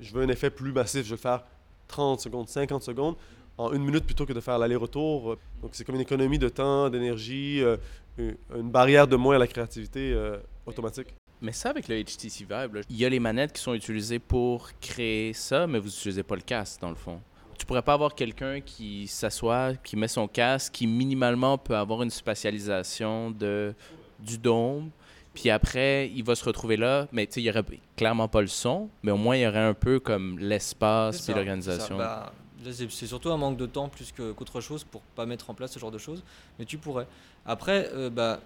Je 0.00 0.12
veux 0.12 0.22
un 0.22 0.28
effet 0.28 0.50
plus 0.50 0.72
massif, 0.72 1.04
je 1.04 1.10
veux 1.10 1.16
faire 1.16 1.44
30 1.88 2.20
secondes, 2.20 2.48
50 2.48 2.82
secondes 2.82 3.16
en 3.58 3.72
une 3.72 3.84
minute 3.84 4.04
plutôt 4.04 4.24
que 4.24 4.32
de 4.32 4.40
faire 4.40 4.58
l'aller-retour. 4.58 5.36
Donc, 5.60 5.70
c'est 5.72 5.84
comme 5.84 5.96
une 5.96 6.00
économie 6.00 6.38
de 6.38 6.48
temps, 6.48 6.88
d'énergie, 6.90 7.62
euh, 7.62 7.76
une 8.18 8.36
une 8.56 8.70
barrière 8.70 9.06
de 9.06 9.16
moins 9.16 9.36
à 9.36 9.38
la 9.38 9.46
créativité 9.46 10.12
euh, 10.12 10.38
automatique. 10.66 11.08
Mais 11.42 11.52
ça, 11.52 11.70
avec 11.70 11.88
le 11.88 12.00
HTC 12.02 12.46
Vive, 12.48 12.82
il 12.88 12.96
y 12.96 13.04
a 13.04 13.08
les 13.08 13.18
manettes 13.18 13.52
qui 13.52 13.60
sont 13.60 13.74
utilisées 13.74 14.20
pour 14.20 14.70
créer 14.80 15.32
ça, 15.32 15.66
mais 15.66 15.78
vous 15.80 15.86
n'utilisez 15.88 16.22
pas 16.22 16.36
le 16.36 16.40
casque, 16.42 16.80
dans 16.80 16.88
le 16.88 16.94
fond. 16.94 17.20
Tu 17.58 17.66
pourrais 17.66 17.82
pas 17.82 17.94
avoir 17.94 18.14
quelqu'un 18.14 18.60
qui 18.60 19.06
s'assoit, 19.08 19.74
qui 19.74 19.96
met 19.96 20.08
son 20.08 20.28
casque, 20.28 20.72
qui 20.72 20.86
minimalement 20.86 21.58
peut 21.58 21.76
avoir 21.76 22.02
une 22.02 22.10
spatialisation 22.10 23.30
de, 23.32 23.74
du 24.20 24.38
dôme, 24.38 24.90
puis 25.34 25.50
après, 25.50 26.10
il 26.14 26.22
va 26.24 26.34
se 26.34 26.44
retrouver 26.44 26.76
là, 26.76 27.08
mais 27.10 27.26
tu 27.26 27.34
sais, 27.34 27.40
il 27.40 27.44
y 27.44 27.50
aurait 27.50 27.64
clairement 27.96 28.28
pas 28.28 28.40
le 28.40 28.46
son, 28.46 28.88
mais 29.02 29.10
au 29.10 29.16
moins, 29.16 29.36
il 29.36 29.42
y 29.42 29.46
aurait 29.46 29.58
un 29.58 29.74
peu 29.74 29.98
comme 29.98 30.38
l'espace 30.38 31.22
puis 31.22 31.34
l'organisation. 31.34 31.96
Bah, 31.98 32.32
c'est 32.70 33.06
surtout 33.06 33.30
un 33.30 33.36
manque 33.36 33.56
de 33.56 33.66
temps 33.66 33.88
plus 33.88 34.12
que- 34.12 34.30
qu'autre 34.32 34.60
chose 34.60 34.84
pour 34.84 35.00
pas 35.00 35.26
mettre 35.26 35.50
en 35.50 35.54
place 35.54 35.72
ce 35.72 35.78
genre 35.80 35.90
de 35.90 35.98
choses. 35.98 36.22
Mais 36.58 36.64
tu 36.64 36.78
pourrais. 36.78 37.06
Après, 37.44 37.88
euh, 37.92 38.08
bah, 38.10 38.40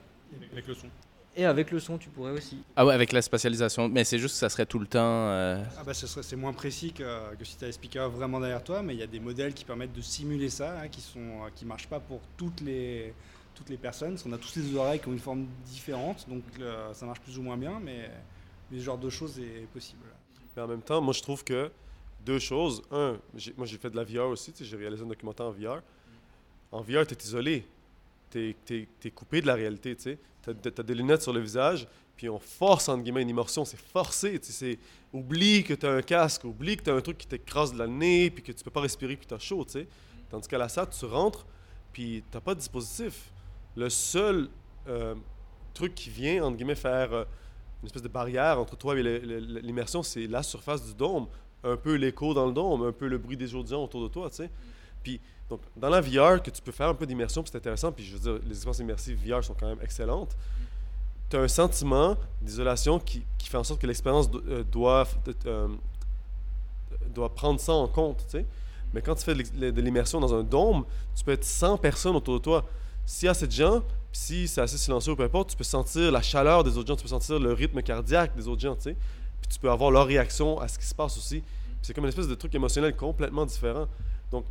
Avec 0.53 0.67
le 0.67 0.75
son. 0.75 0.87
Et 1.37 1.45
avec 1.45 1.71
le 1.71 1.79
son, 1.81 1.99
tu 1.99 2.09
pourrais 2.09 2.33
aussi. 2.33 2.63
Ah 2.77 2.85
ouais, 2.87 2.95
avec 2.95 3.13
la 3.13 3.23
spatialisation, 3.23 3.89
mais 3.89 4.05
c'est 4.05 4.19
juste 4.19 4.35
que 4.35 4.39
ça 4.39 4.49
serait 4.49 4.67
tout 4.67 4.79
le 4.79 4.87
temps... 4.87 4.99
euh, 5.03 5.63
Ah 5.79 5.85
bah 5.85 5.93
c'est 5.95 6.37
moins 6.37 6.53
précis 6.53 6.93
que, 6.93 7.35
que 7.37 7.45
si 7.45 7.57
tu 7.57 7.65
as 7.65 7.69
les 7.69 7.73
speakers 7.73 8.11
vraiment 8.11 8.41
derrière 8.41 8.65
toi, 8.65 8.83
mais 8.83 8.95
il 8.95 9.01
y 9.01 9.03
a 9.03 9.07
des 9.07 9.21
modèles 9.21 9.55
qui 9.55 9.65
permettent 9.65 9.93
de 9.93 10.01
simuler 10.01 10.49
ça, 10.51 10.81
hein, 10.81 10.89
qui 10.89 11.01
sont 11.01 11.21
euh, 11.45 11.49
qui 11.55 11.65
marchent 11.65 11.89
pas 11.89 12.01
pour 12.01 12.21
toutes 12.37 12.61
les 12.63 13.15
toutes 13.55 13.71
les 13.71 13.77
personnes. 13.79 14.11
Parce 14.11 14.23
qu'on 14.23 14.33
a 14.33 14.39
tous 14.39 14.57
les 14.57 14.75
oreilles 14.77 15.01
qui 15.01 15.09
ont 15.09 15.13
une 15.13 15.19
forme 15.19 15.47
différente, 15.65 16.29
donc 16.29 16.43
euh, 16.61 16.93
ça 16.95 17.07
marche 17.07 17.21
plus 17.21 17.39
ou 17.39 17.43
moins 17.43 17.57
bien, 17.57 17.81
mais, 17.83 18.11
mais 18.71 18.79
ce 18.79 18.85
genre 18.85 18.99
de 18.99 19.09
choses 19.11 19.39
est 19.39 19.67
possible. 19.73 20.05
Mais 20.57 20.63
en 20.63 20.67
même 20.69 20.83
temps, 20.83 21.01
moi, 21.01 21.13
je 21.15 21.23
trouve 21.23 21.43
que 21.45 21.71
deux 22.25 22.39
choses. 22.39 22.83
Un, 22.91 23.17
j'ai- 23.35 23.55
moi, 23.57 23.67
j'ai 23.67 23.79
fait 23.79 23.91
de 23.91 23.97
la 23.97 24.05
VR 24.05 24.29
aussi. 24.29 24.53
J'ai 24.61 24.77
réalisé 24.77 25.03
un 25.03 25.07
documentaire 25.07 25.47
en 25.47 25.53
VR. 25.53 25.81
En 26.73 26.81
VR, 26.83 27.07
tu 27.07 27.15
es 27.15 27.19
isolé. 27.23 27.67
Tu 28.65 28.89
es, 29.05 29.11
coupé 29.11 29.41
de 29.41 29.47
la 29.47 29.55
réalité. 29.55 29.97
Tu 29.97 30.19
as, 30.49 30.83
des 30.83 30.95
lunettes 30.95 31.23
sur 31.23 31.33
le 31.33 31.41
visage, 31.41 31.89
puis 32.17 32.29
on 32.29 32.39
force, 32.39 32.89
entre 32.89 33.03
guillemets, 33.03 33.23
une 33.23 33.29
immersion. 33.29 33.65
C'est 33.65 33.81
forcé. 33.81 34.39
tu 34.39 34.53
sais, 34.53 34.79
Oublie 35.13 35.65
que 35.65 35.75
tu 35.75 35.87
as 35.87 35.93
un 35.93 36.03
casque, 36.03 36.45
oublie 36.45 36.77
que 36.77 36.83
tu 36.83 36.91
as 36.91 36.95
un 36.95 37.01
truc 37.01 37.19
qui 37.19 37.27
t'écrase 37.27 37.73
de 37.73 37.79
la 37.79 37.87
nez, 37.87 38.31
puis 38.31 38.43
que 38.43 38.53
tu 38.53 38.63
peux 38.63 38.71
pas 38.71 38.81
respirer, 38.81 39.17
puis 39.17 39.27
tu 39.27 39.35
as 39.35 39.39
chaud. 39.39 39.65
tu 39.65 39.73
sais. 39.73 39.89
Tandis 40.29 40.49
qu'à 40.49 40.59
la 40.59 40.69
salle, 40.69 40.89
tu 40.91 41.05
rentres, 41.05 41.47
puis 41.93 42.23
tu 42.31 42.41
pas 42.41 42.55
de 42.55 42.61
dispositif. 42.61 43.33
Le 43.77 43.89
seul 43.89 44.49
euh, 44.89 45.15
truc 45.75 45.95
qui 45.95 46.11
vient, 46.11 46.45
entre 46.45 46.57
guillemets, 46.57 46.75
faire 46.75 47.13
euh, 47.13 47.25
une 47.83 47.87
espèce 47.87 48.03
de 48.03 48.09
barrière 48.09 48.59
entre 48.59 48.77
toi 48.77 48.99
et 48.99 49.03
l'immersion, 49.03 50.03
c'est 50.03 50.27
la 50.27 50.43
surface 50.43 50.85
du 50.85 50.95
dôme, 50.95 51.27
un 51.63 51.77
peu 51.77 51.95
l'écho 51.95 52.35
dans 52.35 52.47
le 52.47 52.53
dôme, 52.53 52.83
un 52.83 52.93
peu 52.93 53.07
le 53.07 53.19
bruit 53.19 53.37
des 53.37 53.55
audients 53.55 53.83
autour 53.83 54.03
de 54.03 54.09
toi, 54.09 54.31
tu 54.31 54.37
sais. 54.37 54.51
Puis, 55.03 55.21
donc, 55.49 55.61
dans 55.77 55.89
la 55.89 56.01
VR, 56.01 56.43
que 56.43 56.51
tu 56.51 56.61
peux 56.61 56.73
faire 56.73 56.89
un 56.89 56.95
peu 56.95 57.07
d'immersion, 57.07 57.43
puis 57.43 57.51
c'est 57.53 57.59
intéressant, 57.59 57.93
puis 57.93 58.05
je 58.05 58.17
veux 58.17 58.21
dire, 58.21 58.41
les 58.45 58.53
expériences 58.53 58.81
immersives 58.81 59.19
VR 59.25 59.45
sont 59.45 59.55
quand 59.55 59.69
même 59.69 59.81
excellentes. 59.81 60.37
Tu 61.31 61.37
as 61.37 61.41
un 61.41 61.49
sentiment 61.49 62.17
d'isolation 62.41 62.99
qui, 62.99 63.25
qui 63.39 63.49
fait 63.49 63.57
en 63.57 63.65
sorte 63.65 63.81
que 63.81 63.87
l'expérience 63.87 64.29
euh, 64.49 64.65
doit, 64.65 65.07
euh, 65.47 65.69
doit 67.15 67.33
prendre 67.33 67.61
ça 67.61 67.73
en 67.73 67.87
compte, 67.87 68.19
tu 68.27 68.39
sais. 68.39 68.47
Mais 68.93 69.03
quand 69.03 69.15
tu 69.15 69.25
fais 69.25 69.35
de 69.35 69.81
l'immersion 69.81 70.21
dans 70.21 70.35
un 70.35 70.43
dôme, 70.43 70.85
tu 71.15 71.25
peux 71.25 71.33
être 71.33 71.45
100 71.45 71.79
personnes 71.79 72.17
autour 72.17 72.35
de 72.35 72.43
toi. 72.43 72.65
S'il 73.05 73.27
y 73.27 73.29
a 73.29 73.33
assez 73.33 73.47
de 73.47 73.53
gens, 73.53 73.83
si 74.13 74.49
c'est 74.49 74.61
assez 74.61 74.79
silencieux 74.79 75.13
ou 75.13 75.17
peu 75.17 75.25
importe, 75.25 75.51
tu 75.51 75.57
peux 75.57 75.65
sentir 75.65 76.11
la 76.11 76.23
chaleur 76.23 76.65
des 76.65 76.77
autres 76.79 76.89
gens, 76.89 76.97
tu 76.97 77.03
peux 77.03 77.09
sentir 77.09 77.39
le 77.39 77.53
rythme 77.53 77.83
cardiaque 77.83 78.35
des 78.35 78.49
autres 78.49 78.63
gens, 78.63 78.75
tu 78.75 78.83
sais. 78.83 78.97
Puis 79.43 79.51
tu 79.53 79.59
peux 79.59 79.71
avoir 79.71 79.91
leur 79.91 80.07
réaction 80.07 80.59
à 80.59 80.67
ce 80.67 80.79
qui 80.79 80.87
se 80.87 80.95
passe 80.95 81.19
aussi. 81.19 81.43
C'est 81.83 81.93
comme 81.93 82.05
une 82.05 82.09
espèce 82.09 82.29
de 82.29 82.35
truc 82.35 82.55
émotionnel 82.55 82.97
complètement 82.97 83.45
différent. 83.45 83.87
Donc, 84.31 84.45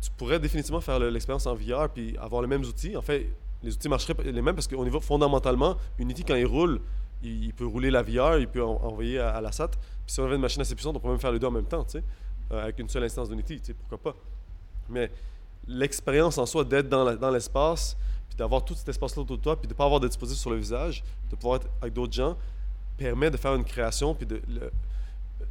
tu 0.00 0.10
pourrais 0.16 0.38
définitivement 0.38 0.80
faire 0.80 0.98
le- 0.98 1.10
l'expérience 1.10 1.46
en 1.46 1.54
VR 1.54 1.88
puis 1.92 2.16
avoir 2.18 2.42
les 2.42 2.48
mêmes 2.48 2.62
outils. 2.64 2.96
En 2.96 3.02
fait, 3.02 3.26
les 3.62 3.72
outils 3.74 3.88
marcheraient 3.88 4.14
les 4.24 4.42
mêmes 4.42 4.54
parce 4.54 4.68
qu'au 4.68 4.84
niveau 4.84 5.00
fondamentalement, 5.00 5.76
Unity, 5.98 6.24
quand 6.24 6.36
il 6.36 6.46
roule, 6.46 6.80
il, 7.22 7.52
peut 7.52 7.66
rouler 7.66 7.90
la 7.90 8.02
VR, 8.02 8.38
il 8.38 8.46
peut 8.46 8.62
en- 8.62 8.76
envoyer 8.84 9.18
à, 9.18 9.30
à 9.36 9.40
la 9.40 9.50
SAT. 9.50 9.68
Puis 9.70 9.78
si 10.14 10.20
on 10.20 10.24
avait 10.24 10.36
une 10.36 10.40
machine 10.40 10.62
assez 10.62 10.74
puissante, 10.74 10.96
on 10.96 11.00
pourrait 11.00 11.12
même 11.14 11.20
faire 11.20 11.32
les 11.32 11.38
deux 11.40 11.48
en 11.48 11.50
même 11.50 11.64
temps, 11.66 11.82
tu 11.84 11.98
sais, 11.98 12.04
euh, 12.52 12.62
avec 12.62 12.78
une 12.78 12.88
seule 12.88 13.02
instance 13.04 13.28
d'Unity, 13.28 13.58
tu 13.60 13.66
sais, 13.66 13.74
pourquoi 13.74 13.98
pas. 14.12 14.16
Mais 14.88 15.10
l'expérience 15.66 16.38
en 16.38 16.46
soi 16.46 16.64
d'être 16.64 16.88
dans 16.88 17.30
l'espace, 17.30 17.96
puis 18.28 18.36
d'avoir 18.36 18.64
tout 18.64 18.74
cet 18.74 18.88
espace-là 18.88 19.22
autour 19.22 19.36
de 19.38 19.42
toi, 19.42 19.56
puis 19.58 19.66
de 19.66 19.72
ne 19.72 19.76
pas 19.76 19.84
avoir 19.84 19.98
de 20.00 20.06
dispositif 20.08 20.40
sur 20.40 20.50
le 20.50 20.56
visage, 20.56 21.02
de 21.30 21.36
pouvoir 21.36 21.56
être 21.56 21.66
avec 21.82 21.92
d'autres 21.94 22.12
gens, 22.12 22.36
permet 22.96 23.30
de 23.30 23.36
faire 23.36 23.54
une 23.54 23.64
création, 23.64 24.14
puis 24.14 24.26
de 24.26 24.40
le- 24.48 24.70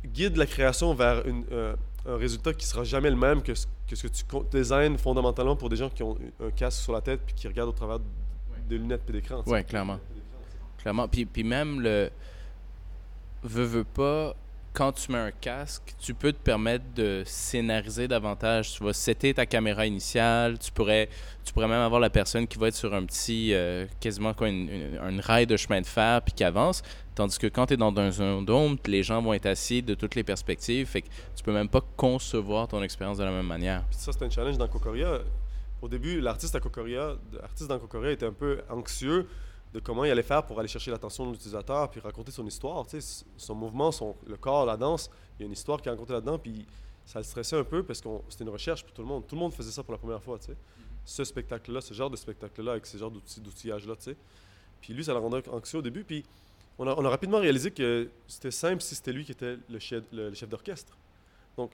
guide 0.05 0.37
la 0.37 0.45
création 0.45 0.93
vers 0.93 1.23
euh, 1.51 1.75
un 2.07 2.15
résultat 2.17 2.53
qui 2.53 2.65
sera 2.65 2.83
jamais 2.83 3.09
le 3.09 3.15
même 3.15 3.41
que 3.41 3.53
ce 3.53 3.67
que, 3.87 3.95
ce 3.95 4.07
que 4.07 4.07
tu 4.07 4.23
designs 4.51 4.97
fondamentalement 4.97 5.55
pour 5.55 5.69
des 5.69 5.75
gens 5.75 5.89
qui 5.89 6.03
ont 6.03 6.17
un 6.39 6.51
casque 6.51 6.81
sur 6.81 6.93
la 6.93 7.01
tête 7.01 7.21
puis 7.25 7.35
qui 7.35 7.47
regardent 7.47 7.69
au 7.69 7.73
travers 7.73 7.99
des 8.67 8.77
lunettes 8.77 9.03
et 9.09 9.13
d'écran. 9.13 9.43
Ouais, 9.45 9.63
clairement. 9.63 9.99
Clairement. 10.77 11.07
Puis, 11.07 11.25
puis 11.25 11.43
même 11.43 11.81
le. 11.81 12.09
Veux, 13.43 13.63
veux 13.63 13.83
pas. 13.83 14.35
Quand 14.77 14.91
tu 14.91 15.11
mets 15.11 15.17
un 15.17 15.31
casque, 15.31 15.95
tu 15.97 16.13
peux 16.13 16.31
te 16.31 16.37
permettre 16.37 16.85
de 16.95 17.23
scénariser 17.25 18.07
davantage. 18.07 18.73
Tu 18.73 18.83
vas 18.83 18.93
setter 18.93 19.33
ta 19.33 19.47
caméra 19.47 19.87
initiale, 19.87 20.59
tu 20.59 20.71
pourrais, 20.71 21.09
tu 21.43 21.51
pourrais 21.51 21.67
même 21.67 21.81
avoir 21.81 21.99
la 21.99 22.11
personne 22.11 22.45
qui 22.45 22.59
va 22.59 22.67
être 22.67 22.75
sur 22.75 22.93
un 22.93 23.03
petit, 23.03 23.55
euh, 23.55 23.87
quasiment 23.99 24.35
quoi, 24.35 24.49
une, 24.49 24.69
une, 24.69 25.19
rail 25.19 25.47
de 25.47 25.57
chemin 25.57 25.81
de 25.81 25.85
fer 25.87 26.21
puis 26.21 26.35
qui 26.35 26.43
avance. 26.43 26.83
Tandis 27.15 27.39
que 27.39 27.47
quand 27.47 27.65
tu 27.65 27.73
es 27.73 27.77
dans 27.77 27.91
un, 27.97 28.41
dôme, 28.43 28.77
les 28.85 29.01
gens 29.01 29.19
vont 29.19 29.33
être 29.33 29.47
assis 29.47 29.81
de 29.81 29.95
toutes 29.95 30.13
les 30.13 30.23
perspectives. 30.23 30.85
Fait 30.85 31.01
que 31.01 31.07
tu 31.35 31.43
peux 31.43 31.53
même 31.53 31.69
pas 31.69 31.81
concevoir 31.95 32.67
ton 32.67 32.83
expérience 32.83 33.17
de 33.17 33.23
la 33.23 33.31
même 33.31 33.47
manière. 33.47 33.83
Ça, 33.89 34.11
c'est 34.11 34.23
un 34.23 34.29
challenge 34.29 34.59
dans 34.59 34.67
Kokoria. 34.67 35.21
Au 35.81 35.87
début, 35.87 36.21
l'artiste 36.21 36.53
à 36.53 36.59
Kokoria, 36.59 37.15
l'artiste 37.33 37.67
dans 37.67 37.79
Kokoria 37.79 38.11
était 38.11 38.27
un 38.27 38.33
peu 38.33 38.61
anxieux 38.69 39.27
de 39.73 39.79
comment 39.79 40.05
il 40.05 40.11
allait 40.11 40.23
faire 40.23 40.45
pour 40.45 40.59
aller 40.59 40.67
chercher 40.67 40.91
l'attention 40.91 41.25
de 41.25 41.31
l'utilisateur 41.31 41.89
puis 41.89 41.99
raconter 41.99 42.31
son 42.31 42.45
histoire. 42.45 42.85
son 43.37 43.55
mouvement, 43.55 43.91
son, 43.91 44.15
le 44.25 44.37
corps, 44.37 44.65
la 44.65 44.77
danse, 44.77 45.09
il 45.37 45.41
y 45.41 45.43
a 45.43 45.47
une 45.47 45.53
histoire 45.53 45.81
qui 45.81 45.89
est 45.89 45.91
racontée 45.91 46.13
là-dedans. 46.13 46.39
Puis 46.39 46.65
ça 47.05 47.19
le 47.19 47.25
stressait 47.25 47.57
un 47.57 47.63
peu 47.63 47.83
parce 47.83 48.01
que 48.01 48.09
c'était 48.29 48.43
une 48.43 48.49
recherche 48.49 48.83
pour 48.83 48.93
tout 48.93 49.01
le 49.01 49.07
monde. 49.07 49.27
Tout 49.27 49.35
le 49.35 49.41
monde 49.41 49.53
faisait 49.53 49.71
ça 49.71 49.83
pour 49.83 49.91
la 49.93 49.97
première 49.97 50.21
fois. 50.21 50.37
sais. 50.39 50.55
Ce 51.05 51.23
spectacle-là, 51.23 51.81
ce 51.81 51.93
genre 51.93 52.09
de 52.09 52.17
spectacle-là, 52.17 52.71
avec 52.71 52.85
ce 52.85 52.97
genre 52.97 53.11
d'outillage-là. 53.11 53.95
Puis 54.81 54.93
lui, 54.93 55.03
ça 55.03 55.13
l'a 55.13 55.19
rendu 55.19 55.41
anxieux 55.51 55.79
au 55.79 55.81
début. 55.81 56.03
Puis 56.03 56.23
on 56.77 56.87
a, 56.87 56.93
on 56.95 57.05
a 57.05 57.09
rapidement 57.09 57.39
réalisé 57.39 57.71
que 57.71 58.09
c'était 58.27 58.51
simple 58.51 58.81
si 58.81 58.95
c'était 58.95 59.13
lui 59.13 59.25
qui 59.25 59.31
était 59.31 59.57
le 59.69 59.79
chef, 59.79 60.03
le, 60.11 60.33
chef 60.33 60.49
d'orchestre. 60.49 60.97
Donc, 61.55 61.71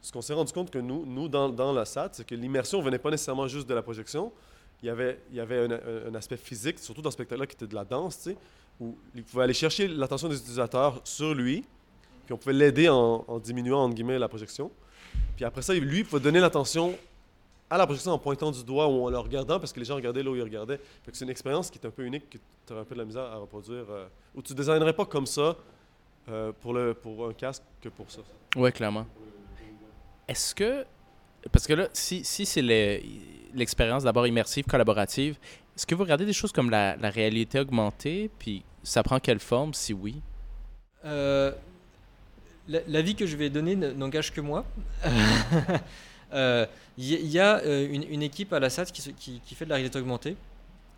ce 0.00 0.12
qu'on 0.12 0.22
s'est 0.22 0.34
rendu 0.34 0.52
compte 0.52 0.70
que 0.70 0.78
nous, 0.78 1.04
nous 1.04 1.28
dans, 1.28 1.48
dans 1.48 1.72
la 1.72 1.84
SAT, 1.84 2.10
c'est 2.12 2.26
que 2.26 2.34
l'immersion 2.34 2.80
venait 2.80 2.98
pas 2.98 3.10
nécessairement 3.10 3.48
juste 3.48 3.68
de 3.68 3.74
la 3.74 3.82
projection, 3.82 4.32
il 4.82 4.86
y 4.86 4.90
avait, 4.90 5.18
il 5.30 5.36
y 5.36 5.40
avait 5.40 5.68
un, 6.06 6.14
aspect 6.14 6.36
physique, 6.36 6.78
surtout 6.78 7.02
dans 7.02 7.10
ce 7.10 7.14
spectacle-là, 7.14 7.46
qui 7.46 7.54
était 7.54 7.66
de 7.66 7.74
la 7.74 7.84
danse, 7.84 8.18
tu 8.18 8.30
sais, 8.30 8.36
où 8.80 8.96
il 9.14 9.24
pouvait 9.24 9.44
aller 9.44 9.54
chercher 9.54 9.88
l'attention 9.88 10.28
des 10.28 10.36
utilisateurs 10.36 11.00
sur 11.04 11.34
lui, 11.34 11.64
puis 12.24 12.32
on 12.32 12.36
pouvait 12.36 12.52
l'aider 12.52 12.88
en, 12.88 13.38
diminuant, 13.38 13.84
entre 13.84 13.94
guillemets, 13.94 14.18
la 14.18 14.28
projection. 14.28 14.70
Puis 15.34 15.44
après 15.44 15.62
ça, 15.62 15.74
lui, 15.74 15.98
il 15.98 16.04
pouvait 16.04 16.22
donner 16.22 16.40
l'attention 16.40 16.96
à 17.70 17.76
la 17.76 17.86
projection 17.86 18.12
en 18.12 18.18
pointant 18.18 18.50
du 18.50 18.62
doigt 18.62 18.86
ou 18.86 19.04
en 19.04 19.10
le 19.10 19.18
regardant, 19.18 19.58
parce 19.58 19.72
que 19.72 19.80
les 19.80 19.84
gens 19.84 19.96
regardaient 19.96 20.22
là 20.22 20.30
où 20.30 20.36
ils 20.36 20.42
regardaient. 20.42 20.80
c'est 21.12 21.24
une 21.24 21.30
expérience 21.30 21.70
qui 21.70 21.78
est 21.78 21.86
un 21.86 21.90
peu 21.90 22.04
unique, 22.04 22.30
que 22.30 22.38
tu 22.38 22.72
aurais 22.72 22.82
un 22.82 22.84
peu 22.84 22.94
de 22.94 23.00
la 23.00 23.04
misère 23.04 23.24
à 23.24 23.36
reproduire, 23.36 23.84
euh, 23.90 24.06
où 24.34 24.42
tu 24.42 24.52
ne 24.52 24.58
designerais 24.58 24.92
pas 24.92 25.06
comme 25.06 25.26
ça 25.26 25.56
euh, 26.28 26.52
pour, 26.60 26.72
le, 26.72 26.94
pour 26.94 27.28
un 27.28 27.32
casque 27.32 27.62
que 27.80 27.88
pour 27.88 28.10
ça. 28.10 28.20
Oui, 28.56 28.72
clairement. 28.72 29.06
Est-ce 30.28 30.54
que... 30.54 30.84
Parce 31.52 31.66
que 31.66 31.74
là, 31.74 31.88
si, 31.92 32.24
si 32.24 32.46
c'est 32.46 32.62
l'expérience 33.54 34.04
d'abord 34.04 34.26
immersive, 34.26 34.64
collaborative, 34.64 35.36
est-ce 35.76 35.86
que 35.86 35.94
vous 35.94 36.02
regardez 36.02 36.26
des 36.26 36.32
choses 36.32 36.52
comme 36.52 36.70
la, 36.70 36.96
réalité 37.02 37.60
augmentée, 37.60 38.30
puis 38.38 38.64
ça 38.82 39.02
prend 39.02 39.20
quelle 39.20 39.38
forme, 39.38 39.74
si 39.74 39.92
oui? 39.92 40.20
Euh, 41.04 41.52
L'avis 42.68 43.14
que 43.14 43.26
je 43.26 43.36
vais 43.36 43.48
donner 43.48 43.76
n'engage 43.76 44.32
que 44.32 44.42
moi. 44.42 44.64
Il 45.04 45.10
euh, 46.34 46.66
y, 46.98 47.38
a 47.38 47.60
euh, 47.60 47.88
une, 47.90 48.22
équipe 48.22 48.52
à 48.52 48.60
la 48.60 48.68
qui, 48.68 49.54
fait 49.54 49.64
de 49.64 49.70
la 49.70 49.76
réalité 49.76 49.98
augmentée. 49.98 50.36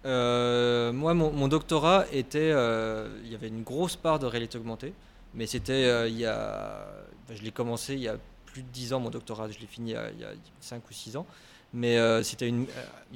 Euh, 0.04 0.92
moi, 0.92 1.14
mon, 1.14 1.46
doctorat 1.46 2.06
était. 2.10 2.50
Il 2.50 3.30
y 3.30 3.34
avait 3.36 3.48
une 3.48 3.62
grosse 3.62 3.94
part 3.94 4.18
de 4.18 4.26
réalité 4.26 4.58
augmentée, 4.58 4.92
mais 5.32 5.46
c'était 5.46 6.10
il 6.10 6.18
y 6.18 6.26
a. 6.26 6.86
je 7.32 7.42
l'ai 7.42 7.52
commencé 7.52 7.94
il 7.94 8.00
y 8.00 8.08
a 8.08 8.16
plus 8.52 8.62
de 8.62 8.68
10 8.68 8.92
ans, 8.92 9.00
mon 9.00 9.10
doctorat. 9.10 9.48
Je 9.50 9.58
l'ai 9.58 9.66
fini 9.66 9.92
il 9.92 10.20
y, 10.20 10.24
a, 10.24 10.32
5 10.60 10.82
ou 10.88 10.92
6 10.92 11.16
ans. 11.16 11.26
Mais 11.72 11.98
euh, 11.98 12.22
c'était 12.22 12.48
une, 12.48 12.66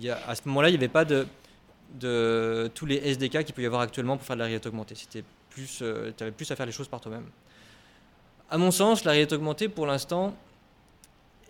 euh, 0.04 0.14
à 0.26 0.34
ce 0.34 0.42
moment-là, 0.46 0.68
il 0.68 0.72
n'y 0.72 0.78
avait 0.78 0.88
pas 0.88 1.04
de, 1.04 1.26
de 1.98 2.70
tous 2.74 2.86
les 2.86 2.96
SDK 2.96 3.44
qu'il 3.44 3.54
peut 3.54 3.62
y 3.62 3.66
avoir 3.66 3.82
actuellement 3.82 4.16
pour 4.16 4.26
faire 4.26 4.36
de 4.36 4.40
la 4.40 4.46
réalité 4.46 4.68
augmentée. 4.68 4.94
C'était 4.94 5.24
plus, 5.50 5.80
euh, 5.82 6.12
tu 6.16 6.22
avais 6.22 6.32
plus 6.32 6.50
à 6.50 6.56
faire 6.56 6.66
les 6.66 6.72
choses 6.72 6.88
par 6.88 7.00
toi-même. 7.00 7.26
À 8.50 8.58
mon 8.58 8.70
sens, 8.70 9.04
la 9.04 9.12
réalité 9.12 9.34
augmentée, 9.34 9.68
pour 9.68 9.86
l'instant, 9.86 10.34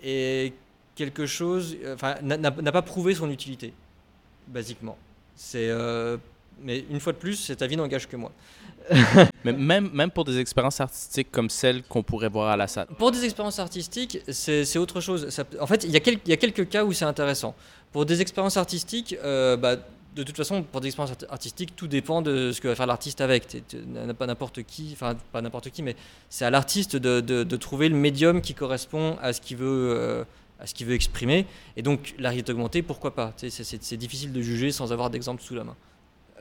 est 0.02 0.54
quelque 0.94 1.26
chose, 1.26 1.76
enfin, 1.92 2.14
n'a 2.22 2.72
pas 2.72 2.82
prouvé 2.82 3.14
son 3.14 3.30
utilité, 3.30 3.74
basiquement. 4.46 4.96
C'est, 5.34 5.70
mais 6.62 6.84
une 6.88 7.00
fois 7.00 7.12
de 7.12 7.18
plus, 7.18 7.34
cet 7.34 7.62
avis 7.62 7.76
n'engage 7.76 8.06
que 8.06 8.16
moi. 8.16 8.30
Mais 9.44 9.52
même, 9.52 9.90
même 9.92 10.10
pour 10.10 10.24
des 10.24 10.38
expériences 10.38 10.80
artistiques 10.80 11.30
comme 11.30 11.50
celles 11.50 11.82
qu'on 11.84 12.02
pourrait 12.02 12.28
voir 12.28 12.48
à 12.48 12.56
la 12.56 12.66
salle. 12.66 12.86
Pour 12.98 13.10
des 13.10 13.24
expériences 13.24 13.58
artistiques, 13.58 14.18
c'est 14.28 14.78
autre 14.78 15.00
chose. 15.00 15.28
en 15.60 15.66
fait, 15.66 15.84
il 15.84 15.90
y, 15.90 15.96
a 15.96 16.00
quelques, 16.00 16.22
il 16.26 16.30
y 16.30 16.32
a 16.32 16.36
quelques 16.36 16.68
cas 16.68 16.84
où 16.84 16.92
c'est 16.92 17.04
intéressant. 17.04 17.54
Pour 17.92 18.04
des 18.06 18.20
expériences 18.20 18.56
artistiques, 18.56 19.16
euh, 19.22 19.56
bah, 19.56 19.76
de 20.14 20.22
toute 20.22 20.36
façon, 20.36 20.62
pour 20.62 20.80
des 20.80 20.88
expériences 20.88 21.16
artistiques, 21.28 21.74
tout 21.74 21.86
dépend 21.86 22.22
de 22.22 22.52
ce 22.52 22.60
que 22.60 22.68
va 22.68 22.74
faire 22.74 22.86
l'artiste 22.86 23.20
avec. 23.20 23.46
Pas 24.18 24.26
n'importe 24.26 24.62
qui, 24.62 24.90
enfin 24.92 25.14
pas 25.32 25.42
n'importe 25.42 25.70
qui, 25.70 25.82
mais 25.82 25.96
c'est 26.28 26.44
à 26.44 26.50
l'artiste 26.50 26.96
de, 26.96 27.20
de, 27.20 27.56
trouver 27.56 27.88
le 27.88 27.96
médium 27.96 28.40
qui 28.40 28.54
correspond 28.54 29.16
à 29.20 29.32
ce 29.32 29.40
qu'il 29.40 29.56
veut, 29.56 29.94
euh, 29.96 30.24
à 30.60 30.66
ce 30.66 30.74
qu'il 30.74 30.86
veut 30.86 30.94
exprimer. 30.94 31.46
Et 31.76 31.82
donc, 31.82 32.14
la 32.18 32.28
réalité 32.28 32.52
augmentée, 32.52 32.82
pourquoi 32.82 33.14
pas? 33.14 33.32
C'est 33.36 33.96
difficile 33.96 34.32
de 34.32 34.40
juger 34.40 34.70
sans 34.70 34.92
avoir 34.92 35.10
d'exemple 35.10 35.42
sous 35.42 35.54
la 35.54 35.64
main. 35.64 35.76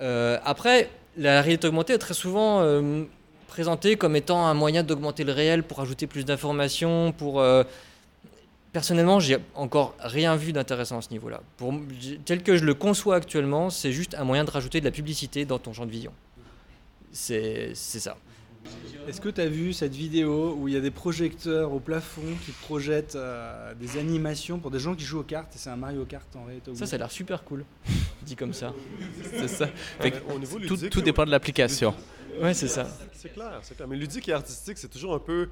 Euh, 0.01 0.39
après, 0.43 0.89
la 1.17 1.41
réalité 1.41 1.67
augmentée 1.67 1.93
est 1.93 1.99
très 1.99 2.13
souvent 2.13 2.61
euh, 2.61 3.03
présentée 3.47 3.95
comme 3.95 4.15
étant 4.15 4.45
un 4.45 4.53
moyen 4.53 4.83
d'augmenter 4.83 5.23
le 5.23 5.31
réel 5.31 5.63
pour 5.63 5.79
ajouter 5.79 6.07
plus 6.07 6.25
d'informations, 6.25 7.11
pour... 7.11 7.39
Euh, 7.39 7.63
personnellement, 8.71 9.19
j'ai 9.19 9.37
encore 9.55 9.95
rien 9.99 10.35
vu 10.35 10.53
d'intéressant 10.53 10.97
à 10.97 11.01
ce 11.01 11.11
niveau-là. 11.11 11.41
tel 12.25 12.41
que 12.41 12.57
je 12.57 12.65
le 12.65 12.73
conçois 12.73 13.15
actuellement, 13.15 13.69
c'est 13.69 13.91
juste 13.91 14.15
un 14.15 14.23
moyen 14.23 14.43
de 14.43 14.49
rajouter 14.49 14.79
de 14.79 14.85
la 14.85 14.91
publicité 14.91 15.45
dans 15.45 15.59
ton 15.59 15.73
champ 15.73 15.85
de 15.85 15.91
vision. 15.91 16.11
C'est 17.11 17.75
ça. 17.75 18.17
Est-ce 19.07 19.19
que 19.19 19.29
tu 19.29 19.41
as 19.41 19.47
vu 19.47 19.73
cette 19.73 19.93
vidéo 19.93 20.55
où 20.57 20.67
il 20.67 20.73
y 20.73 20.77
a 20.77 20.79
des 20.79 20.91
projecteurs 20.91 21.73
au 21.73 21.79
plafond 21.79 22.21
qui 22.45 22.51
projettent 22.51 23.15
euh, 23.15 23.73
des 23.75 23.97
animations 23.97 24.59
pour 24.59 24.71
des 24.71 24.79
gens 24.79 24.95
qui 24.95 25.03
jouent 25.03 25.19
aux 25.19 25.23
cartes 25.23 25.53
et 25.55 25.57
c'est 25.57 25.69
un 25.69 25.75
Mario 25.75 26.05
Kart 26.05 26.33
en 26.35 26.45
réalité 26.45 26.73
Ça, 26.73 26.85
ça 26.85 26.95
a 26.95 26.99
l'air 26.99 27.11
super 27.11 27.43
cool, 27.43 27.65
dit 28.21 28.35
comme 28.35 28.53
ça. 28.53 28.73
c'est 29.31 29.49
ça. 29.49 29.67
tout, 30.89 31.01
dépend 31.01 31.25
de 31.25 31.31
l'application. 31.31 31.93
Ouais, 32.41 32.53
c'est 32.53 32.69
ça. 32.69 32.87
C'est 33.11 33.33
clair, 33.33 33.59
c'est 33.61 33.75
clair. 33.75 33.87
Mais 33.87 33.97
ludique 33.97 34.29
et 34.29 34.33
artistique, 34.33 34.77
c'est 34.77 34.87
toujours 34.87 35.13
un 35.13 35.19
peu 35.19 35.49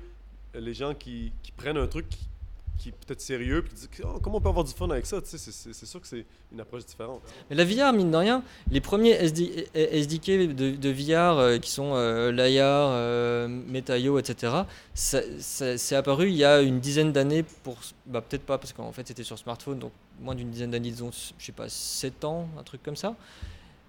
les 0.55 0.73
gens 0.73 0.93
qui, 0.93 1.33
qui 1.43 1.51
prennent 1.51 1.77
un 1.77 1.87
truc 1.87 2.07
qui 2.09 2.27
est 2.89 3.05
peut-être 3.05 3.21
sérieux, 3.21 3.63
puis 3.63 3.73
oh, 4.03 4.19
comment 4.21 4.37
on 4.37 4.41
peut 4.41 4.49
avoir 4.49 4.65
du 4.65 4.73
fun 4.73 4.89
avec 4.89 5.05
ça 5.05 5.17
C'est 5.23 5.85
sûr 5.85 6.01
que 6.01 6.07
c'est 6.07 6.25
une 6.51 6.59
approche 6.59 6.85
différente. 6.85 7.21
Mais 7.49 7.55
la 7.55 7.65
VR, 7.65 7.93
mine 7.93 8.11
de 8.11 8.17
rien, 8.17 8.43
les 8.69 8.81
premiers 8.81 9.11
SDK 9.11 10.53
de, 10.55 10.89
VR 10.91 11.37
euh, 11.37 11.57
qui 11.57 11.71
sont 11.71 11.93
euh, 11.95 12.31
Layar, 12.31 12.89
euh, 12.91 13.47
Metaio, 13.47 14.19
etc., 14.19 14.53
c'est 14.93 15.95
apparu 15.95 16.29
il 16.29 16.35
y 16.35 16.45
a 16.45 16.61
une 16.61 16.79
dizaine 16.79 17.11
d'années, 17.11 17.43
pour 17.43 17.77
bah, 18.05 18.21
peut-être 18.21 18.45
pas, 18.45 18.57
parce 18.57 18.73
qu'en 18.73 18.91
fait 18.91 19.07
c'était 19.07 19.23
sur 19.23 19.37
smartphone, 19.37 19.79
donc 19.79 19.91
moins 20.19 20.35
d'une 20.35 20.49
dizaine 20.49 20.71
d'années, 20.71 20.91
disons, 20.91 21.11
je 21.11 21.45
sais 21.45 21.51
pas, 21.51 21.69
7 21.69 22.25
ans, 22.25 22.47
un 22.59 22.63
truc 22.63 22.83
comme 22.83 22.95
ça. 22.95 23.15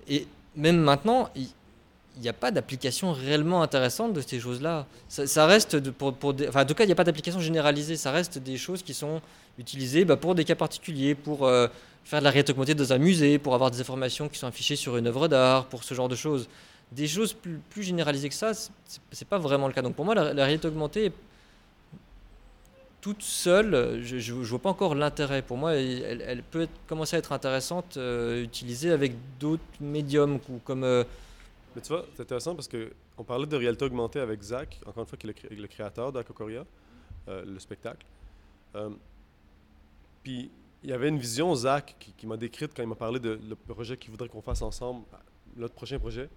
Et 0.08 0.26
même 0.56 0.78
maintenant, 0.78 1.30
il 1.34 1.48
n'y 2.20 2.28
a 2.28 2.32
pas 2.32 2.50
d'application 2.50 3.12
réellement 3.12 3.62
intéressante 3.62 4.12
de 4.12 4.20
ces 4.20 4.38
choses-là. 4.38 4.86
Ça, 5.08 5.46
reste, 5.46 5.80
pour, 5.90 6.14
enfin, 6.48 6.62
en 6.62 6.66
tout 6.66 6.74
cas, 6.74 6.84
il 6.84 6.88
n'y 6.88 6.92
a 6.92 6.96
pas 6.96 7.04
d'application 7.04 7.40
généralisée. 7.40 7.96
Ça 7.96 8.10
reste 8.10 8.38
des 8.38 8.58
choses 8.58 8.82
qui 8.82 8.94
sont 8.94 9.20
utilisées 9.58 10.04
bah, 10.04 10.16
pour 10.16 10.34
des 10.34 10.44
cas 10.44 10.54
particuliers, 10.54 11.14
pour 11.14 11.46
euh, 11.46 11.68
faire 12.04 12.20
de 12.20 12.24
la 12.24 12.30
réalité 12.30 12.52
augmentée 12.52 12.74
dans 12.74 12.92
un 12.92 12.98
musée, 12.98 13.38
pour 13.38 13.54
avoir 13.54 13.70
des 13.70 13.80
informations 13.80 14.28
qui 14.28 14.38
sont 14.38 14.46
affichées 14.46 14.76
sur 14.76 14.96
une 14.96 15.06
œuvre 15.06 15.28
d'art, 15.28 15.66
pour 15.66 15.84
ce 15.84 15.94
genre 15.94 16.08
de 16.08 16.16
choses. 16.16 16.48
Des 16.90 17.08
choses 17.08 17.32
plus, 17.32 17.58
plus 17.70 17.82
généralisées 17.82 18.28
que 18.28 18.34
ça, 18.34 18.52
c'est 19.10 19.28
pas 19.28 19.38
vraiment 19.38 19.66
le 19.66 19.72
cas. 19.72 19.80
Donc 19.80 19.94
pour 19.94 20.04
moi, 20.04 20.14
la, 20.14 20.44
réalité 20.44 20.68
augmentée, 20.68 21.12
toute 23.00 23.22
seule, 23.22 24.00
je 24.02 24.32
ne 24.32 24.44
vois 24.44 24.58
pas 24.58 24.68
encore 24.70 24.94
l'intérêt. 24.94 25.40
Pour 25.40 25.56
moi, 25.56 25.72
elle, 25.74 26.42
peut 26.50 26.68
commencer 26.86 27.16
à 27.16 27.18
être 27.18 27.32
intéressante, 27.32 27.96
euh, 27.96 28.44
utilisée 28.44 28.90
avec 28.90 29.14
d'autres 29.40 29.62
médiums, 29.80 30.38
comme... 30.64 30.84
Euh, 30.84 31.04
mais 31.74 31.82
tu 31.82 31.88
vois, 31.88 32.04
c'est 32.14 32.22
intéressant 32.22 32.54
parce 32.54 32.68
qu'on 32.68 33.24
parlait 33.24 33.46
de 33.46 33.56
réalité 33.56 33.84
augmentée 33.84 34.20
avec 34.20 34.42
Zach, 34.42 34.80
encore 34.86 35.02
une 35.02 35.08
fois, 35.08 35.18
qui 35.18 35.26
est 35.26 35.50
le, 35.50 35.66
créateur 35.66 36.12
d'Akokoria, 36.12 36.64
euh, 37.28 37.44
le 37.44 37.58
spectacle. 37.58 38.06
Euh, 38.74 38.90
puis 40.22 40.50
il 40.82 40.90
y 40.90 40.92
avait 40.92 41.08
une 41.08 41.18
vision, 41.18 41.54
Zach, 41.54 41.96
qui, 42.16 42.26
m'a 42.26 42.36
décrite 42.36 42.72
quand 42.74 42.82
il 42.82 42.88
m'a 42.88 42.94
parlé 42.94 43.20
de 43.20 43.38
le 43.48 43.54
projet 43.54 43.96
qu'il 43.96 44.10
voudrait 44.10 44.28
qu'on 44.28 44.42
fasse 44.42 44.62
ensemble, 44.62 45.04
notre 45.56 45.74
prochain 45.74 45.98
projet. 45.98 46.28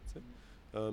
Euh, 0.75 0.91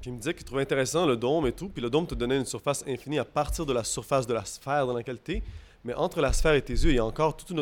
puis 0.00 0.10
il 0.10 0.12
me 0.12 0.18
disait 0.18 0.34
qu'il 0.34 0.44
trouvait 0.44 0.62
intéressant 0.62 1.06
le 1.06 1.16
dôme 1.16 1.46
et 1.46 1.52
tout, 1.52 1.68
puis 1.68 1.80
le 1.80 1.88
dôme 1.88 2.06
te 2.06 2.14
donnait 2.14 2.36
une 2.36 2.44
surface 2.44 2.84
infinie 2.86 3.18
à 3.18 3.24
partir 3.24 3.64
de 3.64 3.72
la 3.72 3.84
surface 3.84 4.26
de 4.26 4.34
la 4.34 4.44
sphère 4.44 4.86
dans 4.86 4.94
laquelle 4.94 5.20
tu 5.22 5.32
es. 5.32 5.42
Mais 5.86 5.94
entre 5.94 6.20
la 6.20 6.32
sphère 6.32 6.54
et 6.54 6.62
tes 6.62 6.72
yeux, 6.72 6.90
il 6.90 6.96
y 6.96 6.98
a 6.98 7.04
encore 7.04 7.36
toute 7.36 7.56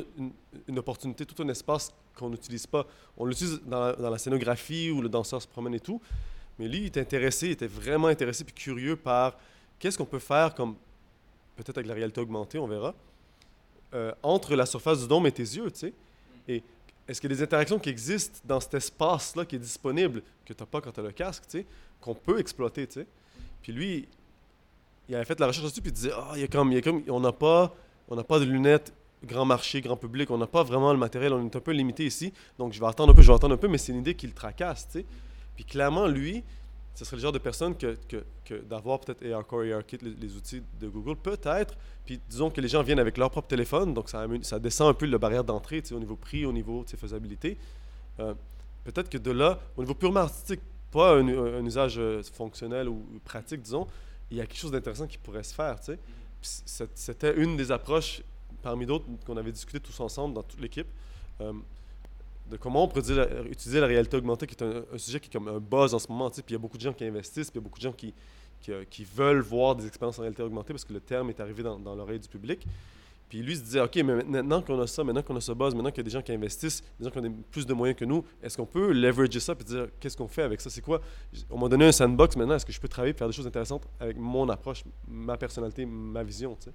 une 0.67 0.79
opportunité, 0.79 1.27
tout 1.27 1.43
un 1.43 1.49
espace 1.49 1.93
qu'on 2.17 2.31
n'utilise 2.31 2.67
pas. 2.67 2.87
On 3.19 3.27
l'utilise 3.27 3.61
dans, 3.67 3.95
la 3.99 4.17
scénographie 4.17 4.91
où 4.91 5.03
le 5.03 5.11
danseur 5.11 5.43
se 5.43 5.47
promène 5.47 5.75
et 5.75 5.81
tout. 5.81 6.01
Mais 6.59 6.67
lui, 6.67 6.79
il 6.79 6.87
était 6.87 7.01
intéressé, 7.01 7.49
il 7.49 7.53
était 7.53 7.67
vraiment 7.67 8.07
intéressé 8.07 8.43
puis 8.43 8.55
curieux 8.55 8.97
par 8.97 9.37
qu'est-ce 9.79 9.99
qu'on 9.99 10.07
peut 10.07 10.19
faire 10.21 10.55
comme, 10.55 10.75
peut-être 11.57 11.77
avec 11.77 11.87
la 11.87 11.93
réalité 11.93 12.19
augmentée, 12.19 12.59
on 12.59 12.67
verra, 12.67 12.95
euh, 13.93 14.13
entre 14.23 14.57
la 14.57 14.65
surface 14.65 15.03
du 15.03 15.07
dôme 15.07 15.27
et 15.27 15.33
tes 15.33 15.43
yeux, 15.43 15.71
tu 15.71 15.81
sais. 15.81 15.93
Et 16.49 16.63
est-ce 17.07 17.21
qu'il 17.21 17.31
y 17.31 17.35
a 17.35 17.37
des 17.37 17.43
interactions 17.43 17.79
qui 17.79 17.91
existent 17.91 18.41
dans 18.47 18.59
cet 18.59 18.73
espace-là 18.73 19.45
qui 19.45 19.57
est 19.57 19.59
disponible, 19.59 20.23
que 20.47 20.55
tu 20.55 20.63
n'as 20.63 20.67
pas 20.67 20.81
quand 20.81 20.93
tu 20.93 21.01
as 21.01 21.03
le 21.03 21.13
casque, 21.13 21.43
tu 21.43 21.59
sais, 21.59 21.67
qu'on 22.01 22.15
peut 22.15 22.39
exploiter, 22.39 22.87
tu 22.87 23.01
sais. 23.01 23.07
Puis 23.61 23.73
lui, 23.73 24.09
il 25.11 25.15
avait 25.15 25.27
fait 25.27 25.39
la 25.39 25.49
recherche 25.49 25.67
dessus, 25.67 25.83
puis 25.83 25.91
il 25.91 25.95
disait, 25.95 26.13
ah, 26.15 26.33
il 26.37 26.41
y 26.41 26.45
a 26.45 26.49
comme, 26.49 26.73
il 26.73 26.77
y 26.77 26.79
a 26.79 26.81
comme, 26.81 27.03
on 27.09 27.21
n'a 27.21 27.33
pas, 27.33 27.75
on 28.09 28.17
n'a 28.17 28.25
pas 28.25 28.39
de 28.39 28.45
lunettes 28.45 28.93
grand 29.25 29.45
marché, 29.47 29.81
grand 29.81 29.97
public, 29.97 30.31
on 30.31 30.37
n'a 30.39 30.47
pas 30.47 30.63
vraiment 30.63 30.93
le 30.93 30.99
matériel, 30.99 31.33
on 31.33 31.43
est 31.45 31.57
un 31.57 31.61
peu 31.61 31.73
limité 31.73 32.05
ici, 32.05 32.33
donc 32.59 32.73
je 32.75 32.81
vais 32.81 32.87
attendre 32.87 33.13
un 33.13 33.15
peu, 33.15 33.23
je 33.23 33.29
vais 33.29 33.35
attendre 33.35 33.55
un 33.55 33.59
peu, 33.59 33.69
mais 33.69 33.79
c'est 33.79 33.93
une 33.93 34.01
idée 34.01 34.15
qui 34.15 34.27
le 34.27 34.35
tracasse, 34.35 34.87
tu 34.87 34.99
sais. 35.01 35.07
Puis 35.57 35.65
clairement, 35.65 36.07
lui, 36.07 36.45
ce 36.95 37.05
serait 37.07 37.17
le 37.17 37.23
genre 37.23 37.33
de 37.33 37.39
personne 37.39 37.75
que, 37.75 37.97
d'avoir 38.69 39.01
peut-être 39.01 39.25
ARCore, 39.33 39.63
ARKit, 39.75 39.97
les, 40.03 40.11
les 40.11 40.37
outils 40.37 40.63
de 40.79 40.89
Google, 40.89 41.17
peut-être, 41.17 41.75
puis 42.05 42.21
disons 42.29 42.51
que 42.51 42.61
les 42.61 42.69
gens 42.69 42.83
viennent 42.83 42.99
avec 42.99 43.17
leur 43.17 43.31
propre 43.31 43.49
téléphone, 43.49 43.95
donc 43.95 44.11
ça, 44.11 44.59
descend 44.59 44.91
un 44.91 44.95
peu 44.95 45.07
la 45.07 45.17
barrière 45.19 45.43
d'entrée, 45.43 45.81
tu 45.81 45.89
sais, 45.89 45.95
au 45.95 45.99
niveau 46.01 46.17
prix, 46.17 46.45
au 46.45 46.53
niveau 46.53 46.85
tu 46.85 46.91
sais, 46.91 46.97
faisabilité. 46.99 47.57
Euh, 48.21 48.35
peut-être 48.85 49.09
que 49.09 49.17
de 49.19 49.31
là, 49.31 49.59
au 49.79 49.81
niveau 49.81 49.95
purement 49.95 50.21
artistique, 50.21 50.61
pas 50.93 51.15
un, 51.17 51.27
un- 51.27 51.61
un 51.61 51.65
usage 51.65 51.95
euh, 51.99 52.23
fonctionnel 52.23 52.91
ou 52.91 53.03
pratique, 53.25 53.63
disons, 53.63 53.87
il 54.31 54.37
y 54.37 54.41
a 54.43 54.47
quelque 54.47 54.59
chose 54.61 54.71
d'intéressant 54.71 55.07
qui 55.07 55.17
pourrait 55.19 55.43
se 55.45 55.55
faire, 55.55 55.81
tu 55.81 55.87
sais. 55.93 55.99
C'était 56.45 57.35
une 57.37 57.57
des 57.57 57.71
approches 57.73 58.23
parmi 58.63 58.87
d'autres 58.87 59.07
qu'on 59.27 59.37
avait 59.37 59.53
discuté 59.53 59.81
tous 59.81 59.99
ensemble 60.01 60.35
dans 60.35 60.43
toute 60.43 60.61
l'équipe. 60.61 60.87
euh, 61.41 61.53
de 62.51 62.59
comment 62.59 62.85
on 62.85 62.93
la- 63.13 63.41
utiliser 63.47 63.81
la 63.81 63.87
réalité 63.87 64.19
augmentée, 64.19 64.47
qui 64.47 64.55
est 64.55 64.63
un, 64.63 64.85
sujet 64.99 65.19
qui 65.19 65.29
est 65.29 65.33
comme 65.33 65.49
un 65.49 65.59
buzz 65.59 65.95
en 65.95 65.99
ce 65.99 66.07
moment. 66.13 66.29
Puis 66.31 66.43
il 66.49 66.53
y 66.53 66.57
a 66.57 66.59
beaucoup 66.59 66.77
de 66.77 66.83
gens 66.83 66.93
qui 66.93 67.03
investissent, 67.05 67.51
puis 67.51 67.59
il 67.59 67.63
y 67.63 67.65
a 67.65 67.67
beaucoup 67.67 67.79
de 67.79 67.85
gens 67.85 67.93
qui, 67.93 68.13
qui, 68.61 68.71
euh, 68.71 68.85
veulent 69.15 69.41
voir 69.41 69.75
des 69.75 69.87
expériences 69.87 70.19
en 70.19 70.23
réalité 70.23 70.43
augmentée 70.43 70.75
parce 70.75 70.85
que 70.85 70.93
le 70.93 71.01
terme 71.01 71.31
est 71.31 71.41
arrivé 71.41 71.63
dans 71.63 71.95
l'oreille 71.95 72.21
du 72.21 72.29
public. 72.29 72.67
Puis 73.29 73.43
lui 73.43 73.57
se 73.57 73.63
disait, 73.63 73.81
OK, 73.81 73.97
mais 73.97 74.23
maintenant 74.23 74.63
qu'on 74.63 74.81
a 74.81 74.87
ça, 74.87 75.03
maintenant 75.03 75.23
qu'on 75.23 75.37
a 75.37 75.41
ce 75.41 75.53
buzz, 75.53 75.75
maintenant 75.75 75.91
qu'il 75.91 75.99
y 75.99 76.01
a 76.01 76.05
des 76.05 76.11
gens 76.11 76.23
qui 76.23 76.33
investissent, 76.33 76.83
des 76.99 77.05
gens 77.07 77.11
qui 77.11 77.19
ont 77.19 77.35
plus 77.51 77.67
de 77.67 77.73
moyens 77.73 77.99
que 77.99 78.05
nous, 78.05 78.25
est-ce 78.43 78.57
qu'on 78.57 78.67
peut 78.67 78.93
leverager 78.93 79.41
ça 79.41 79.55
et 79.59 79.65
dire, 79.65 79.89
qu'est-ce 79.99 80.17
qu'on 80.17 80.29
fait 80.29 80.43
avec 80.43 80.61
ça? 80.61 80.71
C'est 80.71 80.83
quoi? 80.83 81.01
On 81.51 81.59
m'a 81.59 81.69
donné 81.69 81.87
un 81.87 81.93
sandbox 81.93 82.37
maintenant, 82.37 82.55
est-ce 82.55 82.67
que 82.67 82.73
je 82.73 82.81
peux 82.81 82.89
travailler 82.89 83.15
faire 83.15 83.27
des 83.27 83.33
choses 83.33 83.47
intéressantes 83.47 83.89
avec 83.99 84.17
mon 84.19 84.49
approche, 84.49 84.85
ma 85.09 85.37
personnalité, 85.37 85.87
ma 85.87 86.23
vision? 86.23 86.55
tu 86.57 86.65
sais? 86.65 86.73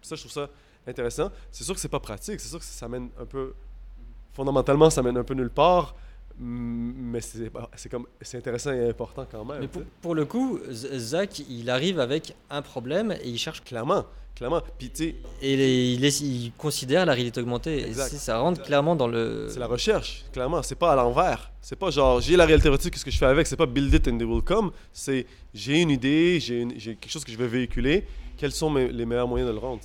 Puis 0.00 0.08
ça, 0.08 0.16
je 0.16 0.22
trouve 0.22 0.32
ça 0.32 0.50
intéressant. 0.86 1.30
C'est 1.50 1.64
sûr 1.64 1.74
que 1.74 1.80
c'est 1.80 1.88
pas 1.88 2.00
pratique, 2.00 2.40
c'est 2.40 2.48
sûr 2.48 2.58
que 2.58 2.64
ça 2.64 2.88
mène 2.88 3.10
un 3.18 3.26
peu 3.26 3.54
fondamentalement, 4.32 4.90
ça 4.90 5.02
mène 5.02 5.16
un 5.16 5.24
peu 5.24 5.34
nulle 5.34 5.50
part, 5.50 5.94
mais 6.44 7.20
c'est 7.20 7.50
c'est 7.76 7.88
comme 7.88 8.06
c'est 8.20 8.38
intéressant 8.38 8.72
et 8.72 8.88
important 8.88 9.26
quand 9.30 9.44
même. 9.44 9.60
Mais 9.60 9.68
pour, 10.00 10.14
le 10.14 10.24
coup, 10.24 10.58
Zach, 10.70 11.40
il 11.48 11.70
arrive 11.70 12.00
avec 12.00 12.34
un 12.50 12.62
problème 12.62 13.12
et 13.12 13.28
il 13.28 13.38
cherche 13.38 13.62
Clairement, 13.62 14.04
clairement. 14.34 14.60
Puis 14.78 14.90
tu 14.90 15.14
et 15.40 15.56
les- 15.56 15.92
il, 15.94 16.04
est- 16.04 16.20
il 16.20 16.52
considère 16.58 17.06
la 17.06 17.12
réalité 17.14 17.40
augmentée. 17.40 17.86
Exact. 17.86 18.08
ça 18.16 18.38
rentre 18.38 18.62
clairement 18.62 18.96
dans 18.96 19.06
le. 19.08 19.48
c'est 19.50 19.58
la 19.60 19.66
recherche, 19.66 20.24
clairement. 20.32 20.62
C'est 20.62 20.74
pas 20.74 20.92
à 20.92 20.96
l'envers. 20.96 21.50
C'est 21.60 21.76
pas 21.78 21.90
genre 21.90 22.20
j'ai 22.20 22.36
la 22.36 22.44
réalité 22.44 22.68
érotique, 22.68 22.92
qu'est-ce 22.92 23.04
que 23.04 23.10
je 23.10 23.18
fais 23.18 23.26
avec? 23.26 23.46
C'est 23.46 23.56
pas 23.56 23.66
build 23.66 23.94
it 23.94 24.08
and 24.08 24.18
they 24.18 24.26
will 24.26 24.42
come. 24.42 24.72
C'est 24.92 25.26
j'ai 25.54 25.80
une 25.80 25.90
idée, 25.90 26.40
j'ai 26.40 26.66
quelque 26.96 27.08
chose 27.10 27.24
que 27.24 27.30
je 27.32 27.36
vais 27.38 27.46
véhiculer. 27.48 28.04
Quels 28.36 28.52
sont 28.52 28.70
mes- 28.70 28.90
les 28.90 29.06
meilleurs 29.06 29.28
moyens 29.28 29.48
de 29.48 29.54
le 29.54 29.60
rendre 29.60 29.80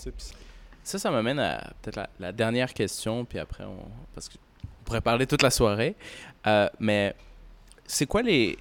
Ça, 0.84 0.98
ça 0.98 1.12
m'amène 1.12 1.38
à 1.38 1.74
peut-être 1.82 1.98
la, 1.98 2.10
la 2.20 2.32
dernière 2.32 2.74
question, 2.74 3.26
puis 3.26 3.38
après, 3.38 3.66
on, 3.66 3.78
parce 4.16 4.30
qu'on 4.30 4.38
pourrait 4.88 5.02
parler 5.02 5.28
toute 5.28 5.44
la 5.44 5.52
soirée. 5.52 5.96
Euh, 6.48 6.70
mais 6.80 7.14
c'est 7.86 8.06
quoi 8.06 8.22
les, 8.22 8.58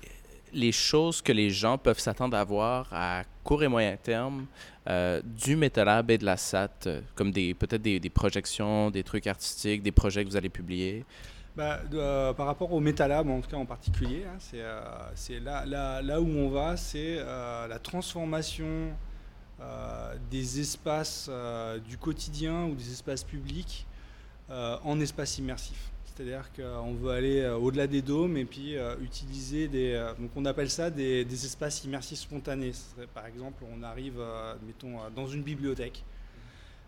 les 0.53 0.73
choses 0.73 1.23
que 1.23 1.33
les 1.33 1.51
gens 1.51 1.79
peuvent 1.79 1.99
s'attendre 1.99 2.37
à 2.37 2.45
voir 2.45 2.89
à 2.93 3.23
court 3.45 3.63
et 3.63 3.69
moyen 3.69 3.97
terme 3.97 4.47
euh, 4.89 5.21
du 5.25 5.57
MetaLab 5.57 6.11
et 6.11 6.19
de 6.19 6.25
la 6.25 6.37
SAT, 6.37 6.87
euh, 6.87 7.01
comme 7.15 7.31
des 7.31 7.55
peut-être 7.55 7.83
des, 7.83 8.11
projections, 8.11 8.91
des 8.91 9.05
trucs 9.05 9.27
artistiques, 9.27 9.83
des 9.83 9.93
projets 9.93 10.25
que 10.25 10.31
vous 10.31 10.37
allez 10.37 10.49
publier? 10.49 11.05
Bah, 11.57 11.81
euh, 11.95 12.33
par 12.33 12.47
rapport 12.47 12.73
au 12.73 12.81
MetaLab, 12.81 13.29
en 13.29 13.41
tout 13.41 13.51
cas 13.51 13.57
en 13.57 13.67
particulier, 13.67 14.25
hein, 14.25 14.39
c'est 15.15 15.41
là, 15.41 15.65
là, 16.03 16.21
où 16.21 16.29
on 16.29 16.51
va, 16.51 16.77
c'est 16.77 17.17
la 17.17 17.79
transformation 17.79 18.93
des 20.31 20.61
espaces 20.61 21.31
du 21.89 21.97
quotidien 21.97 22.65
ou 22.65 22.75
des 22.75 22.93
espaces 22.93 23.25
publics 23.25 23.87
en 24.51 25.01
espaces 25.01 25.39
immersifs. 25.39 25.91
C'est-à-dire 26.17 26.51
qu'on 26.57 26.95
veut 26.95 27.11
aller 27.11 27.41
euh, 27.41 27.57
au-delà 27.57 27.87
des 27.87 28.01
dômes 28.01 28.39
et 28.39 28.47
puis 28.47 28.77
euh, 28.77 28.97
utiliser 29.03 29.69
des... 29.69 29.93
euh, 29.93 30.15
on 30.35 30.47
appelle 30.47 30.71
ça 30.71 30.89
des, 30.89 31.27
espaces 31.31 31.85
immersifs 31.85 32.21
spontanés. 32.21 32.73
Par 33.13 33.27
exemple, 33.27 33.65
on 33.71 33.83
arrive, 33.83 34.23
mettons, 34.67 34.97
dans 35.15 35.27
une 35.27 35.43
bibliothèque 35.43 36.05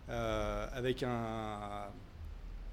avec 0.07 1.03
un... 1.03 1.85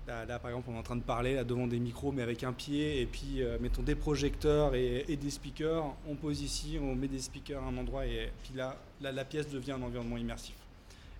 Là, 0.07 0.24
là, 0.24 0.38
par 0.38 0.52
exemple, 0.52 0.68
on 0.70 0.76
est 0.76 0.78
en 0.78 0.82
train 0.82 0.96
de 0.96 1.02
parler 1.02 1.44
devant 1.44 1.66
des 1.66 1.80
micros, 1.80 2.12
mais 2.12 2.22
avec 2.22 2.44
un 2.44 2.52
pied, 2.52 3.02
et 3.02 3.07
puis 3.07 3.42
mettons 3.61 3.82
des 3.82 3.96
projecteurs 3.96 4.74
et, 4.74 5.18
des 5.20 5.30
speakers. 5.30 5.84
On 6.09 6.14
pose 6.14 6.40
ici, 6.40 6.78
on 6.80 6.94
met 6.94 7.09
des 7.09 7.18
speakers 7.18 7.62
à 7.62 7.66
un 7.66 7.76
endroit, 7.76 8.07
et 8.07 8.30
puis 8.42 8.54
là, 8.54 8.76
la 9.00 9.24
pièce 9.24 9.50
devient 9.50 9.72
un 9.72 9.82
environnement 9.82 10.16
immersif. 10.16 10.54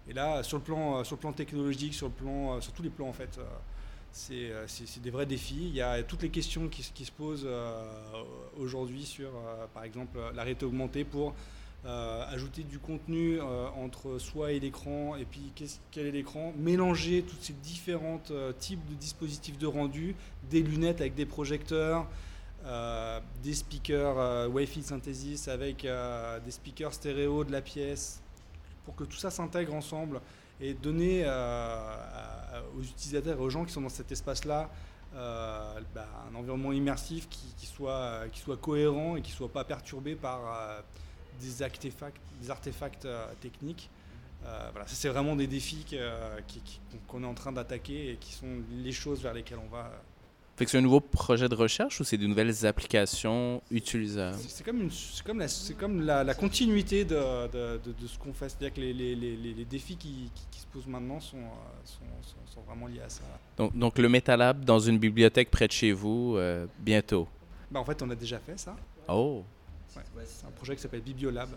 Et 0.09 0.15
là, 0.15 0.43
sur 0.43 0.59
le 0.59 0.63
plan, 0.63 1.05
sur 1.05 1.19
technologique, 1.35 1.93
sur, 1.93 2.11
tous 2.11 2.83
les 2.83 2.91
plans, 2.91 3.09
en 3.09 3.13
fait, 3.13 3.39
c'est 4.17 4.51
euh, 4.51 4.67
c'est- 4.67 5.01
des 5.01 5.11
vrais 5.11 5.27
défis. 5.27 5.67
Il 5.69 5.75
y 5.75 5.83
a 5.83 6.03
toutes 6.03 6.23
les 6.23 6.31
questions 6.31 6.69
qui, 6.69 6.83
se- 6.83 7.13
posent 7.13 7.45
euh, 7.47 7.85
aujourd'hui 8.59 9.05
sur, 9.05 9.29
euh, 9.29 9.67
par 9.75 9.85
exemple, 9.85 10.19
la 10.35 10.43
réalité 10.43 10.65
pour 11.05 11.35
ajouter 12.33 12.65
du 12.65 12.81
contenu 12.81 13.41
entre 13.41 14.19
soi 14.19 14.51
et 14.51 14.59
l'écran, 14.59 15.15
et 15.15 15.25
puis 15.25 15.53
quel 15.93 16.07
est 16.07 16.11
l'écran, 16.11 16.53
mélanger 16.59 17.23
tous 17.23 17.37
ces 17.41 17.53
différents 17.53 18.21
types 18.59 18.85
de 18.91 18.95
dispositifs 18.95 19.57
de 19.57 19.69
rendu, 19.69 20.17
des 20.51 20.63
lunettes 20.63 21.01
avec 21.01 21.15
des 21.15 21.27
projecteurs, 21.27 22.09
des 23.45 23.55
speakers 23.55 24.51
Wi-Fi 24.51 24.83
synthesis 24.83 25.47
avec 25.47 25.87
des 26.45 26.51
speakers 26.51 26.93
stéréo 26.93 27.45
de 27.45 27.53
la 27.53 27.61
pièce, 27.61 28.21
pour 28.85 28.97
que 28.97 29.05
tout 29.05 29.17
ça 29.19 29.31
s'intègre 29.31 29.73
ensemble 29.73 30.21
et 30.61 30.75
donner 30.75 31.23
euh, 31.25 32.61
aux 32.77 32.83
utilisateurs 32.83 33.39
et 33.39 33.43
aux 33.43 33.51
gens 33.51 33.65
qui 33.65 33.73
sont 33.73 33.81
dans 33.81 33.89
cet 33.89 34.11
espace-là 34.13 34.71
euh, 35.15 35.81
bah, 35.95 36.07
un 36.31 36.35
environnement 36.35 36.73
immersif 36.73 37.29
qui, 37.29 37.67
soit, 37.67 38.27
cohérent 38.61 39.17
et 39.17 39.23
qui 39.23 39.33
soit 39.33 39.53
pas 39.53 39.65
perturbé 39.65 40.15
par 40.15 40.41
euh, 40.47 40.81
des 41.41 41.63
artefacts, 41.63 43.07
techniques. 43.41 43.91
Voilà, 44.73 44.87
c'est 44.87 45.09
vraiment 45.09 45.35
des 45.35 45.49
défis 45.49 45.85
qu'on 47.09 47.25
est 47.25 47.27
en 47.27 47.35
train 47.35 47.51
d'attaquer 47.51 48.13
et 48.13 48.17
qui 48.17 48.33
sont 48.33 48.63
les 48.71 48.93
choses 48.93 49.21
vers 49.21 49.35
lesquelles 49.35 49.59
on 49.59 49.69
va. 49.69 49.91
Fait 50.57 50.65
que 50.65 50.71
c'est 50.71 50.79
un 50.79 50.83
nouveau 50.83 51.01
projet 51.01 51.49
de 51.51 51.55
recherche 51.55 52.01
ou 52.01 52.05
c'est 52.05 52.17
de 52.17 52.27
nouvelles 52.27 52.65
applications 52.65 53.61
utilisables? 53.71 54.39
C'est 54.49 54.65
comme, 54.65 54.81
une- 54.81 54.91
c'est 54.91 55.23
comme, 55.23 55.39
la, 55.39 55.49
c'est 55.49 55.75
comme 55.75 56.01
la, 56.01 56.25
la 56.25 56.35
continuité 56.35 57.05
de, 57.05 57.15
de- 57.49 57.79
de- 57.85 57.93
de 57.93 58.07
ce 58.07 58.19
qu'on 58.19 58.33
fait. 58.33 58.49
C'est-à-dire 58.49 58.73
que 58.73 58.81
les, 58.81 58.95
les- 58.95 59.15
les- 59.15 59.65
défis 59.67 59.97
qui, 59.97 60.31
qui- 60.35 60.47
qui 60.51 60.61
se 60.61 60.67
posent 60.67 60.87
maintenant 60.87 61.21
sont, 61.21 61.37
euh, 61.37 61.41
sont, 61.85 62.01
sont- 62.23 62.55
sont 62.55 62.61
vraiment 62.63 62.87
liés 62.87 63.03
à 63.05 63.09
ça. 63.11 63.23
Donc, 63.59 63.77
donc 63.77 63.99
le 63.99 64.09
MetaLab 64.09 64.65
dans 64.65 64.79
une 64.79 64.99
bibliothèque 64.99 65.51
près 65.51 65.67
de 65.67 65.73
chez 65.73 65.93
vous, 65.93 66.37
euh, 66.37 66.67
bientôt? 66.79 67.29
Bah, 67.71 67.81
en 67.81 67.85
fait, 67.85 68.01
on 68.03 68.09
a 68.11 68.15
déjà 68.15 68.39
fait 68.39 68.59
ça. 68.59 68.75
Oh! 69.09 69.45
C'est 69.91 70.47
un 70.47 70.51
projet 70.53 70.75
qui 70.77 70.81
s'appelle 70.83 71.01
Bibliolab. 71.03 71.51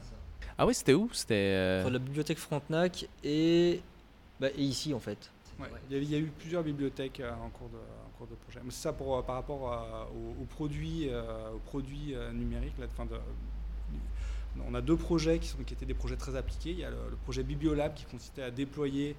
Ah 0.57 0.65
oui, 0.65 0.73
c'était 0.73 0.93
où? 0.93 1.09
C'était... 1.13 1.35
euh, 1.35 1.89
la 1.89 1.99
bibliothèque 1.99 2.37
Frontenac 2.37 3.05
et, 3.23 3.79
bah, 4.39 4.47
et 4.57 4.61
ici 4.63 4.93
en 4.93 4.99
fait. 4.99 5.29
Ouais. 5.59 5.67
Il, 5.89 5.95
y 5.95 5.99
a, 5.99 6.01
il 6.03 6.11
y 6.11 6.15
a 6.15 6.19
eu 6.19 6.31
plusieurs 6.37 6.63
bibliothèques 6.63 7.19
euh, 7.21 7.31
en, 7.33 7.49
cours 7.49 7.69
de, 7.69 7.77
de 8.27 8.35
projet. 8.35 8.59
C'est 8.65 8.71
ça 8.71 8.89
euh, 8.89 9.21
par 9.21 9.35
rapport 9.35 9.71
euh, 9.73 10.41
aux, 10.41 10.45
produits, 10.45 11.07
euh, 11.09 12.31
numériques. 12.33 12.73
On 14.67 14.73
a 14.73 14.81
deux 14.81 14.97
projets 14.97 15.39
qui, 15.39 15.47
sont, 15.47 15.57
étaient 15.59 15.85
des 15.85 15.93
projets 15.93 16.17
très 16.17 16.35
appliqués. 16.35 16.71
Il 16.71 16.79
y 16.79 16.83
a 16.83 16.89
le, 16.89 16.97
le 17.11 17.15
projet 17.17 17.43
Bibliolab 17.43 17.93
qui 17.93 18.05
consistait 18.05 18.43
à 18.43 18.51
déployer 18.51 19.15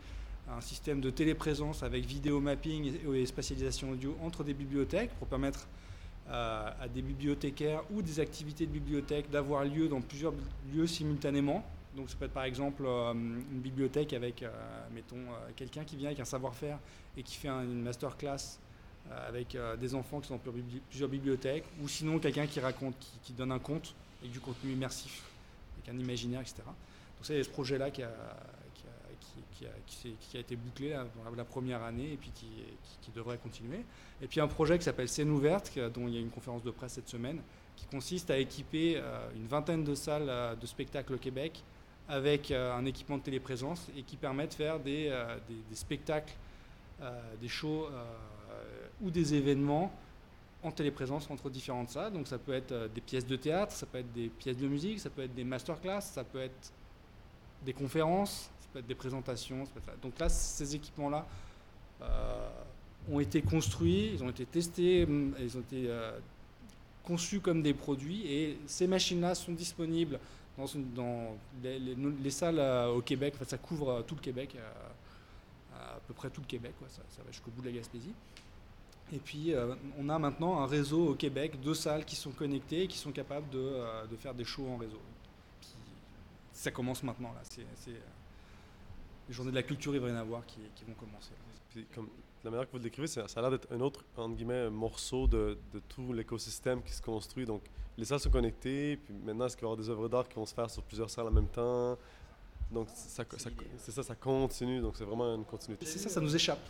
un 0.50 0.60
système 0.60 1.00
de 1.00 1.10
téléprésence 1.10 1.82
avec 1.82 2.04
vidéo 2.04 2.40
mapping 2.40 2.92
et, 3.12 3.20
et 3.20 3.26
spatialisation 3.26 3.90
audio 3.90 4.16
entre 4.22 4.44
des 4.44 4.54
bibliothèques 4.54 5.10
pour 5.18 5.28
permettre 5.28 5.66
à 6.32 6.86
des 6.94 7.02
bibliothécaires 7.02 7.82
ou 7.92 8.02
des 8.02 8.20
activités 8.20 8.64
de 8.64 8.70
bibliothèque 8.70 9.28
d'avoir 9.30 9.64
lieu 9.64 9.88
dans 9.88 10.00
plusieurs 10.00 10.32
lieux 10.72 10.86
simultanément. 10.86 11.64
Donc 11.96 12.08
ça 12.08 12.14
peut 12.16 12.26
être 12.26 12.32
par 12.32 12.44
exemple 12.44 12.84
une 12.84 13.60
bibliothèque 13.60 14.12
avec, 14.12 14.44
mettons, 14.94 15.16
quelqu'un 15.56 15.82
qui 15.82 15.96
vient 15.96 16.06
avec 16.08 16.20
un 16.20 16.24
savoir-faire 16.24 16.78
et 17.16 17.24
qui 17.24 17.36
fait 17.36 17.48
un- 17.48 17.64
une 17.64 17.82
masterclass 17.82 18.60
avec 19.28 19.54
euh, 19.54 19.76
des 19.76 19.94
enfants 19.94 20.20
qui 20.20 20.28
sont 20.28 20.34
dans 20.34 20.40
plusieurs 20.40 20.64
bibli- 20.64 20.80
plusieurs 20.88 21.08
bibliothèques, 21.08 21.64
ou 21.82 21.88
sinon 21.88 22.18
quelqu'un 22.18 22.46
qui 22.46 22.60
raconte, 22.60 22.94
qui, 23.22 23.32
donne 23.32 23.52
un 23.52 23.58
conte 23.58 23.94
avec 24.20 24.32
du 24.32 24.40
contenu 24.40 24.72
immersif, 24.72 25.22
avec 25.76 25.94
un 25.94 25.98
imaginaire, 25.98 26.40
etc. 26.40 26.56
Donc 26.66 26.74
ça, 27.22 27.34
il 27.34 27.38
y 27.38 27.40
a 27.40 27.44
ce 27.44 27.48
projet-là 27.50 27.90
qui 27.90 28.02
a, 28.02 28.10
qui, 28.74 28.86
a, 29.66 29.68
qui- 29.86 30.08
a- 30.08 30.12
qui 30.20 30.36
a 30.36 30.40
été 30.40 30.56
bouclé 30.56 30.90
la- 30.90 31.06
la 31.36 31.44
première 31.44 31.82
année 31.82 32.12
et 32.12 32.16
puis 32.16 32.30
qui, 32.34 32.46
devrait 33.14 33.38
continuer. 33.38 33.80
Et 34.22 34.28
puis 34.28 34.38
un 34.40 34.46
projet 34.46 34.78
qui 34.78 34.84
s'appelle 34.84 35.08
Scène 35.08 35.30
ouverte, 35.30 35.76
dont 35.92 36.06
il 36.06 36.14
y 36.14 36.16
a 36.16 36.20
une 36.20 36.30
conférence 36.30 36.62
de 36.62 36.70
presse 36.70 36.92
cette 36.92 37.08
semaine, 37.08 37.40
qui 37.76 37.84
consiste 37.86 38.30
à 38.30 38.38
équiper 38.38 38.94
euh, 38.98 39.28
une 39.34 39.48
vingtaine 39.48 39.82
de 39.82 39.96
salles 39.96 40.28
euh, 40.28 40.54
de 40.54 40.64
spectacle 40.64 41.14
au 41.14 41.18
Québec 41.18 41.60
avec 42.08 42.52
euh, 42.52 42.72
un 42.72 42.84
équipement 42.84 43.18
de 43.18 43.22
téléprésence 43.24 43.88
et 43.96 44.02
qui 44.02 44.16
permet 44.16 44.46
de 44.46 44.54
faire 44.54 44.78
des, 44.78 45.08
euh, 45.10 45.36
des, 45.48 45.74
spectacles, 45.74 46.32
euh, 47.02 47.20
des 47.40 47.48
shows 47.48 47.86
euh, 47.90 48.04
ou 49.02 49.10
des 49.10 49.34
événements 49.34 49.92
en 50.62 50.70
téléprésence 50.70 51.30
entre 51.30 51.48
différentes 51.48 51.90
salles. 51.90 52.12
Donc 52.12 52.28
ça 52.28 52.38
peut 52.38 52.52
être 52.52 52.72
euh, 52.72 52.88
des 52.88 53.00
pièces 53.00 53.26
de 53.26 53.36
théâtre, 53.36 53.72
ça 53.72 53.86
peut 53.86 53.98
être 53.98 54.12
des 54.12 54.28
pièces 54.28 54.58
de 54.58 54.68
musique, 54.68 55.00
ça 55.00 55.10
peut 55.10 55.22
être 55.22 55.34
des 55.34 55.44
masterclass, 55.44 56.02
ça 56.02 56.24
peut 56.24 56.40
être 56.40 56.72
des 57.64 57.72
conférences, 57.72 58.50
ça 58.60 58.68
peut 58.72 58.78
être 58.80 58.86
des 58.86 58.94
présentations. 58.94 59.64
Donc 60.02 60.18
là, 60.18 60.28
ces 60.28 60.74
équipements-là 60.74 61.26
ont 63.10 63.20
été 63.20 63.42
construits, 63.42 64.12
ils 64.14 64.24
ont 64.24 64.30
été 64.30 64.46
testés, 64.46 65.02
ils 65.02 65.56
ont 65.56 65.60
été 65.60 65.90
conçus 67.04 67.40
comme 67.40 67.60
des 67.60 67.74
produits 67.74 68.26
et 68.26 68.58
ces 68.66 68.86
machines-là 68.86 69.34
sont 69.34 69.52
disponibles 69.52 70.18
dans, 70.56 70.66
dans 70.94 71.36
les, 71.62 72.30
salles 72.30 72.60
au 72.90 73.00
Québec, 73.00 73.34
ça 73.46 73.58
couvre 73.58 74.02
tout 74.06 74.14
le 74.14 74.20
Québec, 74.20 74.56
à, 75.74 75.98
peu 76.06 76.14
près 76.14 76.30
tout 76.30 76.40
le 76.40 76.46
Québec, 76.46 76.72
ça, 76.88 77.02
ça, 77.08 77.22
va 77.22 77.30
jusqu'au 77.30 77.50
bout 77.50 77.62
de 77.62 77.68
la 77.68 77.72
Gaspésie. 77.72 78.12
Et 79.12 79.18
puis 79.18 79.52
on 79.98 80.08
a 80.08 80.18
maintenant 80.18 80.60
un 80.60 80.66
réseau 80.66 81.08
au 81.08 81.14
Québec, 81.14 81.60
deux 81.60 81.74
salles 81.74 82.04
qui 82.04 82.16
sont 82.16 82.30
connectées 82.30 82.82
et 82.82 82.86
qui 82.86 82.96
sont 82.96 83.12
capables 83.12 83.48
de, 83.50 84.06
de 84.08 84.16
faire 84.16 84.34
des 84.34 84.44
shows 84.44 84.68
en 84.68 84.76
réseau. 84.76 85.00
ça 86.52 86.70
commence 86.70 87.02
maintenant 87.02 87.32
là. 87.32 87.40
C'est, 87.42 87.64
les 89.28 89.34
journées 89.34 89.52
de 89.52 89.56
la 89.56 89.62
culture, 89.62 89.94
il 89.94 90.00
va 90.00 90.08
y 90.08 90.12
en 90.12 90.16
avoir 90.16 90.44
qui, 90.44 90.58
qui 90.74 90.84
vont 90.84 90.94
commencer. 90.94 91.32
La 92.42 92.50
manière 92.50 92.66
que 92.66 92.72
vous 92.72 92.78
le 92.78 92.84
décrivez, 92.84 93.06
ça, 93.06 93.26
a 93.36 93.40
l'air 93.40 93.50
d'être 93.50 93.70
un 93.70 93.80
autre 93.80 94.04
entre 94.16 94.34
guillemets, 94.34 94.70
morceau 94.70 95.26
de, 95.26 95.58
de 95.72 95.80
tout 95.88 96.12
l'écosystème 96.12 96.82
qui 96.82 96.92
se 96.92 97.02
construit. 97.02 97.44
Donc, 97.44 97.62
les 97.98 98.04
salles 98.04 98.20
sont 98.20 98.30
connectées, 98.30 98.96
puis 98.96 99.14
maintenant, 99.14 99.46
est-ce 99.46 99.56
qu'il 99.56 99.66
va 99.66 99.70
y 99.70 99.72
avoir 99.72 99.84
des 99.84 99.90
œuvres 99.90 100.08
d'art 100.08 100.28
qui 100.28 100.36
vont 100.36 100.46
se 100.46 100.54
faire 100.54 100.70
sur 100.70 100.82
plusieurs 100.82 101.10
salles 101.10 101.26
en 101.26 101.32
même 101.32 101.48
temps? 101.48 101.98
Donc 102.70 102.88
ça, 102.94 103.24
c'est 103.78 103.90
ça, 103.90 104.02
ça 104.02 104.14
continue, 104.14 104.80
donc 104.80 104.96
c'est 104.96 105.04
vraiment 105.04 105.34
une 105.34 105.44
continuité. 105.44 105.86
C'est 105.86 105.98
ça, 105.98 106.08
ça 106.08 106.20
nous 106.20 106.34
échappe. 106.34 106.60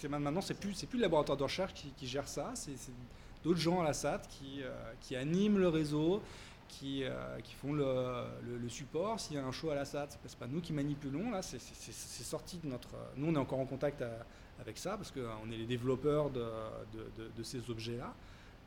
C'est 0.00 0.08
maintenant, 0.08 0.40
c'est 0.40 0.54
plus, 0.54 0.74
c'est 0.74 0.86
plus 0.86 0.98
le 0.98 1.02
laboratoire 1.02 1.36
de 1.36 1.42
recherche 1.42 1.74
qui, 1.74 2.06
gère 2.06 2.26
ça, 2.26 2.52
c'est, 2.54 2.72
d'autres 3.44 3.60
gens 3.60 3.80
à 3.80 3.84
la 3.84 3.92
SAT 3.92 4.22
qui, 4.28 4.62
euh, 4.62 4.70
qui 5.00 5.16
animent 5.16 5.58
le 5.58 5.68
réseau, 5.68 6.22
qui, 6.68 7.04
euh, 7.04 7.38
qui 7.40 7.54
font 7.54 7.72
le, 7.72 8.24
le, 8.60 8.68
support. 8.68 9.20
S'il 9.20 9.36
y 9.36 9.38
a 9.38 9.44
un 9.44 9.52
show 9.52 9.70
à 9.70 9.74
la 9.74 9.84
SAT, 9.84 10.08
c'est 10.24 10.38
pas 10.38 10.46
nous 10.46 10.60
qui 10.60 10.72
manipulons, 10.72 11.30
là, 11.30 11.42
c'est, 11.42 11.58
sorti 11.58 12.58
de 12.58 12.68
notre... 12.68 12.88
Nous, 13.16 13.28
on 13.28 13.34
est 13.34 13.38
encore 13.38 13.58
en 13.58 13.66
contact 13.66 14.00
à, 14.02 14.10
avec 14.60 14.78
ça, 14.78 14.96
parce 14.96 15.10
qu'on 15.10 15.50
est 15.50 15.56
les 15.56 15.66
développeurs 15.66 16.30
de, 16.30 16.44
de, 17.36 17.42
ces 17.42 17.70
objets-là. 17.70 18.14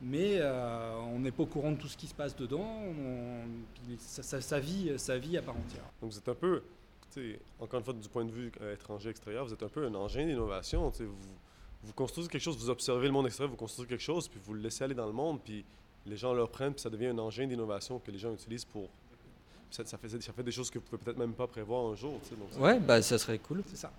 Mais 0.02 0.38
euh, 0.40 0.94
on 1.14 1.20
n'est 1.20 1.32
pas 1.32 1.44
au 1.44 1.48
courant 1.48 1.72
de 1.72 1.78
tout 1.78 1.88
ce 1.88 1.98
qui 1.98 2.08
se 2.08 2.14
passe 2.14 2.36
dedans. 2.36 2.84
ça, 3.98 4.42
ça, 4.42 4.60
vit, 4.60 4.94
ça 4.98 5.18
vit 5.18 5.38
à 5.38 5.42
part 5.42 5.56
entière. 5.56 5.84
Donc 6.02 6.12
vous 6.12 6.18
êtes 6.18 6.30
un 6.30 6.36
peu, 6.36 6.62
encore 7.60 7.80
une 7.80 7.86
fois, 7.86 7.94
du 7.94 8.10
point 8.10 8.26
de 8.26 8.32
vue 8.32 8.52
euh, 8.62 8.74
étranger, 8.74 9.10
extérieur, 9.10 9.46
vous 9.46 9.54
êtes 9.54 9.64
un 9.64 9.70
peu 9.70 9.86
un 9.86 9.96
engin 9.96 10.26
d'innovation. 10.26 10.90
Vous, 10.90 11.16
vous 11.84 11.94
construisez 11.94 12.30
quelque 12.30 12.42
chose, 12.42 12.58
vous 12.58 12.70
observez 12.70 13.08
le 13.08 13.14
monde 13.14 13.28
extérieur, 13.28 13.52
vous 13.52 13.58
construisez 13.58 13.88
quelque 13.88 14.04
chose, 14.04 14.28
puis 14.28 14.40
vous 14.44 14.54
le 14.54 14.62
laissez 14.62 14.84
aller 14.84 14.96
dans 14.96 15.08
le 15.08 15.14
monde, 15.14 15.40
puis 15.44 15.64
les 16.06 16.18
gens 16.18 16.34
le 16.34 16.42
reprennent, 16.42 16.74
puis 16.74 16.82
ça 16.82 16.90
devient 16.90 17.08
un 17.08 17.18
engin 17.18 17.48
d'innovation 17.48 18.00
que 18.00 18.12
les 18.12 18.18
gens 18.18 18.34
utilisent 18.34 18.66
pour 18.66 18.90
ça, 19.72 19.98
fait, 19.98 20.22
ça 20.22 20.32
fait 20.34 20.44
des 20.44 20.52
choses 20.52 20.70
que 20.70 20.80
vous 20.80 20.86
pouvez 20.86 21.04
peut-être 21.04 21.18
même 21.18 21.34
pas 21.34 21.48
prévoir 21.48 21.92
un 21.92 21.96
jour. 21.96 22.20
ouais, 22.60 22.80
bah 22.80 23.02
ça 23.02 23.18
serait 23.18 23.40
cool. 23.40 23.62
C'est 23.68 23.76
ça. 23.76 23.92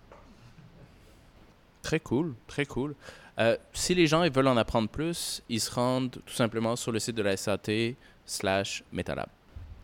Très 1.83 2.01
cool, 2.01 2.35
très 2.47 2.67
cool. 2.67 2.95
Euh, 3.39 3.57
si 3.73 3.95
les 3.95 4.07
gens 4.07 4.23
ils 4.23 4.33
veulent 4.33 4.49
en 4.49 4.57
apprendre 4.57 4.89
plus, 4.89 5.43
ils 5.49 5.61
se 5.61 5.71
rendent 5.71 6.11
tout 6.11 6.35
simplement 6.35 6.75
sur 6.75 6.91
le 6.91 6.99
site 6.99 7.17
de 7.17 7.23
la 7.23 7.37
SAT 7.37 7.95
slash 8.25 8.83
Metalab. 8.93 9.29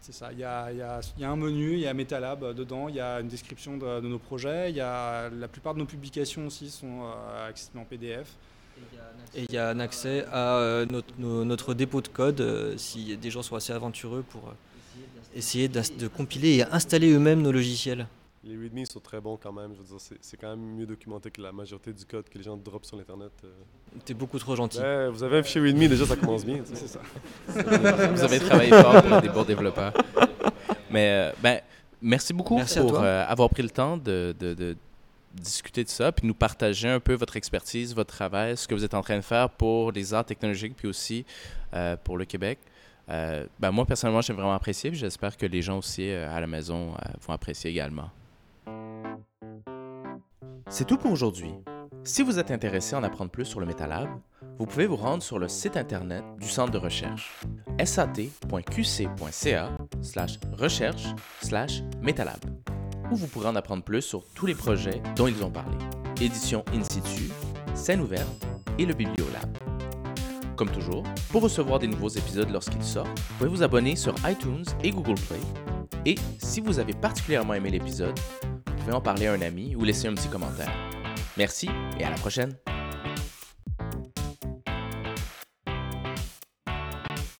C'est 0.00 0.12
ça, 0.12 0.32
il 0.32 0.38
y 0.38 0.44
a, 0.44 0.72
y, 0.72 0.80
a, 0.80 1.00
y 1.18 1.24
a, 1.24 1.30
un 1.30 1.36
menu, 1.36 1.74
il 1.74 1.80
y 1.80 1.86
a 1.86 1.94
Metalab 1.94 2.42
euh, 2.42 2.52
dedans, 2.52 2.88
il 2.88 2.96
y 2.96 3.00
a 3.00 3.20
une 3.20 3.28
description 3.28 3.76
de, 3.76 4.00
nos 4.00 4.18
projets, 4.18 4.70
il 4.70 4.76
y 4.76 4.80
a, 4.80 5.28
la 5.28 5.48
plupart 5.48 5.74
de 5.74 5.78
nos 5.78 5.84
publications 5.84 6.46
aussi 6.46 6.70
sont 6.70 7.02
euh, 7.02 7.48
accessibles 7.48 7.78
en 7.78 7.84
PDF. 7.84 8.28
Et 9.34 9.44
il 9.48 9.52
y 9.52 9.58
a 9.58 9.68
un 9.68 9.78
accès 9.80 10.24
à 10.32 10.84
notre, 10.90 11.14
notre, 11.18 11.74
dépôt 11.74 12.00
de 12.00 12.08
code 12.08 12.74
si 12.78 13.16
des 13.16 13.30
gens 13.30 13.42
sont 13.42 13.54
assez 13.54 13.72
aventureux 13.72 14.24
pour 14.28 14.54
essayer 15.36 15.68
de 15.68 16.08
compiler 16.08 16.56
et 16.56 16.64
installer 16.64 17.12
eux-mêmes 17.12 17.42
nos 17.42 17.52
logiciels. 17.52 18.06
Les 18.44 18.56
readmes 18.56 18.84
sont 18.84 18.98
très 18.98 19.20
bons 19.20 19.36
quand 19.40 19.52
même. 19.52 19.72
Je 19.72 19.78
veux 19.78 19.86
dire, 19.86 20.16
c'est 20.20 20.36
quand 20.36 20.50
même 20.50 20.74
mieux 20.74 20.86
documenté 20.86 21.30
que 21.30 21.40
la 21.40 21.52
majorité 21.52 21.92
du 21.92 22.04
code 22.04 22.28
que 22.28 22.36
les 22.36 22.42
gens 22.42 22.56
drop 22.56 22.84
sur 22.84 22.96
l'Internet. 22.96 23.30
Euh. 23.44 23.48
T'es 24.04 24.14
beaucoup 24.14 24.38
trop 24.38 24.56
gentil. 24.56 24.78
vous 25.12 25.22
avez 25.22 25.38
un 25.38 25.42
fichier 25.44 25.60
readme, 25.60 25.86
déjà 25.86 26.04
ça 26.04 26.16
commence 26.16 26.44
bien. 26.44 26.60
c'est 26.64 26.88
ça. 26.88 27.00
vous 27.46 28.24
avez 28.24 28.40
travaillé 28.40 28.70
fort 28.70 29.00
pour 29.02 29.20
des 29.20 29.28
bons 29.28 29.44
développeurs. 29.44 29.92
Mais 30.90 31.08
euh, 31.10 31.32
ben, 31.40 31.60
merci 32.00 32.32
beaucoup 32.32 32.58
pour 32.58 33.00
euh, 33.00 33.24
avoir 33.28 33.48
pris 33.48 33.62
le 33.62 33.70
temps 33.70 33.96
de, 33.96 34.34
de, 34.38 34.54
de, 34.54 34.76
discuter 35.34 35.84
de 35.84 35.88
ça, 35.88 36.10
puis 36.10 36.26
nous 36.26 36.34
partager 36.34 36.88
un 36.88 36.98
peu 36.98 37.14
votre 37.14 37.36
expertise, 37.36 37.94
votre 37.94 38.12
travail, 38.12 38.56
ce 38.56 38.66
que 38.66 38.74
vous 38.74 38.84
êtes 38.84 38.94
en 38.94 39.02
train 39.02 39.16
de 39.16 39.22
faire 39.22 39.50
pour 39.50 39.92
les 39.92 40.12
arts 40.12 40.26
technologiques, 40.26 40.74
puis 40.76 40.88
aussi 40.88 41.24
pour 42.02 42.18
le 42.18 42.24
Québec. 42.24 42.58
ben 43.06 43.70
moi, 43.70 43.86
personnellement, 43.86 44.20
j'ai 44.20 44.32
vraiment 44.32 44.52
apprécié, 44.52 44.92
j'espère 44.92 45.36
que 45.36 45.46
les 45.46 45.62
gens 45.62 45.78
aussi 45.78 46.10
à 46.10 46.40
la 46.40 46.48
maison 46.48 46.94
vont 47.24 47.32
apprécier 47.32 47.70
également. 47.70 48.10
C'est 50.72 50.86
tout 50.86 50.96
pour 50.96 51.12
aujourd'hui. 51.12 51.52
Si 52.02 52.22
vous 52.22 52.38
êtes 52.38 52.50
intéressé 52.50 52.94
à 52.94 52.98
en 52.98 53.02
apprendre 53.02 53.30
plus 53.30 53.44
sur 53.44 53.60
le 53.60 53.66
MetaLab, 53.66 54.08
vous 54.58 54.64
pouvez 54.64 54.86
vous 54.86 54.96
rendre 54.96 55.22
sur 55.22 55.38
le 55.38 55.46
site 55.46 55.76
internet 55.76 56.24
du 56.40 56.48
centre 56.48 56.72
de 56.72 56.78
recherche 56.78 57.38
sat.qc.ca 57.84 59.68
recherche 60.54 61.82
metalab 62.00 62.40
où 63.10 63.16
vous 63.16 63.26
pourrez 63.26 63.48
en 63.48 63.56
apprendre 63.56 63.84
plus 63.84 64.00
sur 64.00 64.24
tous 64.34 64.46
les 64.46 64.54
projets 64.54 65.02
dont 65.14 65.26
ils 65.26 65.44
ont 65.44 65.50
parlé. 65.50 65.76
Édition 66.22 66.64
in 66.72 66.82
situ, 66.82 67.30
scène 67.74 68.00
ouverte 68.00 68.46
et 68.78 68.86
le 68.86 68.94
Bibliolab. 68.94 69.71
Comme 70.62 70.70
toujours, 70.70 71.02
pour 71.32 71.42
recevoir 71.42 71.80
des 71.80 71.88
nouveaux 71.88 72.08
épisodes 72.08 72.48
lorsqu'ils 72.48 72.84
sortent, 72.84 73.18
vous 73.18 73.34
pouvez 73.36 73.50
vous 73.50 73.64
abonner 73.64 73.96
sur 73.96 74.14
iTunes 74.24 74.62
et 74.84 74.92
Google 74.92 75.16
Play. 75.26 75.40
Et 76.06 76.14
si 76.38 76.60
vous 76.60 76.78
avez 76.78 76.92
particulièrement 76.92 77.54
aimé 77.54 77.68
l'épisode, 77.68 78.16
pouvez 78.78 78.92
en 78.92 79.00
parler 79.00 79.26
à 79.26 79.32
un 79.32 79.42
ami 79.42 79.74
ou 79.74 79.82
laisser 79.82 80.06
un 80.06 80.14
petit 80.14 80.28
commentaire. 80.28 80.70
Merci 81.36 81.68
et 81.98 82.04
à 82.04 82.10
la 82.10 82.16
prochaine! 82.16 82.54